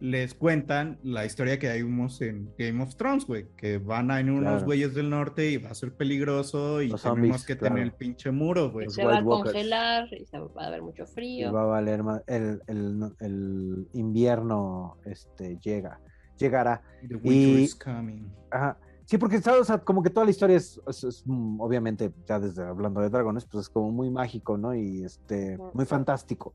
Les 0.00 0.34
cuentan 0.34 0.98
la 1.02 1.24
historia 1.24 1.58
que 1.58 1.72
vimos 1.72 2.20
en 2.20 2.52
Game 2.58 2.82
of 2.82 2.94
Thrones, 2.96 3.26
güey, 3.26 3.46
que 3.56 3.78
van 3.78 4.10
a 4.10 4.20
ir 4.20 4.30
unos 4.30 4.42
Claro. 4.42 4.64
güeyes 4.66 4.94
del 4.94 5.08
norte 5.08 5.50
y 5.50 5.56
va 5.56 5.70
a 5.70 5.74
ser 5.74 5.94
peligroso 5.94 6.82
y 6.82 6.88
Los 6.88 7.02
tenemos 7.02 7.20
zombies, 7.28 7.46
que 7.46 7.56
claro. 7.56 7.74
tener 7.76 7.86
el 7.88 7.92
pinche 7.94 8.30
muro, 8.30 8.70
güey. 8.70 8.90
Se 8.90 9.02
va 9.04 9.18
a 9.18 9.22
Walkers. 9.22 9.52
congelar 9.54 10.08
y 10.12 10.26
se 10.26 10.38
va 10.38 10.48
a 10.56 10.66
haber 10.66 10.82
mucho 10.82 11.04
Y 11.04 11.06
frío. 11.06 11.52
va 11.52 11.62
a 11.62 11.66
valer 11.66 12.02
más. 12.02 12.22
El, 12.26 12.60
el- 12.66 13.12
el 13.20 13.88
invierno 13.94 14.98
este, 15.06 15.58
llega. 15.62 15.98
Llegará. 16.38 16.82
The 17.08 17.16
winter 17.16 17.58
Y- 17.60 17.62
is 17.62 17.74
coming. 17.74 18.28
Ajá. 18.50 18.78
Sí, 19.04 19.18
porque 19.18 19.40
sea, 19.40 19.54
como 19.78 20.02
que 20.02 20.10
toda 20.10 20.24
la 20.26 20.30
historia 20.30 20.56
es, 20.56 20.80
es- 20.86 21.04
es, 21.04 21.22
mm, 21.26 21.60
obviamente, 21.60 22.12
ya 22.26 22.38
desde 22.38 22.62
hablando 22.62 23.00
de 23.00 23.08
dragones, 23.10 23.44
pues 23.46 23.62
es 23.64 23.68
como 23.70 23.90
muy 23.90 24.10
mágico, 24.10 24.56
¿no? 24.58 24.74
Y 24.74 25.02
este, 25.04 25.58
muy 25.74 25.84
fantástico. 25.86 26.54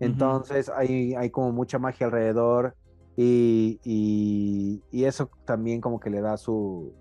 Entonces 0.00 0.68
hay, 0.68 1.14
hay 1.14 1.30
como 1.30 1.52
mucha 1.52 1.78
magia 1.78 2.06
alrededor 2.06 2.76
y, 3.16 3.80
y- 3.84 4.82
y 4.90 5.04
eso 5.04 5.30
también 5.44 5.80
como 5.80 5.98
que 6.00 6.10
le 6.10 6.20
da 6.20 6.36
su, 6.36 6.92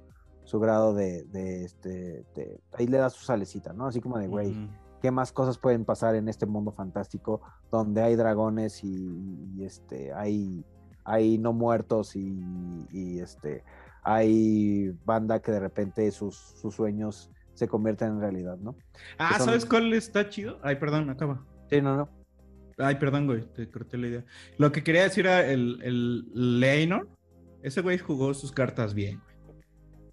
su 0.45 0.59
grado 0.59 0.93
de, 0.93 1.23
de, 1.25 1.65
este, 1.65 2.25
de- 2.35 2.59
ahí 2.73 2.87
le 2.87 2.97
da 2.97 3.09
su 3.09 3.23
salecita, 3.25 3.73
¿no? 3.73 3.87
Así 3.87 3.99
como 4.01 4.17
de, 4.17 4.27
güey. 4.27 4.53
¿qué 5.01 5.11
más 5.11 5.31
cosas 5.31 5.59
pueden 5.59 5.85
pasar 5.85 6.15
en 6.15 6.27
este 6.29 6.47
mundo 6.47 6.71
fantástico 6.71 7.39
donde 7.69 8.01
hay 8.01 8.15
dragones 8.15 8.83
y, 8.83 9.51
y, 9.55 9.63
este, 9.63 10.11
hay, 10.13 10.65
hay 11.03 11.37
no 11.37 11.53
muertos 11.53 12.15
y, 12.15 12.33
y, 12.89 13.19
este, 13.19 13.63
hay 14.01 14.89
banda 15.05 15.41
que 15.41 15.51
de 15.51 15.59
repente 15.59 16.09
sus, 16.09 16.35
sus 16.35 16.73
sueños 16.73 17.29
se 17.53 17.67
convierten 17.67 18.13
en 18.13 18.19
realidad, 18.19 18.57
¿no? 18.57 18.75
Ah, 19.19 19.35
son- 19.37 19.47
¿sabes 19.47 19.65
cuál 19.67 19.93
está 19.93 20.27
chido? 20.27 20.59
Ay, 20.63 20.77
perdón, 20.77 21.07
acaba. 21.11 21.45
Sí, 21.69 21.81
no, 21.81 21.95
no. 21.97 22.09
Ay, 22.77 22.95
perdón, 22.95 23.25
güey, 23.27 23.41
te 23.53 23.69
corté 23.69 23.97
la 23.97 24.07
idea. 24.07 24.25
Lo 24.57 24.71
que 24.71 24.83
quería 24.83 25.03
decir 25.03 25.25
era 25.25 25.45
el, 25.49 25.79
el 25.83 26.59
Leonor. 26.59 27.07
Ese 27.63 27.81
güey 27.81 27.97
jugó 27.97 28.33
sus 28.33 28.51
cartas 28.51 28.93
bien, 28.93 29.21
güey. 29.45 29.55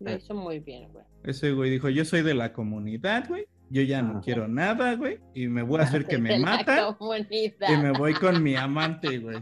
Lo 0.00 0.16
hizo 0.18 0.34
muy 0.34 0.60
bien, 0.60 0.90
güey. 0.92 1.04
Ese 1.24 1.52
güey 1.52 1.70
dijo, 1.70 1.88
yo 1.88 2.04
soy 2.04 2.22
de 2.22 2.34
la 2.34 2.52
comunidad, 2.52 3.28
güey. 3.28 3.46
Yo 3.70 3.82
ya 3.82 4.02
no 4.02 4.12
Ajá. 4.12 4.20
quiero 4.20 4.48
nada, 4.48 4.94
güey. 4.96 5.18
Y 5.34 5.48
me 5.48 5.62
voy 5.62 5.80
a 5.80 5.84
hacer 5.84 6.04
que 6.06 6.18
me 6.18 6.30
De 6.30 6.38
la 6.38 6.46
matan. 6.58 6.94
comunidad. 6.94 7.68
Y 7.68 7.76
me 7.76 7.90
voy 7.92 8.14
con 8.14 8.42
mi 8.42 8.54
amante, 8.56 9.18
güey. 9.18 9.38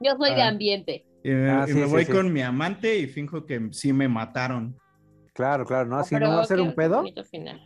Yo 0.00 0.16
soy 0.18 0.34
de 0.34 0.42
Ah. 0.42 0.48
ambiente. 0.48 1.04
Y 1.24 1.30
me, 1.30 1.50
Ah, 1.50 1.64
y 1.66 1.72
sí, 1.72 1.78
me 1.78 1.86
sí, 1.86 1.90
voy 1.90 2.04
sí. 2.04 2.12
con 2.12 2.32
mi 2.32 2.42
amante 2.42 2.98
y 2.98 3.06
finjo 3.06 3.44
que 3.46 3.68
sí 3.72 3.92
me 3.92 4.08
mataron. 4.08 4.76
Claro, 5.34 5.64
claro, 5.64 5.88
¿no? 5.88 5.98
Así 5.98 6.14
Pero 6.14 6.28
no 6.28 6.36
va 6.36 6.42
a 6.42 6.46
ser 6.46 6.60
un 6.60 6.74
pedo, 6.74 7.04
final. 7.30 7.60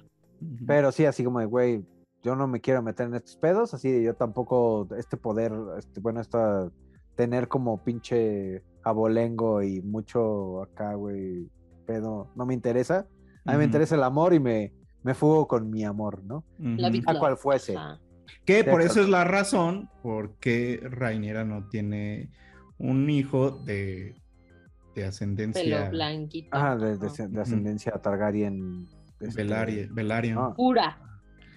Pero 0.67 0.91
sí, 0.93 1.05
así 1.07 1.23
como 1.25 1.39
de, 1.41 1.47
güey, 1.47 1.83
yo 2.23 2.37
no 2.37 2.47
me 2.47 2.61
quiero 2.61 2.83
meter 2.83 3.07
en 3.09 3.15
estos 3.15 3.37
pedos, 3.37 3.75
así 3.75 3.91
de 3.91 4.03
yo 4.03 4.15
tampoco, 4.15 4.89
este 4.97 5.17
poder, 5.17 5.53
este, 5.79 6.01
bueno, 6.01 6.21
esta, 6.21 6.71
tener 7.17 7.49
como 7.49 7.83
pinche 7.83 8.63
abolengo 8.85 9.63
y 9.63 9.81
mucho 9.83 10.63
acá, 10.63 10.95
güey, 10.95 11.49
pedo, 11.87 12.31
no 12.35 12.47
me 12.47 12.55
interesa. 12.55 13.07
A 13.45 13.53
mí 13.53 13.59
me 13.59 13.65
interesa 13.65 13.97
el 13.97 14.05
amor 14.05 14.35
y 14.35 14.41
me, 14.41 14.73
me 15.03 15.15
fugo 15.15 15.49
con 15.49 15.69
mi 15.69 15.85
amor, 15.85 16.23
¿no? 16.25 16.45
La 16.59 16.89
Ujú. 16.89 16.93
Big 16.93 17.05
A 17.11 17.19
cual 17.19 17.37
fuese. 17.37 17.77
Que 18.45 18.65
por 18.65 18.81
eso 18.83 19.01
es 19.01 19.09
la 19.09 19.25
razón 19.25 19.91
por 20.03 20.37
qué 20.37 20.81
Rainiera 20.83 21.45
no 21.45 21.69
tiene 21.69 22.31
un 22.79 23.11
hijo 23.11 23.51
de, 23.51 24.15
de 24.15 24.15
Pelo 24.95 25.09
ascendencia 25.09 25.91
blanquito. 25.91 26.57
Ajá, 26.57 26.77
de, 26.77 26.99
de- 26.99 27.41
ascendencia 27.41 27.93
Targaryen. 28.01 28.87
este, 29.21 29.43
ah, 30.39 30.55
Pura. 30.55 30.99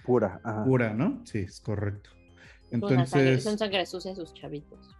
Pura, 0.06 0.40
ajá. 0.44 0.64
pura, 0.64 0.94
¿no? 0.94 1.22
Sí, 1.26 1.38
es 1.40 1.60
correcto. 1.60 2.10
Sangre- 2.10 2.70
Entonces, 2.70 3.42
son 3.44 3.58
sangre 3.58 3.86
sucia 3.86 4.14
sus 4.14 4.32
chavitos. 4.34 4.94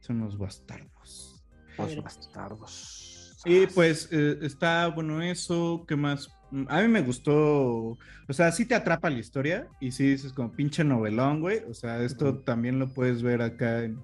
son 0.00 0.20
los 0.20 0.36
bastardos. 0.38 1.42
Los 1.78 1.96
bastardos. 2.02 3.36
Y 3.46 3.66
pues 3.68 4.08
eh, 4.12 4.38
está 4.42 4.86
bueno 4.88 5.20
eso, 5.22 5.84
¿qué 5.88 5.96
más? 5.96 6.28
Mm, 6.50 6.64
A 6.68 6.80
mí 6.82 6.88
me 6.88 7.02
gustó, 7.02 7.34
o 7.90 8.32
sea, 8.32 8.50
sí 8.52 8.64
te 8.64 8.74
atrapa 8.74 9.10
la 9.10 9.18
historia 9.18 9.68
y 9.80 9.90
sí 9.92 10.08
dices 10.10 10.32
como 10.32 10.52
pinche 10.52 10.82
novelón, 10.84 11.40
güey. 11.40 11.58
O 11.68 11.74
sea, 11.74 12.02
esto 12.02 12.38
también 12.38 12.78
lo 12.78 12.92
puedes 12.94 13.22
ver 13.22 13.42
acá 13.42 13.82
en, 13.84 13.98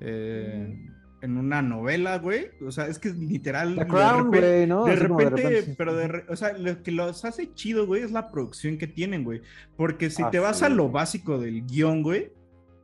eh, 0.00 0.86
en 1.24 1.36
una 1.38 1.62
novela, 1.62 2.18
güey. 2.18 2.48
O 2.66 2.70
sea, 2.70 2.86
es 2.86 2.98
que 2.98 3.08
es 3.08 3.16
literal. 3.16 3.74
De 3.76 3.84
repente- 3.84 4.40
güey, 4.40 4.66
¿no? 4.66 4.84
De 4.84 4.96
repente, 4.96 5.62
sí. 5.62 5.74
pero 5.76 5.94
de, 5.96 6.08
re- 6.08 6.24
o 6.28 6.36
sea, 6.36 6.56
lo 6.56 6.82
que 6.82 6.92
los 6.92 7.24
hace 7.24 7.52
chido, 7.54 7.86
güey, 7.86 8.02
es 8.02 8.12
la 8.12 8.30
producción 8.30 8.76
que 8.78 8.86
tienen, 8.86 9.24
güey. 9.24 9.40
Porque 9.76 10.10
si 10.10 10.22
Ah, 10.22 10.30
te 10.30 10.38
vas 10.38 10.58
sí, 10.58 10.64
a 10.66 10.68
lo 10.68 10.90
básico 10.90 11.38
del 11.38 11.64
guion, 11.66 12.02
güey, 12.02 12.30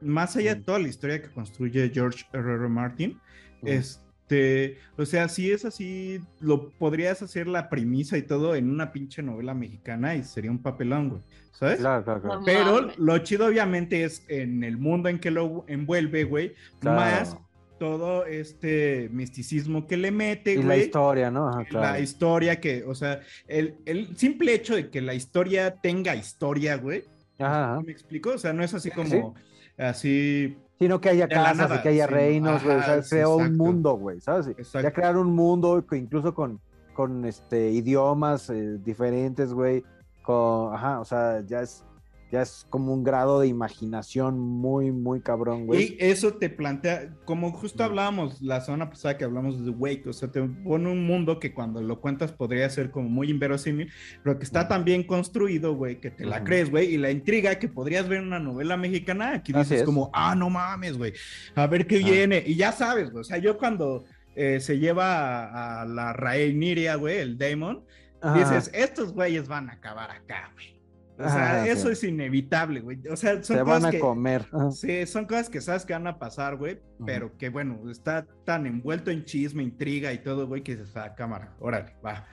más 0.01 0.37
allá 0.37 0.55
de 0.55 0.61
Mm. 0.61 0.65
toda 0.65 0.79
la 0.79 0.89
historia 0.89 1.21
que 1.23 1.29
construye 1.29 1.91
George 1.93 2.25
R. 2.33 2.55
R. 2.55 2.69
Martin, 2.69 3.19
Ujú. 3.63 3.69
este, 3.73 4.79
o 4.97 5.05
sea, 5.05 5.29
si 5.29 5.51
es 5.51 5.65
así, 5.65 6.21
lo 6.41 6.71
podrías 6.71 7.21
hacer 7.23 7.47
la 7.47 7.69
premisa 7.69 8.17
y 8.17 8.23
todo 8.23 8.55
en 8.55 8.71
una 8.71 8.93
pinche 8.93 9.23
novela 9.23 9.53
mexicana 9.55 10.15
y 10.15 10.25
sería 10.25 10.51
un 10.51 10.63
papelón, 10.63 11.09
güey, 11.11 11.23
¿sabes? 11.53 11.81
Claro, 11.81 12.05
claro, 12.05 12.23
claro. 12.23 12.43
Pero 12.47 12.89
lo 12.97 13.19
chido 13.19 13.47
obviamente 13.47 14.05
es 14.05 14.25
en 14.29 14.65
el 14.65 14.79
mundo 14.79 15.09
en 15.09 15.19
que 15.19 15.31
lo 15.31 15.65
envuelve, 15.69 16.25
güey, 16.25 16.55
Claro. 16.81 17.01
más 17.01 17.37
todo 17.81 18.27
este 18.27 19.09
misticismo 19.11 19.87
que 19.87 19.97
le 19.97 20.11
mete, 20.11 20.53
Y 20.53 20.57
la 20.59 20.65
güey. 20.67 20.81
historia, 20.83 21.31
¿no? 21.31 21.49
Ajá, 21.49 21.65
claro. 21.65 21.93
La 21.95 21.99
historia 21.99 22.61
que, 22.61 22.85
o 22.85 22.95
sea, 22.95 23.21
el, 23.49 23.77
el 23.87 24.15
simple 24.19 24.53
hecho 24.53 24.75
de 24.77 24.91
que 24.91 25.01
la 25.01 25.15
historia 25.15 25.77
tenga 25.81 26.15
historia, 26.15 26.77
güey, 26.77 27.05
Ajá, 27.39 27.73
ajá. 27.73 27.81
¿me 27.81 27.91
explico? 27.91 28.33
O 28.35 28.39
sea, 28.39 28.53
no 28.53 28.63
es 28.63 28.75
así 28.75 28.91
Sí, 28.91 28.95
como, 28.95 29.35
así, 29.79 30.59
Sino 30.79 31.01
que 31.01 31.09
haya 31.09 31.27
la 31.27 31.35
casas 31.35 31.57
nada, 31.57 31.77
y 31.77 31.83
que 31.83 31.89
haya 31.89 32.07
sí, 32.07 32.13
reinos, 32.13 32.63
güey. 32.63 32.77
O 32.77 32.83
sea, 32.83 33.03
creó 33.03 33.37
un 33.37 33.57
mundo, 33.57 33.95
güey, 33.95 34.21
¿sabes? 34.21 34.49
Exacto. 34.49 34.83
Ya 34.83 34.93
crear 34.93 35.17
un 35.17 35.35
mundo, 35.35 35.83
incluso 35.93 36.35
con, 36.35 36.61
con 36.93 37.25
este 37.25 37.71
idiomas 37.71 38.51
eh, 38.51 38.77
diferentes, 38.85 39.55
güey. 39.55 39.83
Con, 40.23 40.75
ajá, 40.75 41.01
o 41.01 41.05
sea, 41.07 41.43
ya 41.47 41.63
es, 41.63 41.83
ya 42.31 42.43
es 42.43 42.67
como 42.71 42.93
un 42.95 43.03
grado 43.03 43.41
de 43.41 43.49
imaginación 43.49 44.39
muy, 44.39 44.93
muy 44.93 45.21
cabrón, 45.21 45.63
Y 45.63 45.67
güey. 45.67 45.97
eso 45.99 46.35
te 46.35 46.49
plantea, 46.49 47.15
como 47.25 47.51
justo 47.53 47.83
hablábamos 47.83 48.41
la 48.41 48.61
semana 48.61 48.89
pasada 48.89 49.17
que 49.19 49.25
hablamos 49.25 49.65
de 49.65 49.71
Wake, 49.71 50.09
o 50.09 50.13
sea, 50.13 50.31
te 50.31 50.41
pone 50.43 50.91
un 50.91 51.05
mundo 51.07 51.39
que 51.41 51.53
cuando 51.53 51.83
lo 51.83 52.01
cuentas 52.01 52.33
podría 52.33 52.69
ser 52.71 52.91
como 52.91 53.09
muy 53.09 53.31
inverosímil, 53.31 53.91
pero 54.23 54.39
que 54.39 54.45
está 54.45 54.69
tan 54.69 54.85
bien 54.85 55.03
construido, 55.03 55.75
güey, 55.75 56.01
que 56.01 56.11
te 56.11 56.25
la 56.25 56.45
crees, 56.45 56.71
güey, 56.71 56.95
y 56.95 56.99
la 56.99 57.11
intriga 57.11 57.59
que 57.59 57.69
podrías 57.69 58.09
ver 58.09 58.19
en 58.21 58.27
una 58.29 58.39
novela 58.39 58.77
mexicana, 58.77 59.35
aquí 59.35 59.53
dices 59.53 59.81
es. 59.81 59.83
como, 59.85 60.11
ah, 60.13 60.35
no 60.35 60.51
mames, 60.51 60.97
güey, 60.97 61.13
a 61.55 61.67
ver 61.67 61.87
qué 61.87 61.97
Ah. 62.05 62.09
viene, 62.09 62.43
y 62.47 62.55
ya 62.57 62.73
sabes, 62.73 63.11
güey, 63.11 63.21
o 63.23 63.25
sea, 63.25 63.39
yo 63.39 63.59
cuando 63.59 64.05
eh, 64.37 64.61
se 64.61 64.79
lleva 64.79 65.45
a, 65.47 65.83
a 65.83 65.85
la 65.85 66.13
Rhaenyra, 66.13 66.95
güey, 66.95 67.19
el 67.19 67.37
Daemon, 67.37 67.85
Ajá. 68.23 68.39
dices, 68.39 68.71
estos 68.73 69.13
güeyes 69.13 69.49
van 69.49 69.69
a 69.69 69.73
acabar 69.73 70.11
acá, 70.13 70.51
güey. 70.55 70.80
O 71.21 71.29
sea, 71.29 71.61
Ajá, 71.61 71.67
eso 71.69 71.89
sí. 71.89 71.93
es 71.93 72.05
inevitable, 72.05 72.81
güey. 72.81 73.07
O 73.09 73.17
sea, 73.17 73.35
son 73.35 73.59
Se 73.59 73.63
cosas 73.63 73.67
van 73.67 73.85
a 73.85 73.91
que, 73.91 73.99
comer. 73.99 74.47
Sí, 74.73 75.07
son 75.07 75.27
cosas 75.27 75.51
que 75.51 75.61
sabes 75.61 75.85
que 75.85 75.93
van 75.93 76.07
a 76.07 76.19
pasar, 76.19 76.57
güey, 76.57 76.81
pero 77.05 77.37
que 77.37 77.51
bueno, 77.51 77.91
está 77.91 78.27
tan 78.45 78.67
envuelto 78.67 79.11
en 79.11 79.25
chisme, 79.25 79.63
intriga 79.63 80.13
y 80.13 80.23
todo, 80.23 80.47
güey, 80.47 80.63
que 80.63 80.77
dices, 80.77 80.97
ah, 80.97 81.15
cámara, 81.15 81.55
órale, 81.61 81.95
va. 82.05 82.27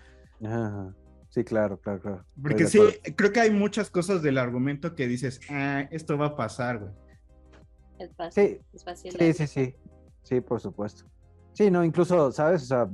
Ajá. 0.43 0.95
Sí, 1.29 1.43
claro, 1.43 1.79
claro, 1.81 2.01
claro. 2.01 2.25
Porque 2.41 2.65
sí, 2.67 2.79
creo 3.15 3.33
que 3.33 3.41
hay 3.41 3.51
muchas 3.51 3.89
cosas 3.89 4.21
del 4.21 4.37
argumento 4.37 4.95
que 4.95 5.07
dices, 5.07 5.41
ah, 5.49 5.85
esto 5.91 6.17
va 6.17 6.27
a 6.27 6.35
pasar, 6.37 6.79
güey. 6.79 6.91
Es 7.99 8.15
fácil. 8.15 8.43
Sí, 8.43 8.61
Es 8.73 8.83
fácil. 8.85 9.11
Sí, 9.19 9.33
sí, 9.33 9.47
sí. 9.47 9.75
Sí, 10.23 10.41
por 10.41 10.61
supuesto. 10.61 11.05
Sí, 11.53 11.69
no, 11.71 11.83
incluso, 11.83 12.31
¿sabes? 12.31 12.63
O 12.63 12.65
sea, 12.65 12.89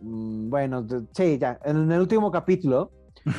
mm, 0.00 0.50
bueno, 0.50 0.86
sí, 1.14 1.38
ya. 1.38 1.58
En 1.64 1.90
el 1.90 2.00
último 2.00 2.30
capítulo, 2.30 2.90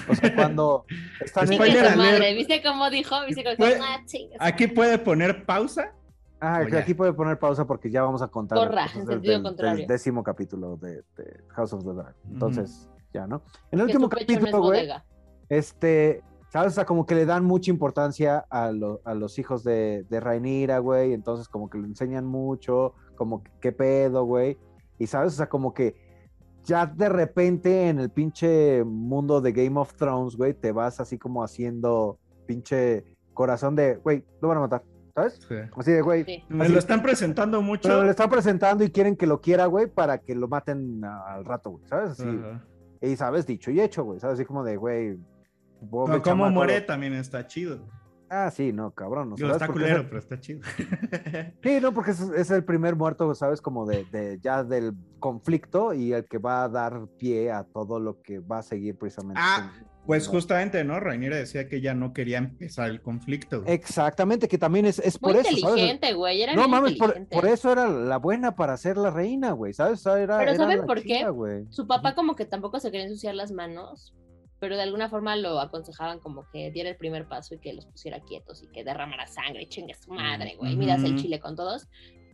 o 0.09 0.15
sea, 0.15 0.35
cuando 0.35 0.85
están 1.23 1.47
en- 1.47 1.53
Spoiler 1.55 1.85
alert. 1.85 1.97
madre, 1.97 2.33
¿Viste 2.35 2.61
cómo 2.63 2.89
dijo? 2.89 3.15
¿Viste 3.27 3.43
cómo 3.43 3.67
dijo? 3.67 3.83
Ah, 4.39 4.45
Aquí 4.47 4.67
puede 4.67 4.97
poner 4.97 5.45
pausa. 5.45 5.93
Ah, 6.43 6.63
que 6.67 6.75
aquí 6.77 6.93
puede 6.95 7.13
poner 7.13 7.37
pausa 7.37 7.65
porque 7.67 7.91
ya 7.91 8.01
vamos 8.01 8.21
a 8.23 8.27
contar 8.27 8.57
Corra, 8.57 8.85
en 8.95 9.05
sentido 9.05 9.33
del, 9.33 9.43
contrario. 9.43 9.77
del 9.77 9.87
décimo 9.87 10.23
capítulo 10.23 10.75
de, 10.77 11.03
de 11.15 11.43
House 11.49 11.71
of 11.73 11.83
the 11.83 11.93
Dragon. 11.93 12.15
Entonces, 12.31 12.89
ya, 13.13 13.27
¿no? 13.27 13.43
En 13.71 13.77
el 13.79 13.85
último 13.85 14.09
tu 14.09 14.15
pecho 14.17 14.25
no 14.27 14.33
es 14.33 14.39
capítulo, 14.39 14.63
güey, 14.63 14.89
este, 15.49 16.23
¿sabes? 16.49 16.71
O 16.71 16.75
sea, 16.75 16.85
como 16.85 17.05
que 17.05 17.13
le 17.15 17.25
dan 17.25 17.43
mucha 17.45 17.69
importancia 17.69 18.39
a, 18.49 18.71
lo- 18.71 19.01
a 19.05 19.13
los 19.13 19.37
hijos 19.37 19.63
de, 19.63 20.03
de 20.09 20.19
Rhaenyra, 20.19 20.79
güey, 20.79 21.13
entonces 21.13 21.47
como 21.47 21.69
que 21.69 21.77
le 21.77 21.85
enseñan 21.85 22.25
mucho, 22.25 22.95
como 23.15 23.43
que 23.43 23.51
qué 23.61 23.71
pedo, 23.71 24.23
güey, 24.25 24.57
y 24.97 25.07
¿sabes? 25.07 25.33
O 25.33 25.35
sea, 25.37 25.47
como 25.49 25.73
que 25.75 25.95
ya 26.63 26.85
de 26.85 27.09
repente 27.09 27.87
en 27.89 27.99
el 27.99 28.09
pinche 28.09 28.83
mundo 28.83 29.41
de 29.41 29.51
Game 29.51 29.79
of 29.79 29.93
Thrones, 29.95 30.35
güey, 30.35 30.53
te 30.53 30.71
vas 30.71 30.99
así 30.99 31.17
como 31.17 31.43
haciendo 31.43 32.17
pinche 32.45 33.03
corazón 33.33 33.75
de, 33.75 33.95
güey, 33.95 34.23
lo 34.41 34.47
van 34.49 34.57
a 34.57 34.61
matar, 34.61 34.83
¿sabes? 35.15 35.39
Sí. 35.47 35.55
Así 35.75 35.91
de, 35.91 36.01
güey. 36.01 36.23
Sí. 36.25 36.43
Me 36.49 36.67
lo 36.69 36.77
están 36.79 37.01
presentando 37.01 37.61
mucho. 37.61 37.89
pero 37.89 38.03
le 38.03 38.11
están 38.11 38.29
presentando 38.29 38.83
y 38.83 38.91
quieren 38.91 39.15
que 39.15 39.25
lo 39.27 39.41
quiera, 39.41 39.65
güey, 39.65 39.87
para 39.87 40.19
que 40.19 40.35
lo 40.35 40.47
maten 40.47 41.03
a- 41.03 41.33
al 41.33 41.45
rato, 41.45 41.71
güey, 41.71 41.85
¿sabes? 41.87 42.11
Así, 42.11 42.23
Ajá. 42.27 42.63
y 43.01 43.15
sabes, 43.15 43.45
dicho 43.47 43.71
y 43.71 43.79
hecho, 43.81 44.03
güey, 44.03 44.19
¿sabes? 44.19 44.35
Así 44.35 44.45
como 44.45 44.63
de, 44.63 44.77
güey. 44.77 45.17
No, 45.81 45.89
cómo 45.89 46.21
chamaco, 46.21 46.51
muere 46.51 46.79
lo- 46.81 46.85
también 46.85 47.13
está 47.13 47.47
chido. 47.47 47.79
Ah, 48.33 48.49
sí, 48.49 48.71
no, 48.71 48.91
cabrón. 48.91 49.33
o 49.33 49.37
sea, 49.37 49.45
Digo, 49.47 49.59
¿sabes 49.59 49.61
está 49.63 49.73
culero, 49.73 50.05
pero 50.07 50.19
está 50.19 50.39
chido. 50.39 50.61
Sí, 51.63 51.79
no, 51.81 51.93
porque 51.93 52.11
es, 52.11 52.21
es 52.21 52.49
el 52.51 52.63
primer 52.63 52.95
muerto, 52.95 53.35
¿sabes? 53.35 53.61
Como 53.61 53.85
de, 53.85 54.05
de 54.05 54.39
ya 54.41 54.63
del 54.63 54.93
conflicto 55.19 55.93
y 55.93 56.13
el 56.13 56.25
que 56.25 56.37
va 56.37 56.63
a 56.63 56.69
dar 56.69 57.07
pie 57.17 57.51
a 57.51 57.65
todo 57.65 57.99
lo 57.99 58.21
que 58.21 58.39
va 58.39 58.59
a 58.59 58.63
seguir 58.63 58.97
precisamente. 58.97 59.39
Ah, 59.43 59.73
con- 59.77 59.87
Pues 60.05 60.27
justamente, 60.29 60.81
¿no? 60.85 60.99
Rainiera 61.01 61.35
decía 61.35 61.67
que 61.67 61.75
ella 61.75 61.93
no 61.93 62.13
quería 62.13 62.37
empezar 62.37 62.89
el 62.89 63.01
conflicto. 63.01 63.63
güey. 63.63 63.73
Exactamente, 63.73 64.47
que 64.47 64.57
también 64.57 64.85
es, 64.85 64.99
es 64.99 65.21
Muy 65.21 65.33
por 65.33 65.41
eso, 65.41 65.49
¿sabes? 65.57 65.59
inteligente, 65.63 66.13
güey. 66.13 66.41
Era 66.41 66.55
No 66.55 66.67
mames, 66.69 66.95
por, 67.29 67.45
eso 67.45 67.71
era 67.71 67.89
la 67.89 68.15
buena 68.17 68.55
para 68.55 68.77
ser 68.77 68.95
la 68.97 69.09
reina, 69.11 69.51
güey, 69.51 69.73
¿sabes? 69.73 69.99
O 69.99 70.03
sea, 70.03 70.19
era- 70.21 70.37
Pero 70.37 70.51
era 70.51 70.57
¿saben 70.57 70.79
la 70.79 70.85
por 70.85 71.01
qué? 71.03 71.25
Su 71.69 71.85
papá 71.85 72.15
como 72.15 72.35
que 72.35 72.45
tampoco 72.45 72.79
se 72.79 72.91
quería 72.91 73.07
ensuciar 73.07 73.35
las 73.35 73.51
manos, 73.51 74.15
pero 74.61 74.77
de 74.77 74.83
alguna 74.83 75.09
forma 75.09 75.35
lo 75.35 75.59
aconsejaban 75.59 76.19
como 76.19 76.45
que 76.51 76.71
diera 76.71 76.89
el 76.89 76.95
primer 76.95 77.27
paso 77.27 77.55
y 77.55 77.57
que 77.59 77.73
los 77.73 77.85
pusiera 77.87 78.21
quietos 78.21 78.63
y 78.63 78.67
que 78.67 78.83
derramara 78.85 79.27
sangre, 79.27 79.67
chingue 79.67 79.95
su 79.95 80.13
madre, 80.13 80.55
güey, 80.57 80.77
miras 80.77 81.03
el 81.03 81.17
chile 81.21 81.39
con 81.41 81.55
todos. 81.57 81.87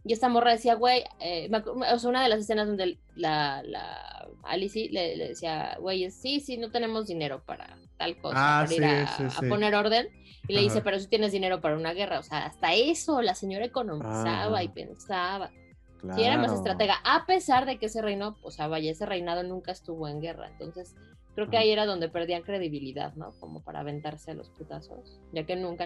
Y 0.03 0.13
esta 0.13 0.30
morra 0.30 0.51
decía, 0.51 0.75
güey, 0.75 1.03
eh, 1.19 1.49
o 1.51 1.99
sea, 1.99 2.09
una 2.09 2.21
de 2.21 2.30
las 2.30 2.39
escenas 2.39 2.67
donde 2.67 2.97
la, 3.15 3.63
la 3.63 4.28
Alice 4.43 4.88
le, 4.91 5.17
le 5.17 5.30
decía, 5.30 5.78
güey, 5.82 6.09
sí, 6.11 6.39
sí, 6.39 6.57
no 6.57 6.69
tenemos 6.69 7.07
dinero 7.07 7.41
para 7.45 7.78
tal 7.97 8.15
cosa, 8.17 8.36
Ah, 8.38 8.63
para 8.63 8.73
ir 8.75 8.84
sí, 8.84 8.86
a, 8.88 9.07
sí, 9.07 9.23
a 9.23 9.30
sí. 9.32 9.49
poner 9.49 9.73
orden. 9.75 10.07
Y 10.47 10.53
le 10.53 10.61
dice, 10.61 10.78
Ajá. 10.78 10.84
pero 10.86 10.99
si 10.99 11.07
tienes 11.07 11.32
dinero 11.34 11.59
para 11.61 11.75
una 11.75 11.93
guerra, 11.93 12.19
o 12.19 12.23
sea, 12.23 12.45
hasta 12.45 12.73
eso 12.73 13.21
la 13.21 13.36
señora 13.36 13.65
economizaba 13.65 14.55
Ajá. 14.57 14.63
y 14.63 14.69
pensaba. 14.69 15.49
Sí, 16.15 16.23
era 16.23 16.38
más 16.38 16.47
Claro. 16.51 16.53
estratega, 16.59 16.95
a 17.03 17.25
pesar 17.25 17.65
de 17.65 17.78
que 17.80 17.88
ese 17.88 18.01
reino, 18.01 18.38
o 18.43 18.51
sea, 18.51 18.67
vaya, 18.67 18.91
ese 18.91 19.05
reinado 19.05 19.43
nunca 19.43 19.71
estuvo 19.73 20.07
en 20.07 20.21
guerra. 20.21 20.47
Entonces, 20.51 20.95
creo 21.38 21.51
que 21.51 21.57
ahí 21.57 21.69
era 21.69 21.85
donde 21.85 22.09
perdían 22.09 22.41
credibilidad, 22.41 23.13
¿no? 23.13 23.31
Como 23.39 23.61
para 23.61 23.81
aventarse 23.81 24.31
a 24.31 24.33
los 24.33 24.49
putazos, 24.49 25.21
ya 25.31 25.45
que 25.45 25.55
nunca 25.55 25.85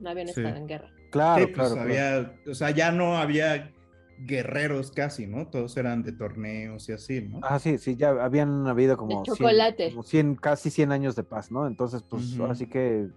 no 0.00 0.10
habían 0.10 0.26
Sí. 0.26 0.40
estado 0.40 0.56
en 0.56 0.66
guerra. 0.66 0.90
Claro, 1.12 1.46
Sí, 1.46 1.52
pues 1.54 1.72
claro, 1.72 2.32
o 2.50 2.54
sea, 2.56 2.70
ya 2.70 2.90
no 2.90 3.16
había 3.16 3.70
guerreros 4.18 4.90
casi, 4.90 5.28
¿no? 5.28 5.46
Todos 5.46 5.76
eran 5.76 6.02
de 6.02 6.10
torneos 6.10 6.88
y 6.88 6.92
así, 6.92 7.20
¿no? 7.22 7.38
Ah, 7.44 7.60
sí, 7.60 7.78
sí, 7.78 7.94
ya 7.94 8.08
habían 8.08 8.66
habido 8.66 8.96
como, 8.96 9.24
100, 9.24 9.36
chocolate. 9.36 9.90
como 9.90 10.02
100, 10.02 10.34
casi 10.34 10.68
100 10.68 10.90
años 10.90 11.14
de 11.14 11.22
paz, 11.22 11.52
¿no? 11.52 11.68
Entonces, 11.68 12.02
pues 12.02 12.32
Ujú. 12.32 12.42
ahora 12.42 12.56
sí 12.56 12.66
que 12.66 13.08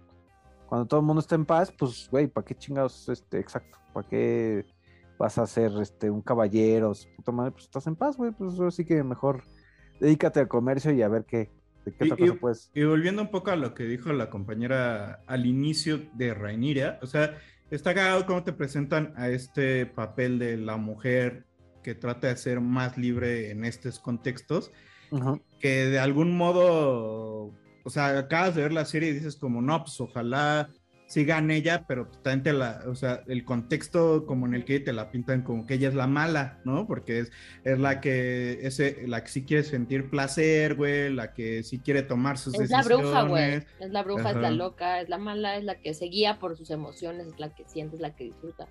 cuando 0.68 0.86
todo 0.86 1.00
el 1.00 1.06
mundo 1.06 1.18
está 1.18 1.34
en 1.34 1.46
paz, 1.46 1.74
pues, 1.76 2.08
güey, 2.12 2.28
¿para 2.28 2.44
qué 2.44 2.54
chingados, 2.54 3.08
este, 3.08 3.40
exacto? 3.40 3.76
¿Para 3.92 4.06
qué 4.06 4.64
vas 5.18 5.36
a 5.38 5.48
ser, 5.48 5.72
este, 5.82 6.08
un 6.12 6.22
caballero? 6.22 6.92
Puta 7.16 7.32
madre, 7.32 7.50
pues 7.50 7.64
estás 7.64 7.88
en 7.88 7.96
paz, 7.96 8.16
güey, 8.16 8.30
pues 8.30 8.56
ahora 8.56 8.70
sí 8.70 8.84
que 8.84 9.02
mejor 9.02 9.42
dedícate 10.00 10.40
al 10.40 10.48
comercio 10.48 10.92
y 10.92 11.02
a 11.02 11.08
ver 11.08 11.24
qué, 11.24 11.50
de 11.84 11.92
qué 11.92 12.04
Y- 12.06 12.10
otra 12.12 12.26
cosa 12.26 12.40
puedes. 12.40 12.70
Y 12.74 12.82
volviendo 12.84 13.22
un 13.22 13.30
poco 13.30 13.50
a 13.50 13.56
lo 13.56 13.74
que 13.74 13.84
dijo 13.84 14.12
la 14.12 14.30
compañera 14.30 15.20
al 15.26 15.46
inicio 15.46 16.00
de 16.14 16.34
Rainiria, 16.34 16.98
o 17.02 17.06
sea, 17.06 17.36
está 17.70 17.94
cagado 17.94 18.26
cómo 18.26 18.42
te 18.44 18.52
presentan 18.52 19.12
a 19.16 19.28
este 19.28 19.86
papel 19.86 20.38
de 20.38 20.56
la 20.56 20.76
mujer 20.76 21.44
que 21.82 21.94
trata 21.94 22.28
de 22.28 22.36
ser 22.36 22.60
más 22.60 22.96
libre 22.96 23.50
en 23.50 23.64
estos 23.64 23.98
contextos, 24.00 24.70
Ujú. 25.10 25.40
que 25.60 25.86
de 25.86 25.98
algún 25.98 26.36
modo, 26.36 27.52
o 27.84 27.90
sea, 27.90 28.18
acabas 28.18 28.54
de 28.54 28.62
ver 28.62 28.72
la 28.72 28.84
serie 28.86 29.10
y 29.10 29.12
dices 29.12 29.36
como, 29.36 29.60
no, 29.60 29.82
pues 29.82 30.00
ojalá 30.00 30.70
sigan 31.14 31.52
ella, 31.52 31.84
pero 31.86 32.08
también 32.22 32.42
te 32.42 32.52
la, 32.52 32.82
o 32.88 32.96
sea, 32.96 33.22
el 33.28 33.44
contexto 33.44 34.26
como 34.26 34.46
en 34.46 34.54
el 34.54 34.64
que 34.64 34.80
te 34.80 34.92
la 34.92 35.12
pintan 35.12 35.42
como 35.42 35.64
que 35.64 35.74
ella 35.74 35.86
es 35.88 35.94
la 35.94 36.08
mala, 36.08 36.58
¿no? 36.64 36.88
Porque 36.88 37.20
es, 37.20 37.30
es 37.62 37.78
la 37.78 38.00
que, 38.00 38.58
ese, 38.66 39.06
la 39.06 39.22
que 39.22 39.30
sí 39.30 39.44
quiere 39.44 39.62
sentir 39.62 40.10
placer, 40.10 40.74
güey, 40.74 41.12
la 41.14 41.32
que 41.32 41.62
sí 41.62 41.78
quiere 41.78 42.02
tomar 42.02 42.36
sus 42.36 42.54
Es 42.54 42.68
la 42.68 42.82
bruja, 42.82 43.22
güey. 43.28 43.42
decisiones. 43.44 43.66
Es 43.78 43.90
la 43.92 44.02
bruja, 44.02 44.30
es 44.30 44.36
la 44.36 44.50
loca, 44.50 45.00
es 45.02 45.08
la 45.08 45.18
mala, 45.18 45.56
es 45.56 45.62
la 45.62 45.76
que 45.80 45.94
se 45.94 46.06
guía 46.06 46.40
por 46.40 46.56
sus 46.56 46.70
emociones, 46.70 47.28
es 47.28 47.38
la 47.38 47.54
que 47.54 47.64
siente, 47.64 47.94
es 47.94 48.02
la 48.02 48.16
que 48.16 48.24
disfruta. 48.24 48.66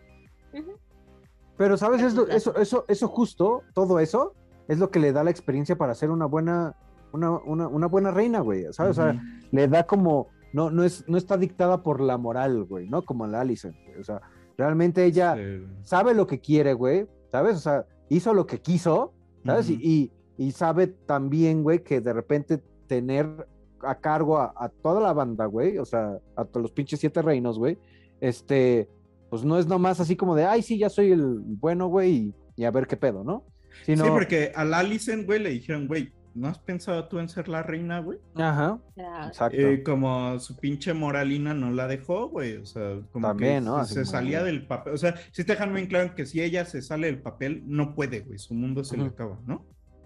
Pero, 1.58 1.78
¿sabes? 1.78 2.02
Es 2.02 2.14
lo- 2.14 2.24
Exacto. 2.24 2.60
eso, 2.60 2.62
eso, 2.62 2.86
eso 2.90 3.08
justo, 3.08 3.64
todo 3.74 4.02
eso, 4.02 4.36
es 4.68 4.80
lo 4.80 4.92
que 4.92 5.00
le 5.00 5.14
da 5.14 5.24
la 5.24 5.32
experiencia 5.32 5.78
para 5.78 5.96
ser 5.96 6.10
una 6.12 6.26
buena, 6.26 6.76
una, 7.14 7.32
una, 7.32 7.68
una 7.70 7.88
buena 7.88 8.12
reina, 8.12 8.42
güey, 8.42 8.66
¿sabes? 8.72 8.98
O 8.98 9.02
sea, 9.02 9.22
le 9.52 9.68
da 9.70 9.84
como, 9.84 10.28
no, 10.54 10.70
no, 10.70 10.84
es, 10.84 11.04
no 11.08 11.18
está 11.18 11.38
dictada 11.38 11.84
por 11.84 12.00
la 12.00 12.18
moral, 12.18 12.64
güey, 12.64 12.88
¿no? 12.88 13.04
Como 13.04 13.28
la 13.28 13.42
Alison, 13.42 13.76
güey, 13.86 14.00
o 14.00 14.04
sea, 14.04 14.22
realmente 14.58 15.04
ella 15.04 15.36
Sí, 15.36 15.66
sabe 15.82 16.14
lo 16.14 16.28
que 16.28 16.40
quiere, 16.40 16.74
güey, 16.74 17.08
¿sabes? 17.32 17.58
O 17.58 17.60
sea, 17.60 17.86
hizo 18.10 18.34
lo 18.34 18.46
que 18.46 18.62
quiso, 18.62 19.14
¿sabes? 19.46 19.70
Y, 19.70 19.80
y, 19.82 20.12
y 20.38 20.52
sabe 20.52 20.88
también, 20.88 21.64
güey, 21.64 21.84
que 21.84 22.00
de 22.02 22.14
repente 22.14 22.62
tener 22.88 23.48
a 23.82 23.96
cargo 23.96 24.38
a, 24.38 24.54
a 24.56 24.70
toda 24.70 25.02
la 25.02 25.12
banda, 25.12 25.46
güey, 25.46 25.78
o 25.78 25.86
sea, 25.86 26.20
a 26.36 26.46
todos 26.46 26.62
los 26.62 26.72
pinches 26.72 27.00
siete 27.00 27.22
reinos, 27.22 27.58
güey, 27.60 27.78
este, 28.22 28.88
pues 29.30 29.44
no 29.44 29.58
es 29.58 29.68
nomás 29.68 30.00
así 30.00 30.16
como 30.16 30.36
de, 30.36 30.46
ay, 30.46 30.62
sí, 30.62 30.78
ya 30.78 30.90
soy 30.90 31.12
el 31.12 31.40
bueno, 31.40 31.88
güey, 31.88 32.12
y, 32.12 32.34
y 32.56 32.64
a 32.66 32.72
ver 32.72 32.88
qué 32.88 32.96
pedo, 32.96 33.24
¿no? 33.24 33.44
Sino, 33.84 34.06
Sí, 34.06 34.12
porque 34.12 34.52
a 34.56 34.64
la 34.64 34.80
Alicent, 34.80 35.26
güey, 35.26 35.40
le 35.40 35.50
dijeron, 35.50 35.88
güey, 35.88 36.14
¿no 36.36 36.48
has 36.48 36.60
pensado 36.60 37.08
tú 37.08 37.20
en 37.20 37.30
ser 37.30 37.48
la 37.48 37.64
reina, 37.64 38.00
güey? 38.00 38.20
Ajá, 38.36 38.80
Era- 38.96 39.28
exacto. 39.28 39.58
Eh, 39.58 39.84
como 39.84 40.40
su 40.40 40.58
pinche 40.58 40.94
moralina 40.94 41.54
no 41.54 41.72
la 41.72 41.88
dejó, 41.88 42.30
güey. 42.30 42.58
O 42.58 42.66
sea, 42.66 43.00
como 43.12 43.28
También, 43.28 43.64
que 43.64 43.70
¿no? 43.70 43.86
se, 43.86 44.06
salía 44.06 44.44
del 44.44 44.66
papel. 44.68 44.94
O 44.94 44.98
sea, 44.98 45.16
sí 45.32 45.44
te 45.44 45.54
dejan 45.54 45.74
bien 45.74 45.88
claro 45.88 46.16
que 46.16 46.26
si 46.26 46.42
ella 46.42 46.66
se 46.66 46.82
sale 46.82 47.08
del 47.08 47.22
papel, 47.22 47.64
no 47.66 47.96
puede, 47.96 48.22
güey. 48.22 48.40
Su 48.40 48.54
mundo 48.54 48.84
se 48.84 48.98
le 48.98 49.06
acaba, 49.06 49.40
¿no? 49.46 49.66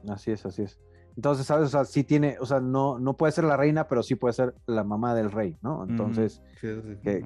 Así 0.09 0.31
es, 0.31 0.45
así 0.45 0.63
es. 0.63 0.79
Entonces, 1.15 1.47
¿sabes? 1.47 1.67
O 1.67 1.69
sea, 1.69 1.85
sí 1.85 2.03
tiene, 2.03 2.37
o 2.39 2.45
sea, 2.45 2.59
no, 2.59 2.99
no 2.99 3.17
puede 3.17 3.31
ser 3.31 3.43
la 3.45 3.57
reina, 3.57 3.87
pero 3.87 4.03
sí 4.03 4.13
puede 4.15 4.33
ser 4.33 4.53
la 4.67 4.83
mamá 4.83 5.15
del 5.15 5.31
rey, 5.31 5.57
¿no? 5.61 5.83
Entonces. 5.87 6.43
Sí, 6.61 6.67
que-. 7.03 7.23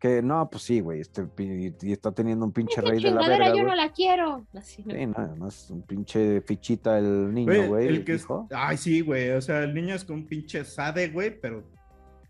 Que 0.00 0.22
no, 0.22 0.48
pues 0.50 0.62
sí, 0.64 0.80
güey, 0.80 1.00
este, 1.00 1.24
pi- 1.24 1.74
y 1.82 1.92
está 1.92 2.10
teniendo 2.10 2.46
un 2.46 2.52
pinche 2.52 2.80
rey 2.80 3.02
de 3.02 3.10
la 3.10 3.28
verga, 3.28 3.54
yo 3.54 3.62
no 3.64 3.74
la 3.74 3.92
quiero. 3.92 4.46
Así, 4.54 4.82
¿no? 4.84 4.94
Sí, 4.94 5.06
nada 5.06 5.34
más 5.36 5.70
un 5.70 5.82
pinche 5.82 6.40
fichita 6.40 6.98
el 6.98 7.32
niño, 7.34 7.68
Güey, 7.68 7.86
el 7.88 8.04
que 8.04 8.14
es-. 8.14 8.26
Ay, 8.50 8.76
sí, 8.78 9.02
güey. 9.02 9.30
O 9.32 9.40
sea, 9.42 9.62
el 9.62 9.74
niño 9.74 9.94
es 9.94 10.04
como 10.04 10.20
un 10.20 10.26
pinche 10.26 10.64
sade, 10.64 11.08
güey, 11.10 11.38
pero 11.38 11.64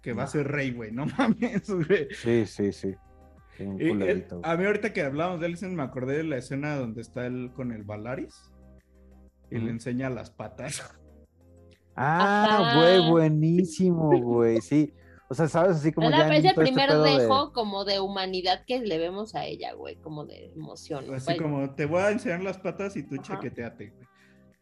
que 0.03 0.13
va 0.13 0.25
a 0.25 0.27
ser 0.27 0.49
rey, 0.49 0.73
güey. 0.73 0.91
No 0.91 1.07
mames, 1.19 1.71
güey. 1.71 2.09
Sí, 2.13 2.45
sí, 2.47 2.73
sí. 2.73 2.95
Y 3.79 3.91
a 3.91 4.57
mí 4.57 4.65
ahorita 4.65 4.93
que 4.93 5.03
hablamos 5.03 5.39
de 5.39 5.47
Alicent 5.47 5.75
me 5.75 5.83
acordé 5.83 6.17
de 6.17 6.25
la 6.25 6.39
escena 6.39 6.77
donde 6.77 7.03
está 7.03 7.27
él 7.27 7.51
con 7.55 7.73
el 7.73 7.83
Valaris 7.85 8.51
y 9.51 9.59
le 9.59 9.71
enseña 9.71 10.11
las 10.11 10.31
patas. 10.31 10.83
Ah, 12.03 12.75
güey, 12.77 13.11
buenísimo, 13.11 14.19
güey, 14.23 14.61
sí. 14.63 14.95
O 15.33 15.35
sea, 15.35 15.47
sabes, 15.47 15.77
así 15.77 15.93
como 15.93 16.11
ya 16.11 16.27
es 16.27 16.41
el 16.41 16.47
este 16.47 16.61
primer 16.61 16.93
de- 16.93 17.19
dejo 17.21 17.53
como 17.53 17.85
de 17.85 18.01
humanidad 18.01 18.65
que 18.67 18.81
le 18.81 18.99
vemos 18.99 19.37
a 19.37 19.45
ella, 19.47 19.75
güey, 19.75 19.95
como 19.95 20.27
de 20.27 20.53
emoción. 20.57 21.15
Así 21.15 21.37
como 21.37 21.73
te 21.73 21.87
voy 21.87 22.01
a 22.01 22.11
enseñar 22.11 22.41
las 22.43 22.59
patas 22.59 22.97
y 22.97 23.05
tú 23.05 23.15
Ajá. 23.15 23.23
chaqueteate, 23.23 23.91
güey. 23.91 24.09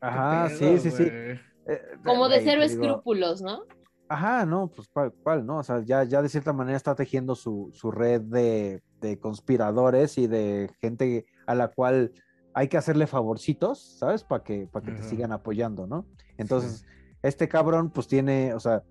Ajá, 0.00 0.48
¿Qué 0.48 0.54
sí, 0.54 0.60
pedo, 0.60 0.78
sí, 0.78 0.90
sí. 0.90 1.02
güey? 1.04 1.40
Eh, 1.68 1.82
como 2.04 2.28
de 2.28 2.42
cero 2.42 2.62
escrúpulos, 2.62 3.40
¿no? 3.40 3.62
Ajá, 4.10 4.44
no, 4.44 4.68
pues 4.68 4.88
cuál, 4.88 5.12
cuál, 5.22 5.46
¿no? 5.46 5.58
O 5.58 5.62
sea, 5.62 5.82
ya, 5.82 6.04
ya 6.04 6.20
de 6.20 6.28
cierta 6.28 6.52
manera 6.52 6.76
está 6.76 6.94
tejiendo 6.94 7.34
su, 7.34 7.70
su 7.72 7.90
red 7.90 8.20
de, 8.20 8.82
de 9.00 9.18
conspiradores 9.18 10.18
y 10.18 10.26
de 10.26 10.70
gente 10.82 11.24
a 11.46 11.54
la 11.54 11.68
cual 11.68 12.12
hay 12.52 12.68
que 12.68 12.76
hacerle 12.76 13.06
favorcitos, 13.06 13.96
¿sabes? 13.98 14.22
Para 14.22 14.44
que, 14.44 14.66
para 14.66 14.84
que 14.84 14.92
te 14.92 15.02
sigan 15.02 15.32
apoyando, 15.32 15.86
¿no? 15.86 16.06
Entonces, 16.36 16.84
este 17.22 17.48
cabrón, 17.48 17.90
pues 17.90 18.06
tiene, 18.06 18.52
o 18.54 18.60
sea, 18.60 18.82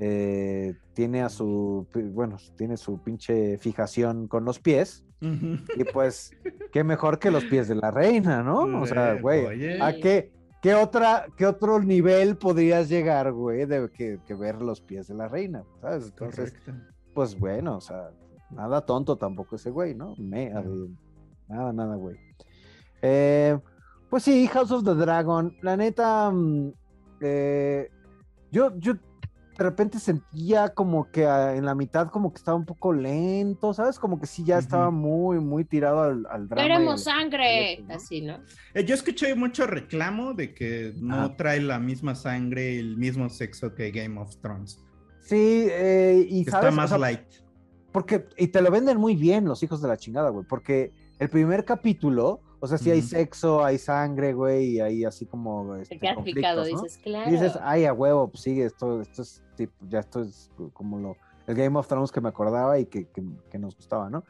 eh, 0.00 0.74
tiene 0.94 1.22
a 1.22 1.28
su, 1.28 1.86
bueno, 2.12 2.36
tiene 2.56 2.76
su 2.76 3.02
pinche 3.02 3.58
fijación 3.58 4.28
con 4.28 4.44
los 4.44 4.58
pies. 4.60 5.04
Y 5.20 5.82
pues, 5.92 6.30
qué 6.72 6.84
mejor 6.84 7.18
que 7.18 7.32
los 7.32 7.44
pies 7.44 7.66
de 7.66 7.74
la 7.74 7.90
reina, 7.90 8.44
¿no? 8.44 8.80
O 8.80 8.86
sea, 8.86 9.14
Eh, 9.14 9.20
güey. 9.20 9.80
¿a 9.80 9.92
qué, 9.96 10.30
qué, 10.62 10.76
otra, 10.76 11.26
qué 11.36 11.44
otro 11.46 11.80
nivel 11.82 12.36
podrías 12.36 12.88
llegar, 12.88 13.32
güey, 13.32 13.66
de 13.66 13.90
que, 13.90 14.20
que 14.24 14.34
ver 14.34 14.62
los 14.62 14.80
pies 14.80 15.08
de 15.08 15.14
la 15.14 15.26
reina? 15.26 15.64
¿Sabes? 15.80 16.04
Entonces, 16.10 16.52
Correcto. 16.64 16.72
pues 17.14 17.36
bueno, 17.36 17.78
o 17.78 17.80
sea, 17.80 18.10
nada 18.50 18.80
tonto 18.86 19.16
tampoco 19.16 19.56
ese 19.56 19.70
güey, 19.70 19.96
¿no? 19.96 20.14
Me, 20.18 20.50
nada, 21.48 21.72
nada, 21.72 21.96
güey. 21.96 22.16
Eh, 23.02 23.58
pues 24.08 24.22
sí, 24.22 24.46
House 24.46 24.70
of 24.70 24.84
the 24.84 24.94
Dragon, 24.94 25.56
la 25.62 25.76
neta, 25.76 26.30
mm, 26.30 26.72
eh, 27.22 27.90
yo, 28.52 28.72
yo 28.78 28.94
de 29.58 29.64
repente 29.64 29.98
sentía 29.98 30.68
como 30.68 31.10
que 31.10 31.26
ah, 31.26 31.56
en 31.56 31.64
la 31.64 31.74
mitad 31.74 32.10
como 32.10 32.32
que 32.32 32.38
estaba 32.38 32.56
un 32.56 32.64
poco 32.64 32.92
lento, 32.92 33.74
¿sabes? 33.74 33.98
Como 33.98 34.20
que 34.20 34.26
sí 34.28 34.44
ya 34.44 34.56
estaba 34.56 34.92
muy, 34.92 35.40
muy 35.40 35.64
tirado 35.64 36.00
al, 36.00 36.26
al 36.30 36.48
drama. 36.48 36.62
Queremos 36.62 37.02
sangre, 37.02 37.84
así, 37.88 38.20
¿no? 38.20 38.38
Eh, 38.72 38.84
Yo 38.84 38.94
escuché 38.94 39.34
mucho 39.34 39.66
reclamo 39.66 40.32
de 40.32 40.54
que 40.54 40.94
no 41.00 41.34
trae 41.34 41.60
la 41.60 41.80
misma 41.80 42.14
sangre 42.14 42.74
y 42.74 42.78
el 42.78 42.96
mismo 42.96 43.28
sexo 43.28 43.74
que 43.74 43.90
Game 43.90 44.20
of 44.20 44.36
Thrones. 44.36 44.80
Sí, 45.22 45.66
eh, 45.68 46.24
y 46.28 46.44
Que 46.44 46.52
sabes, 46.52 46.66
está 46.68 46.74
O 46.74 46.76
más 46.76 46.90
sea, 46.90 46.98
light. 46.98 47.20
porque, 47.90 48.26
y 48.36 48.46
te 48.46 48.62
lo 48.62 48.70
venden 48.70 48.96
muy 48.98 49.16
bien 49.16 49.44
los 49.44 49.60
hijos 49.64 49.82
de 49.82 49.88
la 49.88 49.96
chingada, 49.96 50.30
güey, 50.30 50.46
porque 50.48 50.92
el 51.18 51.28
primer 51.30 51.64
capítulo, 51.64 52.40
o 52.60 52.66
sea, 52.66 52.78
sí 52.78 52.90
hay 52.90 53.02
sexo, 53.02 53.64
hay 53.64 53.78
sangre, 53.78 54.32
güey, 54.32 54.76
y 54.76 54.80
hay 54.80 55.04
así 55.04 55.26
como, 55.26 55.74
Te 55.76 55.82
este, 55.82 55.98
quedas 55.98 56.18
picado, 56.24 56.64
dices, 56.64 56.98
claro. 57.02 57.28
Y 57.28 57.32
dices, 57.32 57.58
ay, 57.62 57.84
a 57.84 57.92
huevo, 57.92 58.28
pues 58.28 58.42
sigue, 58.42 58.64
esto, 58.64 59.00
esto 59.00 59.22
es 59.22 59.42
tipo, 59.56 59.72
ya 59.88 60.00
esto 60.00 60.22
es 60.22 60.50
como 60.72 60.98
lo, 60.98 61.16
el 61.46 61.54
Game 61.54 61.78
of 61.78 61.86
Thrones 61.86 62.10
que 62.12 62.20
me 62.20 62.28
acordaba 62.28 62.78
y 62.78 62.86
que, 62.86 63.06
que- 63.06 63.24
que 63.50 63.58
nos 63.58 63.76
gustaba, 63.76 64.10
¿no? 64.10 64.24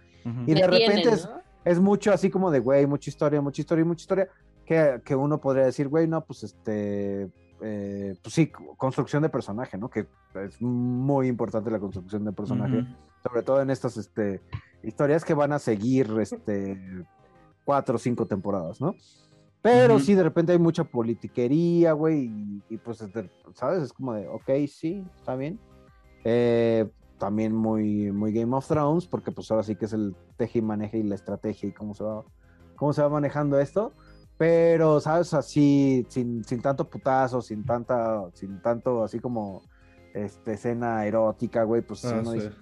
Y 0.46 0.52
de 0.54 0.66
repente 0.66 0.94
tienen, 1.02 1.14
es, 1.14 1.24
¿no? 1.24 1.40
es 1.64 1.80
mucho 1.80 2.12
así 2.12 2.28
como 2.28 2.50
de, 2.50 2.58
güey, 2.60 2.86
mucha 2.86 3.08
historia, 3.08 3.40
mucha 3.40 3.62
historia, 3.62 3.84
mucha 3.84 4.02
historia, 4.02 4.28
que, 4.66 5.00
que 5.04 5.16
uno 5.16 5.40
podría 5.40 5.64
decir, 5.64 5.88
güey, 5.88 6.06
no, 6.06 6.22
pues 6.22 6.42
este, 6.44 7.30
eh, 7.62 8.14
pues 8.22 8.34
sí, 8.34 8.52
construcción 8.76 9.22
de 9.22 9.30
personaje, 9.30 9.78
¿no? 9.78 9.88
Que 9.88 10.06
es 10.44 10.60
muy 10.60 11.28
importante 11.28 11.70
la 11.70 11.78
construcción 11.78 12.24
de 12.24 12.32
personaje, 12.32 12.86
sobre 13.22 13.42
todo 13.42 13.62
en 13.62 13.70
estas 13.70 13.96
este, 13.96 14.42
historias 14.82 15.24
que 15.24 15.32
van 15.34 15.52
a 15.52 15.58
seguir 15.58 16.08
este, 16.20 16.78
cuatro 17.68 17.96
o 17.96 17.98
cinco 17.98 18.24
temporadas, 18.26 18.80
¿no? 18.80 18.96
Pero 19.60 19.96
Ujú. 19.96 20.04
sí, 20.04 20.14
de 20.14 20.22
repente 20.22 20.52
hay 20.52 20.58
mucha 20.58 20.84
politiquería, 20.84 21.92
güey, 21.92 22.24
y, 22.24 22.62
y, 22.70 22.78
pues, 22.78 23.06
¿sabes? 23.54 23.82
Es 23.82 23.92
como 23.92 24.14
de, 24.14 24.26
ok, 24.26 24.48
sí, 24.66 25.04
está 25.18 25.36
bien. 25.36 25.60
Eh, 26.24 26.88
también 27.18 27.54
muy, 27.54 28.10
muy 28.10 28.32
Game 28.32 28.56
of 28.56 28.66
Thrones, 28.66 29.06
porque 29.06 29.32
pues 29.32 29.50
ahora 29.50 29.62
sí 29.64 29.76
que 29.76 29.84
es 29.84 29.92
el 29.92 30.16
teje 30.38 30.60
y 30.60 30.62
maneje 30.62 30.96
y 30.96 31.02
la 31.02 31.14
estrategia 31.14 31.68
y 31.68 31.72
cómo 31.72 31.92
se 31.92 32.04
va, 32.04 32.24
cómo 32.74 32.94
se 32.94 33.02
va 33.02 33.10
manejando 33.10 33.60
esto. 33.60 33.92
Pero, 34.38 34.98
¿sabes? 35.00 35.34
Así, 35.34 36.06
sin, 36.08 36.42
sin 36.44 36.62
tanto 36.62 36.88
putazo, 36.88 37.42
sin 37.42 37.64
tanta, 37.64 38.30
sin 38.32 38.62
tanto 38.62 39.04
así 39.04 39.18
como 39.18 39.60
este, 40.14 40.54
escena 40.54 41.04
erótica, 41.04 41.64
güey, 41.64 41.82
pues 41.82 42.02
Ah, 42.04 42.14
uno 42.14 42.30
sí. 42.32 42.38
dice, 42.38 42.52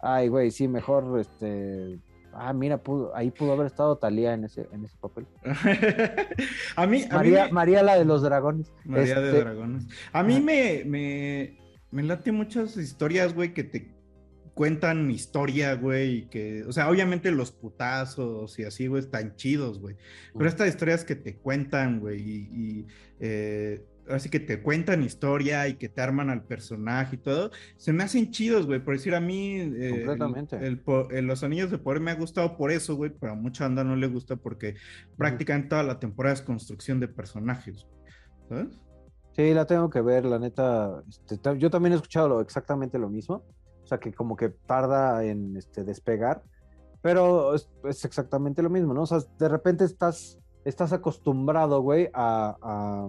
ay, 0.00 0.28
güey, 0.28 0.52
sí, 0.52 0.68
mejor, 0.68 1.18
este, 1.18 1.98
ah, 2.36 2.52
mira, 2.52 2.82
pudo- 2.82 3.12
ahí 3.14 3.30
pudo 3.30 3.52
haber 3.52 3.66
estado 3.66 3.96
Talía 3.98 4.34
en 4.34 4.44
ese, 4.44 4.66
en 4.72 4.84
ese 4.84 4.96
papel. 4.98 5.26
a 6.76 6.86
mí, 6.86 7.02
a 7.02 7.06
mí 7.06 7.06
María, 7.10 7.46
me- 7.46 7.52
María 7.52 7.82
la 7.82 7.96
de 7.98 8.04
los 8.04 8.22
dragones. 8.22 8.72
María 8.84 9.20
de 9.20 9.28
Este, 9.28 9.40
Dragones. 9.40 9.86
A 10.12 10.22
mí 10.22 10.40
me, 10.40 10.82
me, 10.84 11.58
me 11.90 12.02
late 12.02 12.32
muchas 12.32 12.76
historias, 12.76 13.34
güey, 13.34 13.52
que 13.54 13.64
te 13.64 13.94
cuentan 14.54 15.10
historia, 15.10 15.74
güey, 15.74 16.18
y 16.18 16.22
que, 16.26 16.62
o 16.64 16.72
sea, 16.72 16.88
obviamente 16.88 17.30
los 17.32 17.50
putazos 17.50 18.56
y 18.58 18.64
así, 18.64 18.86
güey, 18.86 19.02
están 19.02 19.34
chidos, 19.36 19.80
güey. 19.80 19.96
Pero 20.32 20.48
estas 20.48 20.68
historias 20.68 21.04
que 21.04 21.16
te 21.16 21.36
cuentan, 21.36 21.98
güey, 22.00 22.20
y, 22.20 22.36
y, 22.52 22.86
eh, 23.18 23.84
así 24.08 24.28
que 24.28 24.40
te 24.40 24.62
cuentan 24.62 25.02
historia 25.02 25.66
y 25.68 25.74
que 25.74 25.88
te 25.88 26.00
arman 26.00 26.30
al 26.30 26.44
personaje 26.44 27.16
y 27.16 27.18
todo, 27.18 27.50
se 27.76 27.92
me 27.92 28.02
hacen 28.04 28.30
chidos, 28.30 28.66
güey. 28.66 28.80
Por 28.84 28.94
decir 28.94 29.14
a 29.14 29.20
mí, 29.20 29.56
eh, 29.56 29.88
el- 29.88 29.90
Completamente. 29.96 30.56
el 30.66 30.80
po- 30.80 31.08
el 31.10 31.26
Los 31.26 31.42
Anillos 31.42 31.70
de 31.70 31.78
Poder 31.78 32.00
me 32.00 32.10
ha 32.10 32.14
gustado 32.14 32.56
por 32.56 32.70
eso, 32.70 32.96
güey, 32.96 33.10
pero 33.10 33.32
a 33.32 33.36
mucha 33.36 33.64
banda 33.64 33.84
no 33.84 33.96
le 33.96 34.06
gusta 34.08 34.36
porque 34.36 34.74
prácticamente 35.16 35.68
toda 35.70 35.82
la 35.82 35.98
temporada 35.98 36.34
es 36.34 36.42
construcción 36.42 37.00
de 37.00 37.08
personajes, 37.08 37.86
¿sabes? 38.48 38.80
Sí, 39.32 39.52
la 39.52 39.66
tengo 39.66 39.90
que 39.90 40.00
ver, 40.00 40.24
la 40.24 40.38
neta. 40.38 41.02
este, 41.08 41.58
yo 41.58 41.70
también 41.70 41.92
he 41.92 41.96
escuchado 41.96 42.28
lo- 42.28 42.40
exactamente 42.40 42.98
lo 42.98 43.08
mismo. 43.08 43.42
O 43.82 43.86
sea, 43.86 43.98
que 43.98 44.12
como 44.14 44.34
que 44.36 44.48
tarda 44.48 45.22
en 45.24 45.56
este, 45.56 45.84
despegar. 45.84 46.42
Pero 47.02 47.54
es, 47.54 47.68
es 47.84 48.04
exactamente 48.06 48.62
lo 48.62 48.70
mismo, 48.70 48.94
¿no? 48.94 49.02
O 49.02 49.06
sea, 49.06 49.18
de 49.38 49.48
repente 49.48 49.84
estás, 49.84 50.38
estás 50.64 50.94
acostumbrado, 50.94 51.82
güey, 51.82 52.08
a, 52.14 52.56
a, 52.62 53.08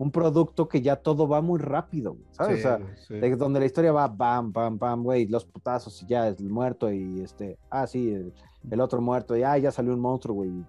un 0.00 0.10
producto 0.10 0.66
que 0.66 0.80
ya 0.80 0.96
todo 0.96 1.28
va 1.28 1.42
muy 1.42 1.58
rápido, 1.58 2.16
¿sabes? 2.30 2.54
Sí, 2.54 2.60
o 2.60 2.62
sea, 2.62 2.80
sí. 3.06 3.14
de 3.16 3.36
donde 3.36 3.60
la 3.60 3.66
historia 3.66 3.92
va 3.92 4.08
bam, 4.08 4.50
bam, 4.50 4.78
bam, 4.78 5.02
güey, 5.02 5.26
los 5.26 5.44
putazos 5.44 6.02
y 6.02 6.06
ya 6.06 6.26
es 6.26 6.40
el 6.40 6.48
muerto 6.48 6.90
y 6.90 7.20
este, 7.20 7.58
ah, 7.68 7.86
sí, 7.86 8.10
el, 8.10 8.32
el 8.70 8.80
otro 8.80 9.02
muerto 9.02 9.36
y 9.36 9.42
ah, 9.42 9.58
ya 9.58 9.70
salió 9.70 9.92
un 9.92 10.00
monstruo, 10.00 10.36
güey, 10.36 10.64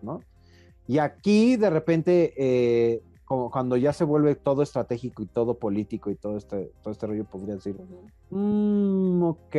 ¿no? 0.00 0.20
Y 0.86 0.96
aquí 0.96 1.56
de 1.56 1.68
repente, 1.68 2.32
eh, 2.38 3.02
como 3.26 3.50
cuando 3.50 3.76
ya 3.76 3.92
se 3.92 4.04
vuelve 4.04 4.34
todo 4.34 4.62
estratégico 4.62 5.22
y 5.22 5.26
todo 5.26 5.58
político 5.58 6.10
y 6.10 6.14
todo 6.14 6.38
este, 6.38 6.72
todo 6.82 6.90
este 6.90 7.06
rollo, 7.06 7.26
podría 7.26 7.56
decir, 7.56 7.76
"Mm, 8.30 9.22
ok, 9.22 9.56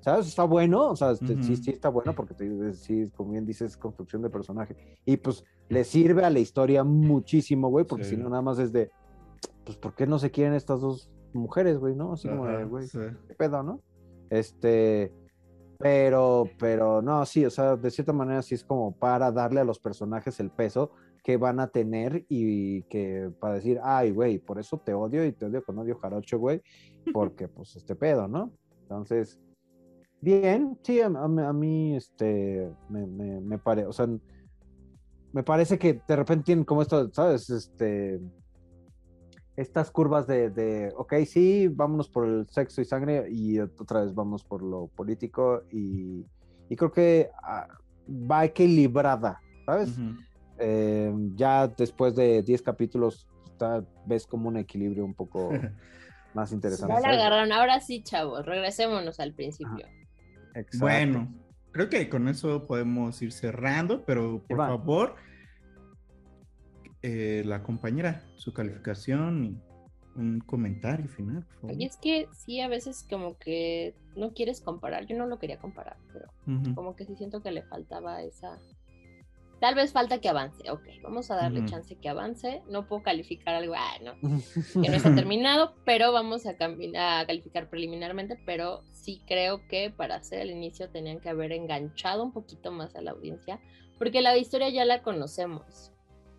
¿sabes? 0.00 0.26
Está 0.26 0.44
bueno, 0.44 0.90
o 0.90 0.96
sea, 0.96 1.12
este, 1.12 1.42
sí, 1.42 1.56
sí 1.56 1.70
está 1.70 1.88
bueno 1.88 2.14
porque 2.14 2.34
te, 2.34 2.72
sí, 2.74 3.10
como 3.16 3.32
bien 3.32 3.46
dices, 3.46 3.76
construcción 3.76 4.22
de 4.22 4.30
personaje. 4.30 4.76
Y 5.04 5.16
pues 5.18 5.44
le 5.68 5.84
sirve 5.84 6.24
a 6.24 6.30
la 6.30 6.38
historia 6.38 6.84
muchísimo, 6.84 7.68
güey, 7.68 7.84
porque 7.84 8.04
Sí. 8.04 8.16
si 8.16 8.16
no, 8.16 8.28
nada 8.28 8.42
más 8.42 8.58
es 8.58 8.72
de, 8.72 8.90
pues, 9.64 9.76
¿por 9.76 9.94
qué 9.94 10.06
no 10.06 10.18
se 10.18 10.30
quieren 10.30 10.54
estas 10.54 10.80
dos 10.80 11.10
mujeres, 11.32 11.78
güey, 11.78 11.94
no? 11.94 12.12
Así 12.14 12.28
como 12.28 12.46
de, 12.46 12.64
güey, 12.64 12.86
sí. 12.86 12.98
qué 13.28 13.34
pedo, 13.34 13.62
¿no? 13.62 13.80
Este, 14.30 15.12
pero, 15.78 16.44
pero 16.58 17.00
no, 17.02 17.24
sí, 17.24 17.44
o 17.44 17.50
sea, 17.50 17.76
de 17.76 17.90
cierta 17.90 18.12
manera 18.12 18.42
sí 18.42 18.54
es 18.54 18.64
como 18.64 18.92
para 18.92 19.30
darle 19.32 19.60
a 19.60 19.64
los 19.64 19.78
personajes 19.78 20.38
el 20.40 20.50
peso 20.50 20.90
que 21.22 21.36
van 21.36 21.60
a 21.60 21.68
tener 21.68 22.24
y 22.28 22.82
que 22.84 23.30
para 23.40 23.54
decir, 23.54 23.78
ay, 23.82 24.10
güey, 24.10 24.38
por 24.38 24.58
eso 24.58 24.78
te 24.78 24.92
odio 24.94 25.24
y 25.24 25.32
te 25.32 25.46
odio 25.46 25.62
con 25.62 25.78
odio 25.78 25.96
jarocho, 25.98 26.38
güey, 26.38 26.62
porque 27.14 27.48
pues 27.48 27.76
este 27.76 27.94
pedo, 27.94 28.26
¿no? 28.28 28.52
Entonces, 28.82 29.38
bien, 30.20 30.78
sí, 30.82 31.00
a, 31.00 31.06
a 31.06 31.28
mí- 31.28 31.42
a 31.42 31.52
mí, 31.52 31.96
este, 31.96 32.70
me, 32.88 33.06
me, 33.06 33.40
me 33.40 33.58
parece, 33.58 33.86
o 33.86 33.92
sea, 33.92 34.06
me 35.32 35.42
parece 35.42 35.78
que 35.78 36.02
de 36.06 36.16
repente 36.16 36.44
tienen 36.44 36.64
como 36.64 36.82
esto, 36.82 37.08
¿sabes? 37.12 37.48
Este, 37.50 38.20
estas 39.56 39.90
curvas 39.90 40.26
de, 40.26 40.50
de, 40.50 40.92
ok, 40.96 41.14
sí, 41.26 41.68
vámonos 41.68 42.08
por 42.08 42.26
el 42.26 42.48
sexo 42.48 42.80
y 42.80 42.84
sangre 42.84 43.26
y 43.30 43.58
otra 43.60 44.02
vez 44.02 44.14
vamos 44.14 44.42
por 44.44 44.62
lo 44.62 44.88
político 44.88 45.62
y, 45.70 46.24
y 46.68 46.76
creo 46.76 46.90
que 46.92 47.30
ah, 47.42 47.66
va 48.08 48.44
equilibrada, 48.44 49.40
¿sabes? 49.66 49.96
Eh, 50.58 51.12
ya 51.36 51.68
después 51.68 52.14
de 52.16 52.42
10 52.42 52.62
capítulos 52.62 53.26
está- 53.46 53.84
ves 54.06 54.26
como 54.26 54.48
un 54.48 54.56
equilibrio 54.56 55.04
un 55.04 55.14
poco 55.14 55.50
más 56.34 56.52
interesante. 56.52 56.94
Ya 56.94 57.00
la 57.00 57.08
agarraron. 57.14 57.52
Ahora 57.52 57.80
sí, 57.80 58.02
chavos, 58.02 58.44
regresémonos 58.46 59.20
al 59.20 59.34
principio. 59.34 59.86
Exacto. 60.54 60.78
Bueno, 60.80 61.34
creo 61.72 61.88
que 61.88 62.08
con 62.08 62.28
eso 62.28 62.66
podemos 62.66 63.20
ir 63.22 63.32
cerrando, 63.32 64.04
pero 64.04 64.42
por 64.48 64.58
favor, 64.58 65.16
eh, 67.02 67.42
la 67.46 67.62
compañera, 67.62 68.24
su 68.36 68.52
calificación 68.52 69.44
y 69.44 69.70
un 70.16 70.40
comentario 70.40 71.08
final, 71.08 71.44
por 71.46 71.60
favor. 71.60 71.76
Y 71.80 71.84
es 71.84 71.96
que 71.96 72.28
sí, 72.32 72.60
a 72.60 72.68
veces 72.68 73.06
como 73.08 73.38
que 73.38 73.94
no 74.16 74.32
quieres 74.32 74.60
comparar. 74.60 75.06
Yo 75.06 75.16
no 75.16 75.26
lo 75.26 75.38
quería 75.38 75.58
comparar, 75.58 75.96
pero 76.12 76.26
como 76.74 76.96
que 76.96 77.06
sí 77.06 77.14
siento 77.16 77.42
que 77.42 77.52
le 77.52 77.62
faltaba 77.62 78.22
esa. 78.22 78.58
Tal 79.60 79.74
vez 79.74 79.92
falta 79.92 80.20
que 80.20 80.28
avance. 80.28 80.70
Ok, 80.70 80.82
vamos 81.02 81.30
a 81.30 81.36
darle 81.36 81.66
chance 81.66 81.94
que 81.94 82.08
avance. 82.08 82.62
No 82.68 82.88
puedo 82.88 83.02
calificar 83.02 83.54
algo, 83.54 83.74
ah, 83.76 83.92
no, 84.02 84.14
que 84.82 84.88
no 84.88 84.96
está 84.96 85.14
terminado, 85.14 85.74
pero 85.84 86.12
vamos 86.12 86.46
a, 86.46 86.50
a 86.52 87.26
calificar 87.26 87.68
preliminarmente. 87.68 88.40
Pero 88.46 88.82
sí 88.92 89.20
creo 89.26 89.66
que 89.68 89.90
para 89.90 90.16
hacer 90.16 90.40
el 90.40 90.50
inicio 90.50 90.88
tenían 90.88 91.20
que 91.20 91.28
haber 91.28 91.52
enganchado 91.52 92.22
un 92.22 92.32
poquito 92.32 92.70
más 92.72 92.94
a 92.96 93.02
la 93.02 93.10
audiencia, 93.10 93.60
porque 93.98 94.22
la 94.22 94.36
historia 94.38 94.70
ya 94.70 94.86
la 94.86 95.02
conocemos. 95.02 95.92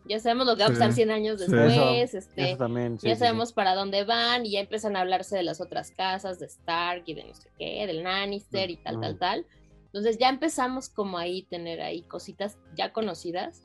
Ya 0.05 0.19
sabemos 0.19 0.47
lo 0.47 0.55
que 0.55 0.63
va 0.63 0.69
a 0.69 0.71
pasar 0.71 0.89
Sí, 0.89 0.95
100 0.95 1.11
años 1.11 1.39
sí. 1.39 1.45
después. 1.45 1.77
Eso, 2.09 2.17
este, 2.17 2.49
eso 2.49 2.57
también, 2.57 2.99
sí, 2.99 3.07
ya 3.07 3.13
sí, 3.13 3.19
sí. 3.19 3.25
sabemos 3.25 3.53
para 3.53 3.75
dónde 3.75 4.03
van 4.03 4.47
y 4.47 4.53
ya 4.53 4.61
empiezan 4.61 4.95
a 4.95 5.01
hablarse 5.01 5.35
de 5.35 5.43
las 5.43 5.61
otras 5.61 5.91
casas, 5.91 6.39
de 6.39 6.47
Stark 6.47 7.03
y 7.05 7.13
de 7.13 7.23
no 7.25 7.35
sé 7.35 7.49
qué, 7.59 7.85
del 7.85 8.01
Lannister 8.01 8.71
y 8.71 8.77
tal, 8.77 8.99
tal, 8.99 9.19
tal. 9.19 9.45
Entonces 9.93 10.17
ya 10.17 10.29
empezamos 10.29 10.89
como 10.89 11.17
ahí 11.17 11.43
tener 11.43 11.81
ahí 11.81 12.03
cositas 12.03 12.57
ya 12.75 12.93
conocidas, 12.93 13.61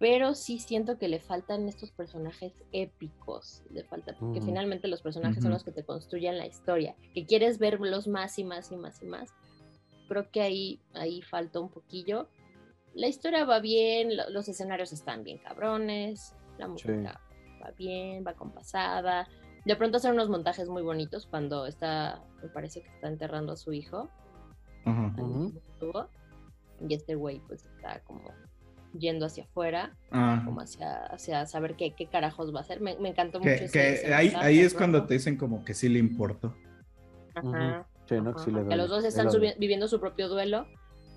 pero 0.00 0.34
sí 0.34 0.58
siento 0.58 0.98
que 0.98 1.06
le 1.06 1.20
faltan 1.20 1.68
estos 1.68 1.92
personajes 1.92 2.52
épicos, 2.72 3.62
le 3.70 3.84
falta, 3.84 4.16
porque 4.18 4.38
Ujú. 4.40 4.46
finalmente 4.48 4.88
los 4.88 5.00
personajes 5.00 5.36
son 5.42 5.52
Ujú. 5.52 5.54
los 5.54 5.64
que 5.64 5.70
te 5.72 5.84
construyen 5.84 6.38
la 6.38 6.46
historia, 6.46 6.96
que 7.14 7.24
quieres 7.24 7.58
verlos 7.58 8.08
más 8.08 8.36
y 8.38 8.44
más 8.44 8.72
y 8.72 8.76
más 8.76 9.00
y 9.02 9.06
más. 9.06 9.30
Creo 10.08 10.28
que 10.30 10.42
ahí, 10.42 10.80
ahí 10.94 11.22
falta 11.22 11.60
un 11.60 11.70
poquillo. 11.70 12.28
La 12.94 13.06
historia 13.06 13.44
va 13.44 13.60
bien, 13.60 14.16
lo- 14.16 14.28
los 14.30 14.48
escenarios 14.48 14.92
están 14.92 15.22
bien 15.22 15.38
cabrones, 15.38 16.34
la 16.58 16.66
música 16.66 17.20
va 17.62 17.70
bien, 17.78 18.24
va 18.26 18.34
compasada. 18.34 19.28
De 19.64 19.76
pronto 19.76 19.96
hacen 19.98 20.12
unos 20.12 20.28
montajes 20.28 20.68
muy 20.68 20.82
bonitos 20.82 21.26
cuando 21.26 21.66
está, 21.66 22.22
me 22.42 22.48
parece 22.48 22.82
que 22.82 22.88
está 22.90 23.06
enterrando 23.08 23.52
a 23.52 23.56
su 23.56 23.72
hijo. 23.72 24.10
Tubo, 25.80 26.08
Y 26.86 26.94
este 26.94 27.14
güey 27.14 27.40
pues 27.46 27.64
está 27.64 28.00
como 28.04 28.22
yendo 28.98 29.26
hacia 29.26 29.44
afuera, 29.44 29.96
como 30.44 30.60
hacia, 30.60 31.06
hacia 31.06 31.46
saber 31.46 31.74
qué, 31.76 31.94
qué 31.94 32.06
carajos 32.06 32.54
va 32.54 32.58
a 32.58 32.62
hacer. 32.62 32.80
Me, 32.80 32.96
me 32.98 33.08
encantó 33.08 33.40
Que, 33.40 33.50
mucho. 33.50 33.64
ese- 33.64 33.72
que 33.72 33.92
ese 33.94 34.14
ahí, 34.14 34.32
ahí 34.36 34.60
es 34.60 34.74
cuando 34.74 35.04
te 35.06 35.14
dicen 35.14 35.36
como 35.36 35.64
que 35.64 35.74
sí 35.74 35.88
le 35.88 35.98
importó. 35.98 36.54
Ajá. 37.34 37.86
Sí, 38.08 38.16
¿no? 38.20 38.34
Que 38.34 38.40
sí 38.40 38.50
le 38.50 38.58
Que 38.58 38.64
duele. 38.64 38.76
los 38.76 38.90
dos 38.90 39.04
están 39.04 39.28
viviendo 39.58 39.88
su 39.88 39.98
propio 39.98 40.28
duelo. 40.28 40.66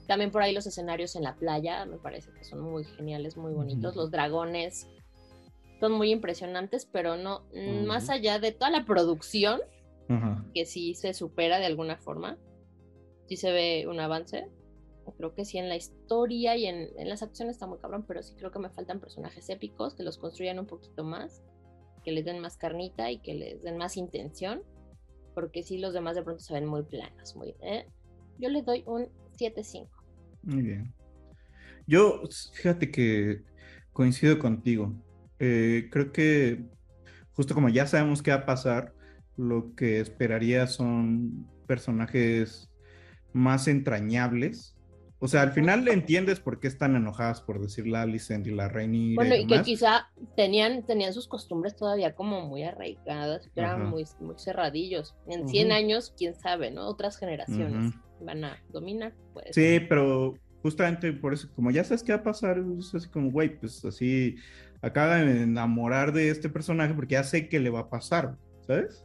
También 0.07 0.32
por 0.32 0.41
ahí 0.41 0.53
los 0.53 0.65
escenarios 0.65 1.15
en 1.18 1.24
la 1.24 1.36
playa, 1.36 1.86
me 1.86 1.97
parece 1.97 2.32
que 2.32 2.43
son 2.45 2.61
muy 2.61 2.86
geniales, 2.86 3.36
muy 3.36 3.53
bonitos. 3.53 3.95
Los 3.95 4.09
dragones 4.09 4.88
son 5.82 5.91
muy 5.91 6.11
impresionantes, 6.11 6.88
pero 6.91 7.18
no, 7.18 7.43
más 7.86 8.09
allá 8.09 8.39
de 8.39 8.53
toda 8.53 8.72
la 8.72 8.86
producción, 8.86 9.59
que 10.53 10.65
sí 10.65 10.95
se 10.95 11.13
supera 11.13 11.59
de 11.59 11.65
alguna 11.65 11.97
forma, 11.97 12.38
sí 13.28 13.38
se 13.38 13.51
ve 13.51 13.86
un 13.88 13.99
avance. 13.99 14.49
Creo 15.17 15.34
que 15.34 15.45
sí 15.45 15.57
en 15.57 15.69
la 15.69 15.78
historia 15.78 16.57
y 16.57 16.65
en, 16.65 16.89
en 16.97 17.07
las 17.07 17.23
acciones 17.23 17.55
está 17.55 17.65
muy 17.65 17.80
cabrón, 17.80 18.03
pero 18.05 18.21
sí 18.21 18.34
creo 18.36 18.51
que 18.51 18.59
me 18.59 18.69
faltan 18.69 18.99
personajes 18.99 19.49
épicos 19.49 19.95
que 19.95 20.03
los 20.03 20.17
construyan 20.17 20.59
un 20.59 20.65
poquito 20.65 21.05
más, 21.05 21.43
que 22.03 22.11
les 22.11 22.25
den 22.25 22.39
más 22.39 22.57
carnita 22.57 23.09
y 23.09 23.19
que 23.19 23.34
les 23.34 23.63
den 23.63 23.78
más 23.78 23.95
intención, 23.95 24.63
porque 25.34 25.63
sí 25.63 25.78
los 25.78 25.93
demás 25.93 26.15
de 26.15 26.23
pronto 26.23 26.43
se 26.43 26.53
ven 26.53 26.65
muy 26.65 26.84
planos, 26.84 27.36
muy... 27.38 27.55
¿eh? 27.61 27.88
Yo 28.38 28.49
le 28.49 28.63
doy 28.63 28.84
un 28.86 29.07
7-5. 29.38 29.88
Muy 30.43 30.61
bien. 30.61 30.93
Yo, 31.88 32.21
fíjate 32.53 32.91
que 32.91 33.43
coincido 33.93 34.38
contigo. 34.39 34.93
Eh, 35.39 35.88
creo 35.89 36.11
que 36.11 36.65
justo 37.32 37.53
como 37.53 37.69
ya 37.69 37.88
sabemos 37.88 38.21
qué 38.21 38.32
va 38.32 38.38
a 38.38 38.45
pasar, 38.45 38.93
lo 39.38 39.73
que 39.75 39.99
esperaría 39.99 40.67
son 40.67 41.47
personajes 41.67 42.66
más 43.38 43.67
entrañables. 43.67 44.73
O 45.19 45.27
sea, 45.27 45.41
al 45.41 45.51
final 45.51 45.83
le 45.83 45.93
entiendes 45.93 46.39
por 46.39 46.59
qué 46.59 46.67
están 46.67 46.95
enojadas 46.95 47.41
por 47.41 47.59
decir 47.59 47.88
la 47.88 48.03
Alicent 48.03 48.45
y 48.45 48.51
la 48.51 48.69
Rhaenyra 48.69 49.23
Bueno, 49.23 49.35
y 49.35 49.39
y 49.41 49.47
que 49.47 49.61
quizá 49.63 50.09
tenían, 50.35 50.85
tenían 50.85 51.11
sus 51.11 51.27
costumbres 51.27 51.75
todavía 51.75 52.13
como 52.13 52.45
muy 52.45 52.63
arraigadas, 52.63 53.49
que 53.53 53.59
eran 53.61 53.81
Ajá. 53.81 53.89
muy, 53.89 54.05
muy 54.19 54.35
cerradillos. 54.38 55.15
En 55.25 55.47
100 55.47 55.67
Ujú. 55.67 55.75
años, 55.75 56.13
quién 56.15 56.35
sabe, 56.35 56.69
¿no? 56.69 56.88
Otras 56.88 57.17
generaciones 57.17 57.95
Ujú. 57.95 58.25
van 58.25 58.43
a 58.43 58.57
dominar. 58.69 59.15
Pues. 59.33 59.47
Sí, 59.55 59.79
pero 59.89 60.35
justamente 60.61 61.11
por 61.13 61.33
eso, 61.33 61.49
como 61.55 61.71
ya 61.71 61.83
sabes 61.83 62.03
qué 62.03 62.11
va 62.11 62.19
a 62.19 62.23
pasar, 62.23 62.63
es 62.77 62.93
así 62.93 63.09
como, 63.09 63.31
güey, 63.31 63.57
pues 63.57 63.83
así, 63.85 64.35
acaba 64.83 65.15
de 65.15 65.41
enamorar 65.43 66.13
de 66.13 66.29
este 66.29 66.47
personaje 66.47 66.93
porque 66.93 67.13
ya 67.13 67.23
sé 67.23 67.49
que 67.49 67.59
le 67.59 67.71
va 67.71 67.79
a 67.79 67.89
pasar, 67.89 68.38
¿sabes? 68.67 69.03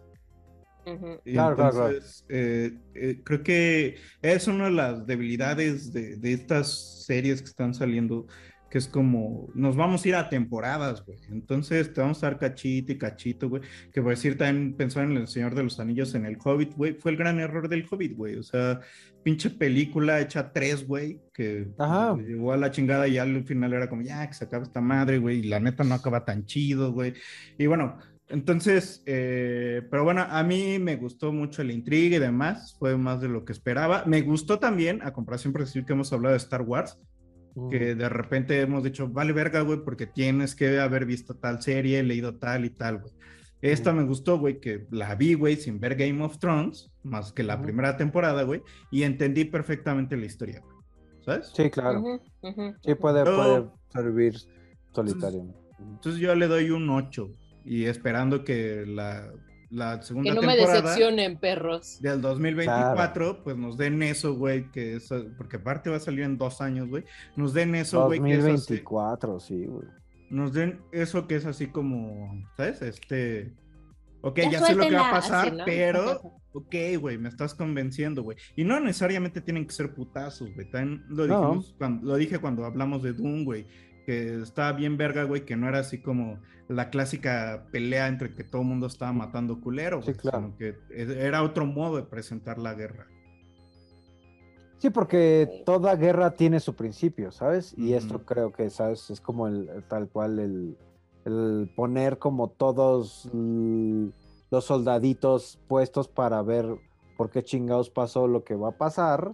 Ujú. 0.84 1.20
Y 1.24 1.32
Claro, 1.34 1.56
claro, 1.56 1.70
claro. 1.72 1.88
entonces, 1.90 2.24
eh, 2.28 2.78
eh, 2.94 3.20
creo 3.24 3.42
que 3.42 3.96
es 4.20 4.46
una 4.48 4.64
de 4.64 4.70
las 4.72 5.06
debilidades 5.06 5.92
de, 5.92 6.16
de 6.16 6.32
estas 6.32 7.04
series 7.06 7.40
que 7.40 7.48
están 7.48 7.72
saliendo, 7.74 8.26
que 8.68 8.78
es 8.78 8.88
como, 8.88 9.50
nos 9.54 9.76
vamos 9.76 10.02
a 10.04 10.08
ir 10.08 10.14
a 10.14 10.28
temporadas, 10.30 11.04
güey. 11.04 11.18
Entonces 11.30 11.92
te 11.92 12.00
vamos 12.00 12.22
a 12.22 12.26
dar 12.30 12.38
cachito 12.38 12.90
y 12.90 12.98
cachito, 12.98 13.48
güey. 13.50 13.62
Que 13.92 14.00
por 14.00 14.10
decir 14.10 14.38
también 14.38 14.74
pensar 14.74 15.04
en 15.04 15.16
El 15.18 15.28
Señor 15.28 15.54
de 15.54 15.62
los 15.62 15.78
Anillos, 15.78 16.14
en 16.14 16.24
el 16.24 16.38
Hobbit, 16.42 16.74
güey, 16.74 16.94
fue 16.94 17.10
el 17.10 17.18
gran 17.18 17.38
error 17.38 17.68
del 17.68 17.86
Hobbit, 17.88 18.16
güey. 18.16 18.36
O 18.36 18.42
sea, 18.42 18.80
pinche 19.22 19.50
película 19.50 20.20
hecha 20.20 20.52
tres, 20.52 20.86
güey, 20.86 21.20
que 21.34 21.68
Ajá. 21.78 22.16
llegó 22.16 22.52
a 22.52 22.56
la 22.56 22.70
chingada 22.70 23.06
y 23.06 23.18
al 23.18 23.44
final 23.44 23.74
era 23.74 23.90
como, 23.90 24.02
ya, 24.02 24.26
que 24.26 24.32
se 24.34 24.46
acaba 24.46 24.64
esta 24.64 24.80
madre, 24.80 25.18
güey, 25.18 25.40
y 25.40 25.48
la 25.48 25.60
neta 25.60 25.84
no 25.84 25.94
acaba 25.94 26.24
tan 26.24 26.46
chido, 26.46 26.92
güey. 26.92 27.12
Y 27.58 27.66
bueno, 27.66 27.98
entonces, 28.28 29.02
eh, 29.06 29.82
pero 29.90 30.04
bueno, 30.04 30.26
a 30.28 30.42
mí 30.42 30.78
me 30.78 30.96
gustó 30.96 31.32
mucho 31.32 31.62
la 31.62 31.72
intriga 31.72 32.16
y 32.16 32.20
demás, 32.20 32.76
fue 32.78 32.96
más 32.96 33.20
de 33.20 33.28
lo 33.28 33.44
que 33.44 33.52
esperaba. 33.52 34.04
Me 34.06 34.22
gustó 34.22 34.58
también, 34.58 35.02
a 35.02 35.12
comparación 35.12 35.52
por 35.52 35.62
decir 35.62 35.84
que 35.84 35.92
hemos 35.92 36.12
hablado 36.12 36.32
de 36.32 36.38
Star 36.38 36.62
Wars, 36.62 36.98
que 37.70 37.94
de 37.94 38.08
repente 38.08 38.58
hemos 38.60 38.82
dicho, 38.82 39.08
vale 39.08 39.34
verga, 39.34 39.60
güey, 39.60 39.84
porque 39.84 40.06
tienes 40.06 40.54
que 40.54 40.80
haber 40.80 41.04
visto 41.04 41.34
tal 41.34 41.60
serie, 41.60 42.02
leído 42.02 42.36
tal 42.36 42.64
y 42.64 42.70
tal, 42.70 43.00
güey. 43.00 43.12
Esta 43.60 43.92
me 43.92 44.02
gustó, 44.04 44.38
güey, 44.38 44.58
que 44.58 44.86
la 44.90 45.14
vi, 45.14 45.34
güey, 45.34 45.56
sin 45.56 45.78
ver 45.78 45.94
Game 45.94 46.24
of 46.24 46.38
Thrones, 46.38 46.90
más 47.04 47.32
que 47.32 47.42
la 47.42 47.60
primera 47.62 47.96
temporada, 47.96 48.42
güey, 48.42 48.62
y 48.90 49.02
entendí 49.02 49.44
perfectamente 49.44 50.16
la 50.16 50.26
historia, 50.26 50.60
güey. 50.60 50.76
¿Sabes? 51.24 51.52
Sí, 51.54 51.70
claro. 51.70 52.00
Ujú, 52.00 52.20
ujú, 52.42 52.74
Sí, 52.82 52.94
puede, 52.96 53.24
puede 53.24 53.68
servir 53.92 54.34
solitario. 54.92 55.54
Entonces 55.78 56.20
yo 56.20 56.34
le 56.34 56.48
doy 56.48 56.70
un 56.70 56.90
8 56.90 57.30
y 57.64 57.84
esperando 57.86 58.44
que 58.44 58.84
la, 58.86 59.32
la 59.70 60.02
segunda 60.02 60.30
Que 60.30 60.34
no 60.34 60.42
me 60.42 60.54
temporada 60.56 60.82
decepcionen, 60.82 61.38
perros. 61.38 61.98
del 62.00 62.20
2024 62.20 63.42
pues 63.44 63.56
nos 63.56 63.76
den 63.76 64.02
eso, 64.02 64.34
güey, 64.34 64.70
que 64.70 64.96
es, 64.96 65.08
porque 65.38 65.56
aparte 65.56 65.90
va 65.90 65.96
a 65.96 66.00
salir 66.00 66.24
en 66.24 66.36
dos 66.38 66.60
años, 66.60 66.88
güey, 66.88 67.04
nos 67.36 67.52
den 67.54 67.74
eso, 67.74 68.06
güey, 68.06 68.20
que 68.20 68.32
es 68.32 68.38
así, 68.40 68.50
2024, 68.82 69.40
sí, 69.40 69.64
güey. 69.66 69.86
nos 70.30 70.52
den 70.52 70.80
eso 70.92 71.26
que 71.26 71.36
es 71.36 71.46
así 71.46 71.68
como, 71.68 72.42
¿sabes? 72.56 72.82
Este, 72.82 73.52
ok, 74.20 74.38
Ya 74.40 74.50
ya, 74.50 74.60
sé 74.66 74.74
lo 74.74 74.88
que 74.88 74.94
va 74.94 75.08
a 75.08 75.12
pasar, 75.12 75.46
así, 75.48 75.56
¿no? 75.56 75.64
pero, 75.64 76.20
ok, 76.52 76.74
güey, 77.00 77.16
me 77.18 77.28
estás 77.30 77.54
convenciendo, 77.54 78.22
güey. 78.22 78.36
Y 78.56 78.64
no 78.64 78.78
necesariamente 78.80 79.40
tienen 79.40 79.66
que 79.66 79.72
ser 79.72 79.94
putazos, 79.94 80.52
güey. 80.54 80.70
También 80.70 81.04
lo, 81.08 81.26
No. 81.26 81.40
dijimos 81.40 81.74
cuando, 81.78 82.06
lo 82.06 82.16
dije 82.16 82.38
cuando 82.38 82.64
hablamos 82.66 83.02
de 83.02 83.12
Doom, 83.14 83.44
güey, 83.44 83.66
que 84.04 84.40
estaba 84.42 84.72
bien 84.72 84.96
verga, 84.96 85.24
güey, 85.24 85.44
que 85.44 85.56
no 85.56 85.68
era 85.68 85.78
así 85.80 85.98
como 85.98 86.38
la 86.68 86.90
clásica 86.90 87.66
pelea 87.70 88.08
entre 88.08 88.34
que 88.34 88.44
todo 88.44 88.62
el 88.62 88.68
mundo 88.68 88.86
estaba 88.86 89.12
matando 89.12 89.60
culero, 89.60 90.00
Sí, 90.00 90.06
güey, 90.12 90.16
claro. 90.16 90.38
sino 90.38 90.56
que 90.56 90.76
era 90.96 91.42
otro 91.42 91.66
modo 91.66 91.96
de 91.96 92.02
presentar 92.04 92.58
la 92.58 92.74
guerra. 92.74 93.06
Sí, 94.78 94.90
porque 94.90 95.62
toda 95.64 95.94
guerra 95.94 96.32
tiene 96.32 96.58
su 96.58 96.74
principio, 96.74 97.30
¿sabes? 97.30 97.72
Y 97.78 97.92
esto 97.92 98.24
creo 98.24 98.52
que, 98.52 98.68
¿sabes? 98.68 99.10
Es 99.10 99.20
como 99.20 99.46
el 99.46 99.68
tal 99.88 100.08
cual 100.08 100.40
el, 100.40 100.76
el 101.24 101.70
poner 101.76 102.18
como 102.18 102.48
todos 102.48 103.30
los 103.32 104.64
soldaditos 104.64 105.60
puestos 105.68 106.08
para 106.08 106.42
ver 106.42 106.66
por 107.16 107.30
qué 107.30 107.44
chingados 107.44 107.90
pasó 107.90 108.26
lo 108.26 108.42
que 108.42 108.56
va 108.56 108.70
a 108.70 108.76
pasar. 108.78 109.32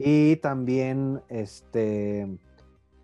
Y 0.00 0.34
también, 0.36 1.20
este, 1.28 2.26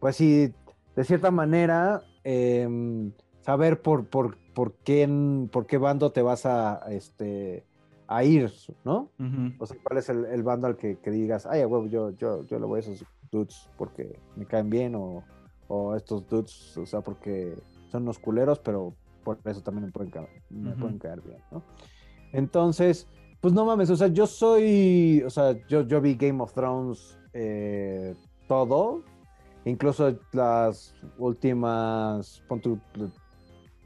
pues 0.01 0.17
sí, 0.17 0.53
de 0.99 1.05
cierta 1.05 1.31
manera, 1.31 2.03
em, 2.25 3.13
saber 3.43 3.81
por, 3.83 4.07
por, 4.09 4.37
por, 4.53 4.75
quién, 4.85 5.49
por 5.53 5.65
qué 5.65 5.79
bando 5.79 6.11
te 6.11 6.23
vas 6.23 6.45
a, 6.45 6.81
este, 6.91 7.65
a 8.09 8.25
ir, 8.25 8.51
¿no? 8.85 9.09
O 9.61 9.67
sea, 9.67 9.77
cuál 9.85 9.99
es 10.01 10.09
el, 10.09 10.25
el 10.25 10.43
bando 10.43 10.67
al 10.67 10.77
que, 10.77 10.97
que 10.99 11.13
digas, 11.13 11.47
ay, 11.47 11.61
a 11.63 11.69
huevo, 11.69 11.87
yo, 11.87 12.11
yo, 12.11 12.43
yo 12.47 12.59
le 12.59 12.67
voy 12.67 12.79
a 12.79 12.81
esos 12.81 13.05
dudes 13.31 13.71
porque 13.77 14.19
me 14.35 14.45
caen 14.45 14.71
bien, 14.71 14.97
o, 14.97 15.23
o 15.69 15.95
estos 15.95 16.27
dudes, 16.29 16.77
o 16.77 16.85
sea, 16.85 17.01
porque 17.01 17.55
son 17.93 18.03
unos 18.03 18.19
culeros, 18.19 18.59
pero 18.59 18.93
por 19.23 19.39
eso 19.45 19.63
también 19.63 19.85
me 19.87 19.93
pueden, 19.93 20.11
ca- 20.11 20.29
me 20.51 20.73
pueden 20.75 20.99
caer 20.99 21.21
bien, 21.21 21.39
¿no? 21.53 21.63
Entonces, 22.33 23.07
pues 23.41 23.55
no 23.55 23.65
mames, 23.65 23.89
o 23.91 23.97
sea, 23.97 24.09
yo 24.09 24.27
soy, 24.27 25.23
o 25.25 25.31
sea, 25.31 25.57
yo, 25.69 25.83
yo 25.83 26.01
vi 26.01 26.17
Game 26.17 26.43
of 26.43 26.53
Thrones 26.55 27.17
eh, 27.33 28.17
todo, 28.49 29.05
incluso 29.65 30.19
las 30.33 30.95
últimas, 31.19 32.43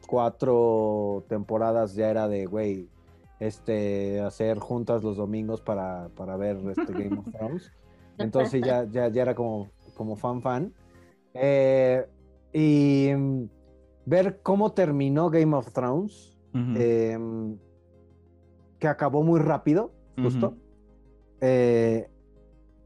cuatro 0.06 1.24
temporadas 1.28 1.94
ya 1.94 2.10
era 2.10 2.28
de, 2.28 2.46
güey, 2.46 2.88
este, 3.40 4.20
hacer 4.20 4.58
juntas 4.58 5.02
los 5.02 5.16
domingos 5.16 5.60
para, 5.60 6.08
para 6.16 6.36
ver 6.36 6.58
este 6.68 6.92
Game 6.92 7.18
of 7.18 7.26
Thrones. 7.32 7.72
Entonces 8.18 8.62
ya, 8.62 8.84
ya, 8.90 9.08
ya 9.08 9.22
era 9.22 9.34
como, 9.34 9.70
como 9.96 10.16
fan 10.16 10.42
fan. 10.42 10.72
Eh, 11.34 12.06
y 12.52 13.10
mm, 13.14 13.48
ver 14.06 14.40
cómo 14.42 14.72
terminó 14.72 15.30
Game 15.30 15.56
of 15.56 15.72
Thrones, 15.72 16.38
em, 16.54 17.56
que 18.78 18.88
acabó 18.88 19.22
muy 19.22 19.40
rápido, 19.40 19.92
justo. 20.20 20.56
Eh, 21.40 22.08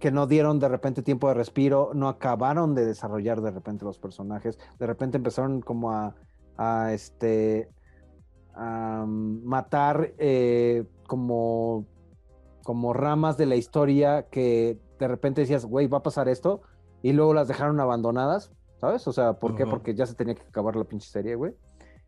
que 0.06 0.12
no 0.12 0.28
dieron 0.28 0.60
de 0.60 0.68
repente 0.68 1.02
tiempo 1.02 1.26
de 1.26 1.34
respiro, 1.34 1.90
no 1.92 2.06
acabaron 2.08 2.76
de 2.76 2.86
desarrollar 2.86 3.40
de 3.40 3.50
repente 3.50 3.84
los 3.84 3.98
personajes, 3.98 4.56
de 4.78 4.86
repente 4.86 5.16
empezaron 5.16 5.60
como 5.62 5.90
a, 5.90 6.14
a, 6.56 6.92
este 6.92 7.68
a 8.54 9.04
mm, 9.04 9.42
matar 9.44 10.12
eh, 10.18 10.84
como 11.08 11.86
como 12.62 12.92
ramas 12.92 13.36
de 13.36 13.46
la 13.46 13.56
historia 13.56 14.28
que 14.30 14.78
de 15.00 15.08
repente 15.08 15.40
decías, 15.40 15.64
güey, 15.64 15.88
va 15.88 15.98
a 15.98 16.02
pasar 16.04 16.28
esto, 16.28 16.60
y 17.02 17.12
luego 17.12 17.34
las 17.34 17.48
dejaron 17.48 17.80
abandonadas, 17.80 18.52
¿sabes? 18.80 19.08
O 19.08 19.12
sea, 19.12 19.32
¿por 19.40 19.56
qué? 19.56 19.64
Porque 19.70 19.94
ya 19.96 20.06
se 20.06 20.14
tenía 20.14 20.36
que 20.36 20.42
acabar 20.42 20.76
la 20.76 20.84
pinche 20.84 21.08
serie, 21.10 21.34
güey. 21.34 21.52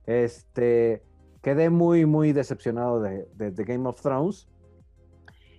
Este, 0.07 1.03
quedé 1.43 1.69
muy, 1.69 2.07
muy 2.07 2.33
decepcionado 2.33 3.01
de, 3.01 3.27
de- 3.35 3.51
de 3.51 3.65
Game 3.65 3.89
of 3.89 4.01
Thrones. 4.01 4.49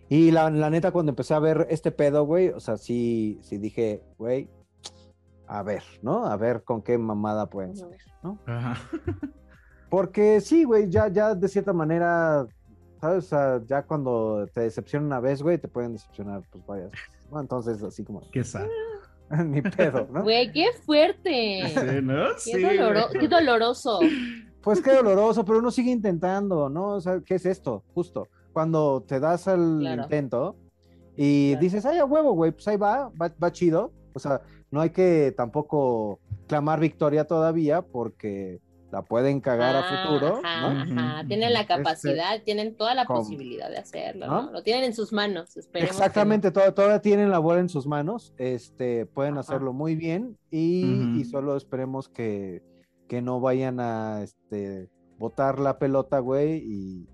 Y 0.10 0.32
la, 0.32 0.50
la 0.50 0.70
neta, 0.70 0.92
cuando 0.92 1.12
empecé 1.12 1.34
a 1.36 1.40
ver 1.40 1.68
este 1.70 1.92
pedo, 1.92 2.26
güey, 2.26 2.50
o 2.50 2.60
sea, 2.60 2.78
sí, 2.78 3.40
sí 3.44 3.58
dije, 3.60 4.02
güey, 4.18 4.50
a 5.48 5.62
ver, 5.64 5.84
¿no? 6.02 6.26
A 6.26 6.36
ver 6.36 6.64
con 6.64 6.82
qué 6.82 6.98
mamada 6.98 7.48
pueden 7.50 7.76
salir, 7.78 8.00
¿no? 8.24 8.40
Ajá. 8.48 8.76
Porque 9.90 10.42
sí, 10.42 10.64
güey, 10.64 10.90
ya, 10.90 11.08
ya 11.08 11.34
de 11.36 11.48
cierta 11.48 11.74
manera, 11.74 12.46
¿sabes? 13.02 13.26
O 13.26 13.28
sea, 13.28 13.62
ya 13.66 13.84
cuando 13.84 14.48
te 14.54 14.62
decepcionan 14.62 15.08
una 15.08 15.20
vez, 15.20 15.42
güey, 15.42 15.58
te 15.58 15.68
pueden 15.68 15.94
decepcionar, 15.94 16.44
pues 16.52 16.66
varias 16.66 16.92
veces, 16.92 17.10
¿no? 17.32 17.40
Entonces, 17.40 17.82
así 17.84 18.04
como, 18.04 18.22
Qué 18.32 18.44
sad. 18.44 18.68
Ni 19.46 19.62
pedo, 19.62 20.08
¿no? 20.12 20.24
Güey, 20.24 20.52
qué 20.52 20.66
fuerte. 20.86 21.64
Sí, 21.68 22.02
¿no? 22.02 22.30
Qué, 22.34 22.40
Sí, 22.40 22.52
doloro- 22.64 23.08
güey. 23.10 23.20
qué 23.20 23.28
doloroso. 23.28 24.00
Pues 24.62 24.82
qué 24.82 24.92
doloroso, 24.94 25.46
pero 25.46 25.60
uno 25.60 25.72
sigue 25.72 25.92
intentando, 25.92 26.68
¿no? 26.70 26.96
O 26.96 27.02
sea, 27.02 27.22
¿qué 27.26 27.36
es 27.36 27.46
esto? 27.46 27.84
Justo. 27.94 28.28
Cuando 28.54 29.04
te 29.08 29.20
das 29.20 29.44
Claro. 29.44 30.04
intento 30.04 30.56
y 31.16 31.56
dices, 31.58 31.86
ay, 31.86 31.98
a 32.00 32.06
huevo, 32.06 32.34
güey, 32.34 32.52
pues 32.52 32.68
ahí 32.68 32.78
va, 32.78 33.10
va, 33.22 33.32
va 33.42 33.52
chido. 33.52 33.92
O 34.14 34.20
sea, 34.20 34.42
no 34.72 34.82
hay 34.82 34.90
que 34.92 35.34
tampoco 35.36 36.20
clamar 36.48 36.80
victoria 36.80 37.26
todavía 37.26 37.82
porque 37.82 38.60
la 38.92 39.04
pueden 39.04 39.40
cagar 39.40 39.76
a 39.76 39.80
Ah, 39.82 40.08
futuro, 40.08 40.42
Ajá, 40.44 40.74
¿no? 40.86 41.02
ajá. 41.02 41.28
Tienen 41.28 41.54
la 41.54 41.62
Este, 41.62 41.76
capacidad, 41.76 42.42
tienen 42.44 42.76
toda 42.76 42.96
la 42.96 43.06
¿cómo? 43.06 43.20
posibilidad 43.20 43.70
de 43.70 43.78
hacerlo, 43.78 44.26
¿No? 44.26 44.42
¿no? 44.44 44.52
Lo 44.52 44.64
tienen 44.64 44.84
en 44.86 44.94
sus 44.96 45.14
manos, 45.14 45.56
esperemos. 45.58 45.92
que. 45.92 45.98
Exactamente, 45.98 46.50
todo- 46.50 46.74
todavía 46.74 47.00
tienen 47.00 47.30
la 47.30 47.38
bola 47.38 47.60
en 47.60 47.70
sus 47.70 47.86
manos, 47.86 48.34
este, 48.38 49.06
pueden 49.06 49.38
hacerlo 49.38 49.74
muy 49.74 49.96
bien 49.96 50.38
y 50.50 51.24
solo 51.30 51.56
esperemos 51.56 52.10
que, 52.10 52.64
que 53.08 53.22
no 53.22 53.40
vayan 53.40 53.80
a 53.80 54.24
este, 54.24 54.90
botar 55.20 55.60
la 55.60 55.78
pelota, 55.78 56.18
güey, 56.18 56.58
y, 56.58 57.08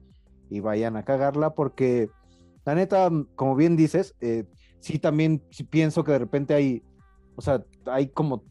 y 0.49 0.59
vayan 0.59 0.97
a 0.97 1.03
cagarla, 1.03 1.53
porque 1.53 2.09
la 2.65 2.75
neta, 2.75 3.09
como 3.35 3.55
bien 3.55 3.75
dices, 3.75 4.15
eh, 4.21 4.45
sí 4.79 4.99
también 4.99 5.43
sí 5.51 5.63
pienso 5.63 6.03
que 6.03 6.11
de 6.11 6.19
repente 6.19 6.53
hay, 6.53 6.83
o 7.35 7.41
sea, 7.41 7.63
hay 7.85 8.07
como 8.07 8.43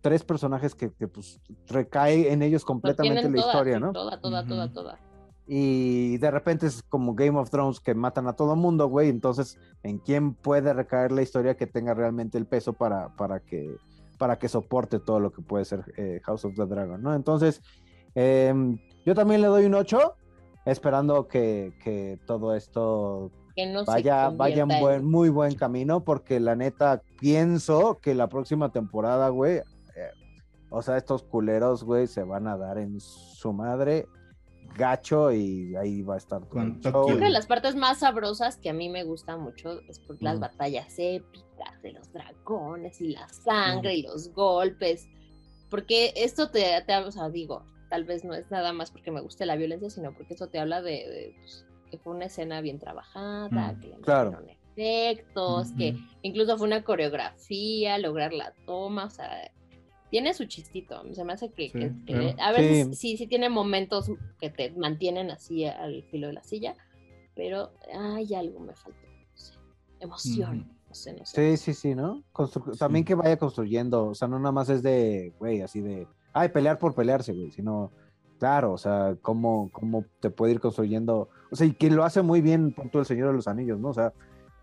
tres 0.00 0.24
personajes 0.24 0.74
que, 0.74 0.92
que, 0.92 1.08
pues 1.08 1.40
recae 1.66 2.32
en 2.32 2.42
ellos 2.42 2.62
Lo 2.62 2.66
completamente 2.66 3.28
la 3.28 3.36
toda, 3.36 3.46
historia, 3.46 3.80
¿no? 3.80 3.92
Toda, 3.92 4.20
toda, 4.20 4.46
toda, 4.46 4.72
toda. 4.72 4.98
Y 5.46 6.18
de 6.18 6.30
repente 6.30 6.66
es 6.66 6.82
como 6.82 7.14
Game 7.14 7.38
of 7.38 7.50
Thrones 7.50 7.80
que 7.80 7.94
matan 7.94 8.28
a 8.28 8.34
todo 8.34 8.54
mundo, 8.54 8.86
güey. 8.88 9.08
Entonces, 9.08 9.58
¿en 9.82 9.98
quién 9.98 10.34
puede 10.34 10.74
recaer 10.74 11.10
la 11.10 11.22
historia 11.22 11.56
que 11.56 11.66
tenga 11.66 11.94
realmente 11.94 12.36
el 12.36 12.46
peso 12.46 12.74
para, 12.74 13.16
para, 13.16 13.40
que, 13.40 13.76
para 14.18 14.38
que 14.38 14.48
soporte 14.48 14.98
todo 14.98 15.20
lo 15.20 15.32
que 15.32 15.40
puede 15.40 15.64
ser 15.64 15.84
eh, 15.96 16.20
House 16.24 16.44
of 16.44 16.54
the 16.54 16.66
Dragon, 16.66 17.02
¿no? 17.02 17.14
Entonces, 17.14 17.62
em, 18.14 18.78
yo 19.06 19.14
también 19.14 19.40
le 19.40 19.46
doy 19.46 19.64
un 19.64 19.74
8, 19.74 20.16
esperando 20.72 21.28
que, 21.28 21.72
que 21.82 22.18
todo 22.26 22.54
esto 22.54 23.30
Que 23.56 23.66
no 23.66 23.84
se 23.84 23.90
vaya, 23.90 24.30
vaya 24.30 24.62
en- 24.62 24.80
buen, 24.80 25.04
muy 25.04 25.28
buen 25.28 25.54
camino, 25.54 26.04
porque 26.04 26.40
la 26.40 26.56
neta 26.56 27.02
pienso 27.20 27.98
que 28.00 28.14
la 28.14 28.28
próxima 28.28 28.70
temporada, 28.70 29.28
güey, 29.30 29.56
eh, 29.56 29.62
o 30.70 30.82
sea, 30.82 30.96
estos 30.96 31.22
culeros, 31.22 31.84
güey, 31.84 32.06
se 32.06 32.22
van 32.22 32.46
a 32.46 32.56
dar 32.56 32.78
en 32.78 33.00
su 33.00 33.52
madre 33.52 34.06
gacho 34.76 35.32
y 35.32 35.74
ahí 35.76 36.02
va 36.02 36.14
a 36.14 36.18
estar 36.18 36.44
todo 36.46 36.60
el 36.60 36.80
Con. 36.80 36.92
Creo 37.04 37.18
que 37.18 37.30
las 37.30 37.46
partes 37.46 37.74
más 37.74 38.00
sabrosas 38.00 38.58
que 38.58 38.68
a 38.70 38.74
mí 38.74 38.88
me 38.88 39.02
gustan 39.04 39.40
mucho 39.40 39.80
es 39.88 39.98
por 40.00 40.22
las 40.22 40.34
Ujú. 40.34 40.42
batallas 40.42 40.94
épicas 40.98 41.82
de 41.82 41.92
los 41.92 42.12
dragones 42.12 43.00
y 43.00 43.08
la 43.12 43.26
sangre 43.28 43.94
y 43.96 44.02
los 44.02 44.32
golpes. 44.34 45.08
Porque 45.70 46.12
esto 46.16 46.50
te, 46.50 46.64
te 46.86 46.96
o 46.96 47.10
sea, 47.10 47.28
digo, 47.30 47.64
tal 47.88 48.04
vez 48.04 48.24
no 48.24 48.34
es 48.34 48.50
nada 48.50 48.72
más 48.72 48.90
porque 48.90 49.10
me 49.10 49.20
guste 49.20 49.46
la 49.46 49.56
violencia, 49.56 49.90
sino 49.90 50.12
porque 50.12 50.34
esto 50.34 50.48
te 50.48 50.58
habla 50.58 50.82
de, 50.82 50.92
de, 50.92 51.34
pues, 51.38 51.66
que 51.90 51.98
fue 51.98 52.14
una 52.14 52.26
escena 52.26 52.60
bien 52.60 52.78
trabajada, 52.78 53.72
Mm, 53.72 53.80
que 53.80 53.86
le 53.88 53.96
claro. 54.00 54.38
efectos, 54.76 55.72
que 55.72 55.96
incluso 56.22 56.56
fue 56.58 56.66
una 56.66 56.84
coreografía, 56.84 57.98
lograr 57.98 58.32
la 58.32 58.52
toma, 58.66 59.06
o 59.06 59.10
sea, 59.10 59.50
tiene 60.10 60.32
su 60.34 60.44
chistito. 60.46 61.02
Se 61.14 61.24
me 61.24 61.32
hace 61.32 61.50
que, 61.52 61.70
Sí, 61.70 61.72
que- 61.78 61.92
que 62.06 62.34
claro. 62.34 62.34
a 62.38 62.52
veces 62.52 62.86
Sí. 62.88 62.94
sí. 62.94 63.16
sí, 63.16 63.26
tiene 63.26 63.48
momentos 63.48 64.10
que 64.40 64.50
te 64.50 64.70
mantienen 64.72 65.30
así 65.30 65.64
al 65.64 66.04
filo 66.10 66.28
de 66.28 66.34
la 66.34 66.42
silla, 66.42 66.76
pero 67.34 67.72
hay 67.94 68.34
algo 68.34 68.60
me 68.60 68.74
faltó, 68.74 69.06
no 69.06 69.36
sé, 69.36 69.54
emoción, 70.00 70.72
no 70.88 70.94
sé, 70.94 71.12
no 71.14 71.24
sé. 71.26 71.56
Sí, 71.56 71.64
sí, 71.64 71.74
sí, 71.74 71.94
¿no? 71.94 72.22
Constru- 72.32 72.76
También 72.78 73.04
que 73.04 73.14
vaya 73.14 73.36
construyendo, 73.36 74.06
o 74.08 74.14
sea, 74.14 74.28
no 74.28 74.38
nada 74.38 74.52
más 74.52 74.68
es 74.68 74.82
de, 74.82 75.32
güey, 75.38 75.60
así 75.62 75.80
de, 75.80 76.06
ay, 76.38 76.48
pelear 76.50 76.78
por 76.78 76.94
pelearse, 76.94 77.32
güey, 77.32 77.50
sino, 77.50 77.90
claro, 78.38 78.72
o 78.72 78.78
sea, 78.78 79.16
cómo, 79.22 79.70
cómo 79.72 80.04
te 80.20 80.30
puede 80.30 80.52
ir 80.52 80.60
construyendo, 80.60 81.28
o 81.50 81.56
sea, 81.56 81.66
y 81.66 81.72
que 81.72 81.90
lo 81.90 82.04
hace 82.04 82.22
muy 82.22 82.40
bien, 82.40 82.72
por 82.72 82.90
todo 82.90 83.00
el 83.00 83.06
Señor 83.06 83.28
de 83.28 83.34
los 83.34 83.48
Anillos, 83.48 83.80
¿no? 83.80 83.88
O 83.88 83.94
sea, 83.94 84.12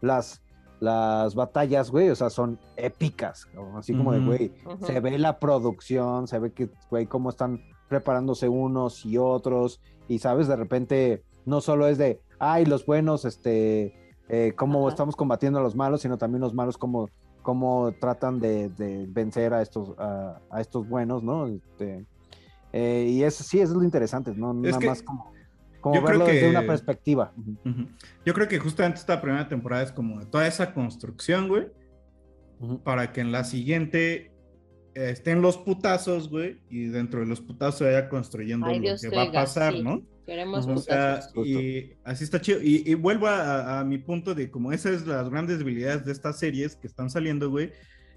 las, 0.02 0.42
las 0.80 1.36
batallas, 1.36 1.92
güey, 1.92 2.10
o 2.10 2.16
sea, 2.16 2.30
son 2.30 2.60
épicas, 2.78 3.48
¿no? 3.54 3.78
así 3.78 3.94
como 3.94 4.14
de, 4.14 4.20
güey, 4.20 4.54
se 4.82 5.00
ve 5.00 5.18
la 5.18 5.40
producción, 5.40 6.28
se 6.28 6.40
ve 6.40 6.54
que, 6.54 6.70
güey, 6.90 7.08
cómo 7.08 7.30
están 7.30 7.62
preparándose 7.90 8.48
unos 8.48 9.06
y 9.06 9.18
otros, 9.18 9.82
y 10.08 10.20
sabes, 10.20 10.48
de 10.48 10.56
repente, 10.56 11.24
no 11.46 11.60
solo 11.62 11.88
es 11.88 11.98
de, 11.98 12.22
ay, 12.40 12.66
los 12.66 12.86
buenos, 12.86 13.26
este, 13.26 14.16
eh, 14.30 14.54
cómo 14.56 14.80
Ajá. 14.88 14.90
estamos 14.90 15.16
combatiendo 15.16 15.60
a 15.60 15.62
los 15.62 15.76
malos, 15.76 16.02
sino 16.02 16.18
también 16.18 16.42
los 16.42 16.54
malos, 16.54 16.78
cómo, 16.78 17.10
cómo 17.46 17.94
tratan 18.02 18.40
de, 18.40 18.70
de 18.70 19.06
vencer 19.08 19.54
a 19.54 19.62
estos, 19.62 19.94
a, 20.00 20.42
a 20.50 20.62
estos 20.62 20.90
buenos, 20.90 21.22
¿no? 21.22 21.46
Este, 21.46 22.04
eh, 22.74 23.08
y 23.08 23.22
eso 23.22 23.44
sí, 23.44 23.60
eso 23.60 23.74
es 23.74 23.78
lo 23.78 23.84
interesante, 23.84 24.34
¿no? 24.36 24.52
Nada 24.52 24.80
que 24.80 24.88
más 24.88 25.04
como, 25.04 25.32
como 25.80 25.96
yo 25.96 26.04
creo 26.04 26.20
verlo 26.20 26.26
desde 26.26 26.50
una 26.50 26.66
perspectiva. 26.66 27.32
Yo 28.26 28.34
creo 28.34 28.48
que 28.48 28.58
justamente 28.58 29.00
esta 29.00 29.22
primera 29.22 29.48
temporada 29.48 29.84
es 29.84 29.92
como 29.92 30.26
toda 30.26 30.48
esa 30.48 30.74
construcción, 30.74 31.48
güey, 31.48 31.68
para 32.84 33.14
que 33.14 33.22
en 33.22 33.32
la 33.32 33.44
siguiente 33.44 34.32
eh, 34.96 35.12
estén 35.12 35.44
los 35.44 35.60
putazos, 35.60 36.32
güey, 36.32 36.64
y 36.68 36.88
dentro 36.88 37.20
de 37.20 37.28
los 37.28 37.42
putazos 37.42 37.82
vaya 37.82 38.10
construyendo 38.10 38.66
Ay, 38.66 38.78
lo 38.78 38.82
Dios 38.82 39.02
que 39.04 39.16
va 39.16 39.22
a 39.22 39.32
pasar, 39.32 39.74
sí. 39.74 39.84
¿no? 39.84 40.02
Queremos 40.26 40.66
Ujú. 40.66 40.74
O 40.76 40.78
sea, 40.80 41.16
putazos. 41.34 41.48
y 41.48 41.94
así 42.04 42.24
está 42.24 42.42
chido. 42.42 42.62
Y, 42.62 42.84
y 42.86 42.94
vuelvo 42.96 43.28
a, 43.28 43.80
a 43.80 43.84
mi 43.86 43.98
punto 44.00 44.34
de 44.36 44.50
como 44.50 44.72
esas 44.72 44.94
es 45.02 45.08
las 45.08 45.30
grandes 45.30 45.60
debilidades 45.60 46.06
de 46.06 46.12
estas 46.12 46.40
series 46.40 46.76
que 46.76 46.88
están 46.88 47.10
saliendo, 47.10 47.50
güey, 47.50 47.72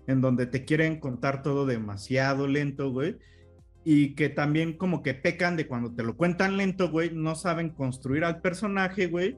en 0.06 0.20
donde 0.20 0.46
te 0.46 0.64
quieren 0.64 1.00
contar 1.00 1.42
todo 1.42 1.66
demasiado 1.66 2.46
lento, 2.46 2.90
güey. 2.90 3.16
Y 3.84 4.14
que 4.14 4.28
también 4.28 4.74
como 4.74 5.02
que 5.02 5.14
pecan 5.14 5.56
de 5.56 5.66
cuando 5.66 5.94
te 5.94 6.02
lo 6.02 6.16
cuentan 6.16 6.56
lento, 6.56 6.90
güey, 6.90 7.10
no 7.12 7.34
saben 7.34 7.70
construir 7.70 8.24
al 8.24 8.40
personaje, 8.40 9.06
güey. 9.06 9.36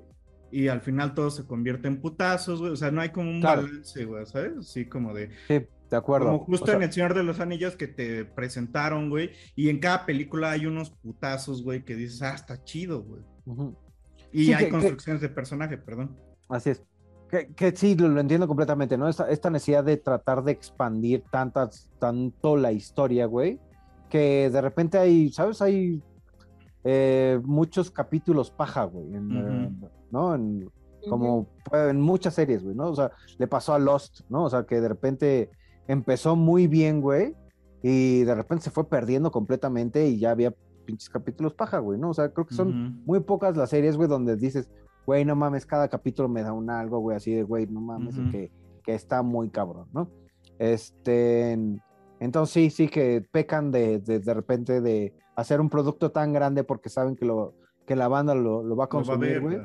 Y 0.53 0.67
al 0.69 0.81
final 0.81 1.15
todo 1.15 1.31
se 1.31 1.45
convierte 1.47 1.87
en 1.89 2.01
putazos, 2.01 2.61
güey. 2.61 2.73
O 2.73 2.77
sea, 2.77 2.91
no 2.91 3.01
hay 3.01 3.11
como 3.11 3.31
un 3.31 3.41
Claro. 3.41 3.63
balance, 3.63 4.05
güey, 4.05 4.27
¿sabes? 4.27 4.53
Así 4.59 4.87
como 4.87 5.15
de... 5.15 5.31
Sí, 5.47 5.61
de 5.91 5.97
acuerdo. 5.97 6.27
Como 6.27 6.39
justo 6.45 6.65
O 6.65 6.67
sea, 6.69 6.77
en 6.77 6.83
El 6.85 6.93
Señor 6.93 7.15
de 7.15 7.23
los 7.25 7.41
Anillos 7.41 7.77
que 7.77 7.89
te 7.89 8.25
presentaron, 8.25 9.11
güey. 9.11 9.31
Y 9.57 9.69
en 9.71 9.81
cada 9.81 10.07
película 10.07 10.51
hay 10.53 10.67
unos 10.67 10.91
putazos, 10.91 11.63
güey, 11.65 11.85
que 11.85 11.97
dices, 11.97 12.23
ah, 12.23 12.35
está 12.35 12.63
chido, 12.63 13.03
güey. 13.03 13.23
Y 14.33 14.47
Sí, 14.47 14.53
hay 14.53 14.59
que- 14.61 14.65
que- 14.67 14.71
construcciones 14.71 15.21
de 15.21 15.29
personaje, 15.29 15.77
perdón. 15.77 16.17
Así 16.49 16.71
es. 16.71 16.83
Que, 17.29 17.49
que 17.55 17.75
sí, 17.77 17.95
lo, 17.97 18.09
lo 18.09 18.21
entiendo 18.21 18.47
completamente, 18.49 18.97
¿no? 18.99 19.09
Esta, 19.09 19.31
esta 19.31 19.51
necesidad 19.51 19.85
de 19.85 19.97
tratar 19.97 20.43
de 20.43 20.53
expandir 20.53 21.23
tantas, 21.31 21.89
tanto 22.01 22.57
la 22.57 22.73
historia, 22.73 23.27
güey, 23.27 23.61
que 24.09 24.51
de 24.51 24.61
repente 24.61 24.99
hay, 24.99 25.31
¿sabes? 25.31 25.63
Hay 25.63 26.03
eh, 26.83 27.41
muchos 27.45 27.91
capítulos 27.91 28.51
paja, 28.51 28.85
güey, 28.85 29.15
en, 29.15 29.31
eh, 29.37 29.89
¿no? 30.11 30.35
En, 30.35 30.69
como 31.09 31.49
en 31.73 32.01
muchas 32.01 32.35
series, 32.35 32.63
güey, 32.65 32.75
¿no? 32.75 32.89
O 32.91 32.97
sea, 32.97 33.13
le 33.39 33.47
pasó 33.47 33.75
a 33.75 33.79
Lost, 33.79 34.23
¿no? 34.29 34.45
O 34.45 34.51
sea, 34.51 34.65
que 34.65 34.81
de 34.81 34.89
repente 34.89 35.51
empezó 35.91 36.37
muy 36.37 36.69
bien, 36.69 37.01
güey, 37.01 37.35
y 37.83 38.23
de 38.23 38.35
repente 38.35 38.65
se 38.65 38.71
fue 38.71 38.89
perdiendo 38.89 39.31
completamente 39.31 40.07
y 40.07 40.19
ya 40.19 40.31
había 40.31 40.55
pinches 40.85 41.11
capítulos 41.11 41.55
paja, 41.55 41.79
güey, 41.79 41.99
¿no? 41.99 42.11
O 42.11 42.15
sea, 42.15 42.33
creo 42.33 42.47
que 42.47 42.55
son 42.55 43.03
muy 43.05 43.21
pocas 43.21 43.57
las 43.57 43.71
series, 43.71 43.97
güey, 43.97 44.09
donde 44.09 44.37
dices, 44.37 44.71
güey, 45.05 45.25
no 45.25 45.35
mames, 45.35 45.67
cada 45.67 45.89
capítulo 45.89 46.29
me 46.29 46.43
da 46.43 46.53
un 46.53 46.71
algo, 46.71 47.01
güey, 47.01 47.17
así 47.17 47.35
de, 47.35 47.43
güey, 47.43 47.67
no 47.67 47.81
mames, 47.81 48.17
que, 48.31 48.53
que 48.85 48.95
está 48.95 49.23
muy 49.23 49.51
cabrón, 49.51 49.89
¿no? 49.93 50.09
Este, 50.59 51.59
entonces 52.21 52.53
sí, 52.53 52.71
sí 52.71 52.89
que 52.89 53.27
pecan 53.33 53.73
de, 53.73 53.99
de, 53.99 54.21
de 54.21 54.35
repente 54.35 54.81
de 54.81 55.15
hacer 55.35 55.61
un 55.61 55.71
producto 55.71 56.13
tan 56.13 56.33
grande 56.33 56.63
porque 56.63 56.89
saben 56.89 57.17
que 57.17 57.25
lo 57.25 57.55
que 57.87 57.97
la 57.97 58.07
banda 58.07 58.37
lo, 58.37 58.63
lo 58.63 58.77
va 58.77 58.85
a 58.85 58.89
consumir, 58.89 59.41
güey. 59.41 59.59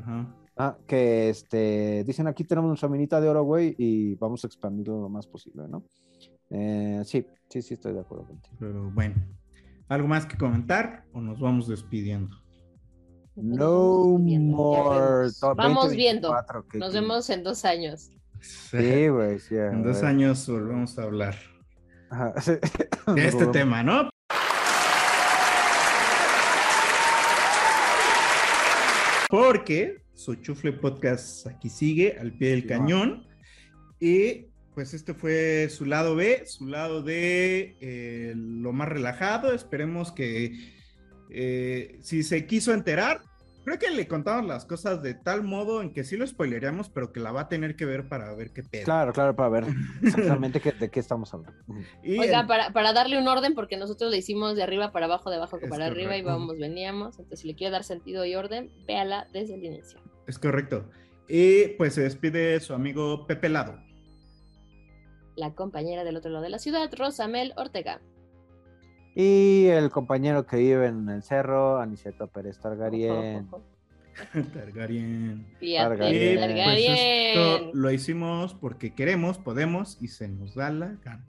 Ah, 0.57 0.77
que 0.87 1.29
este, 1.29 2.03
dicen 2.05 2.27
aquí 2.27 2.45
tenemos 2.45 2.69
nuestra 2.69 2.87
minita 2.87 3.19
de 3.19 3.27
oro, 3.27 3.43
güey, 3.43 3.75
y 3.77 4.15
vamos 4.15 4.43
a 4.43 4.47
expandirlo 4.47 5.01
lo 5.01 5.09
más 5.09 5.27
posible, 5.27 5.67
¿no? 5.67 5.83
Eh, 6.49 7.01
sí, 7.03 7.25
sí, 7.49 7.61
sí, 7.61 7.73
estoy 7.73 7.93
de 7.93 7.99
acuerdo 7.99 8.25
contigo. 8.25 8.55
Pero 8.59 8.89
bueno. 8.91 9.15
¿Algo 9.87 10.07
más 10.07 10.25
que 10.25 10.37
comentar 10.37 11.05
o 11.13 11.21
nos 11.21 11.39
vamos 11.39 11.67
despidiendo? 11.67 12.35
No 13.35 14.17
more. 14.17 15.29
Vamos 15.55 15.89
2024, 15.89 16.63
viendo. 16.63 16.85
Nos 16.85 16.93
vemos 16.93 17.29
en 17.29 17.43
dos 17.43 17.65
años. 17.65 18.09
Sí, 18.39 19.09
güey, 19.09 19.39
sí. 19.39 19.55
En 19.55 19.83
dos 19.83 20.03
años 20.03 20.47
volvemos 20.47 20.97
a 20.97 21.03
hablar 21.03 21.35
Ajá, 22.09 22.33
sí. 22.41 22.53
de 23.13 23.27
este 23.27 23.45
tema, 23.47 23.83
¿no? 23.83 24.09
Porque 29.29 30.04
su 30.15 30.35
chufle 30.35 30.73
podcast 30.73 31.45
aquí 31.47 31.69
sigue 31.69 32.17
al 32.19 32.31
pie 32.33 32.51
del 32.51 32.61
Sí, 32.61 32.67
cañón. 32.67 33.27
Y 33.99 34.47
pues 34.73 34.93
este 34.93 35.13
fue 35.13 35.69
su 35.69 35.85
lado 35.85 36.15
B, 36.15 36.43
su 36.45 36.67
lado 36.67 37.01
de 37.01 37.77
eh, 37.79 38.33
lo 38.35 38.73
más 38.73 38.89
relajado. 38.89 39.53
Esperemos 39.53 40.11
que 40.11 40.73
eh, 41.29 41.97
si 42.01 42.23
se 42.23 42.45
quiso 42.45 42.73
enterar, 42.73 43.21
creo 43.65 43.77
que 43.79 43.89
le 43.91 44.07
contamos 44.07 44.45
las 44.47 44.63
cosas 44.65 45.01
de 45.01 45.13
tal 45.15 45.43
modo 45.43 45.81
en 45.81 45.91
que 45.91 46.03
sí 46.05 46.15
lo 46.15 46.25
spoileríamos, 46.25 46.87
pero 46.89 47.11
que 47.11 47.19
la 47.19 47.31
va 47.33 47.41
a 47.41 47.49
tener 47.49 47.75
que 47.75 47.83
ver 47.85 48.07
para 48.07 48.33
ver 48.35 48.53
qué 48.53 48.63
pedo. 48.63 48.85
Claro, 48.85 49.11
claro, 49.11 49.35
para 49.35 49.49
ver 49.49 49.65
exactamente 50.03 50.61
qué- 50.61 50.71
de 50.71 50.89
qué 50.89 50.99
estamos 51.01 51.33
hablando. 51.33 51.59
Y 52.03 52.17
Oiga, 52.19 52.41
el- 52.41 52.47
para, 52.47 52.71
para 52.71 52.93
darle 52.93 53.17
un 53.19 53.27
orden, 53.27 53.55
porque 53.55 53.75
nosotros 53.75 54.09
le 54.11 54.17
hicimos 54.17 54.55
de 54.55 54.63
arriba 54.63 54.91
para 54.93 55.07
abajo, 55.07 55.29
de 55.29 55.35
abajo 55.37 55.57
Es 55.61 55.69
para 55.69 55.87
arriba, 55.87 56.15
y 56.15 56.21
vamos, 56.21 56.57
veníamos. 56.57 57.17
Entonces, 57.19 57.39
si 57.41 57.47
le 57.47 57.55
quiere 57.55 57.71
dar 57.71 57.83
sentido 57.83 58.23
y 58.23 58.35
orden, 58.35 58.71
véala 58.87 59.27
desde 59.33 59.55
el 59.55 59.65
inicio. 59.65 59.99
Es 60.27 60.39
correcto. 60.39 60.89
Y 61.27 61.69
pues 61.77 61.95
se 61.95 62.01
despide 62.03 62.59
su 62.59 62.73
amigo 62.73 63.25
Pepe 63.27 63.49
Lado. 63.49 63.79
La 65.35 65.53
compañera 65.53 66.03
del 66.03 66.15
otro 66.15 66.31
lado 66.31 66.43
de 66.43 66.49
la 66.49 66.59
ciudad, 66.59 66.89
Rosamel 66.97 67.51
Ortega. 67.57 67.99
Y 69.15 69.67
el 69.67 69.89
compañero 69.91 70.45
que 70.45 70.57
vive 70.57 70.87
en 70.87 71.07
el 71.09 71.23
cerro, 71.23 71.79
Aniceto 71.79 72.27
Pérez 72.27 72.59
Targaryen. 72.59 73.47
Targaryen. 74.53 75.45
Fíjate, 75.59 75.89
Targaryen. 75.89 76.33
Y 76.33 76.37
pues 76.37 76.77
esto 76.79 77.41
Targaryen. 77.41 77.71
lo 77.81 77.91
hicimos 77.91 78.53
porque 78.53 78.93
queremos, 78.93 79.37
podemos 79.37 79.97
y 80.01 80.09
se 80.09 80.27
nos 80.27 80.55
da 80.55 80.69
la 80.71 80.97
gana. 81.03 81.25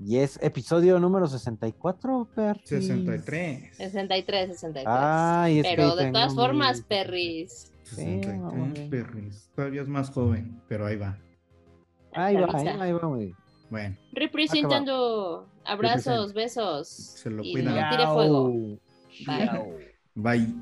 Y 0.00 0.18
es 0.18 0.38
episodio 0.42 0.98
número 1.00 1.26
64, 1.26 2.28
Perry. 2.34 2.60
63. 2.64 3.76
63, 3.76 4.48
63. 4.52 4.84
Ay, 4.86 5.58
es 5.58 5.66
que 5.66 5.72
Pero 5.74 5.96
de 5.96 6.12
todas 6.12 6.30
mi- 6.30 6.36
formas, 6.36 6.82
perris. 6.82 7.72
63, 7.84 8.40
vamos. 8.42 8.78
perris. 8.90 9.50
Todavía 9.56 9.82
es 9.82 9.88
más 9.88 10.10
joven, 10.10 10.60
pero 10.68 10.86
ahí 10.86 10.96
va. 10.96 11.18
Ahí 12.12 12.36
va, 12.36 12.46
ahí 12.54 12.64
va, 12.76 12.84
ahí 12.84 12.92
va, 12.92 13.08
muy 13.08 13.24
bien. 13.24 13.36
Bueno, 13.70 13.96
Representando. 14.12 15.46
Abrazos, 15.64 16.32
besos. 16.32 16.88
Se 16.88 17.30
lo 17.30 17.44
y 17.44 17.52
cuidan. 17.52 17.74
no 17.76 17.90
tire 17.90 18.06
fuego. 18.06 18.78
Bye. 19.26 19.50
Bye. 20.14 20.54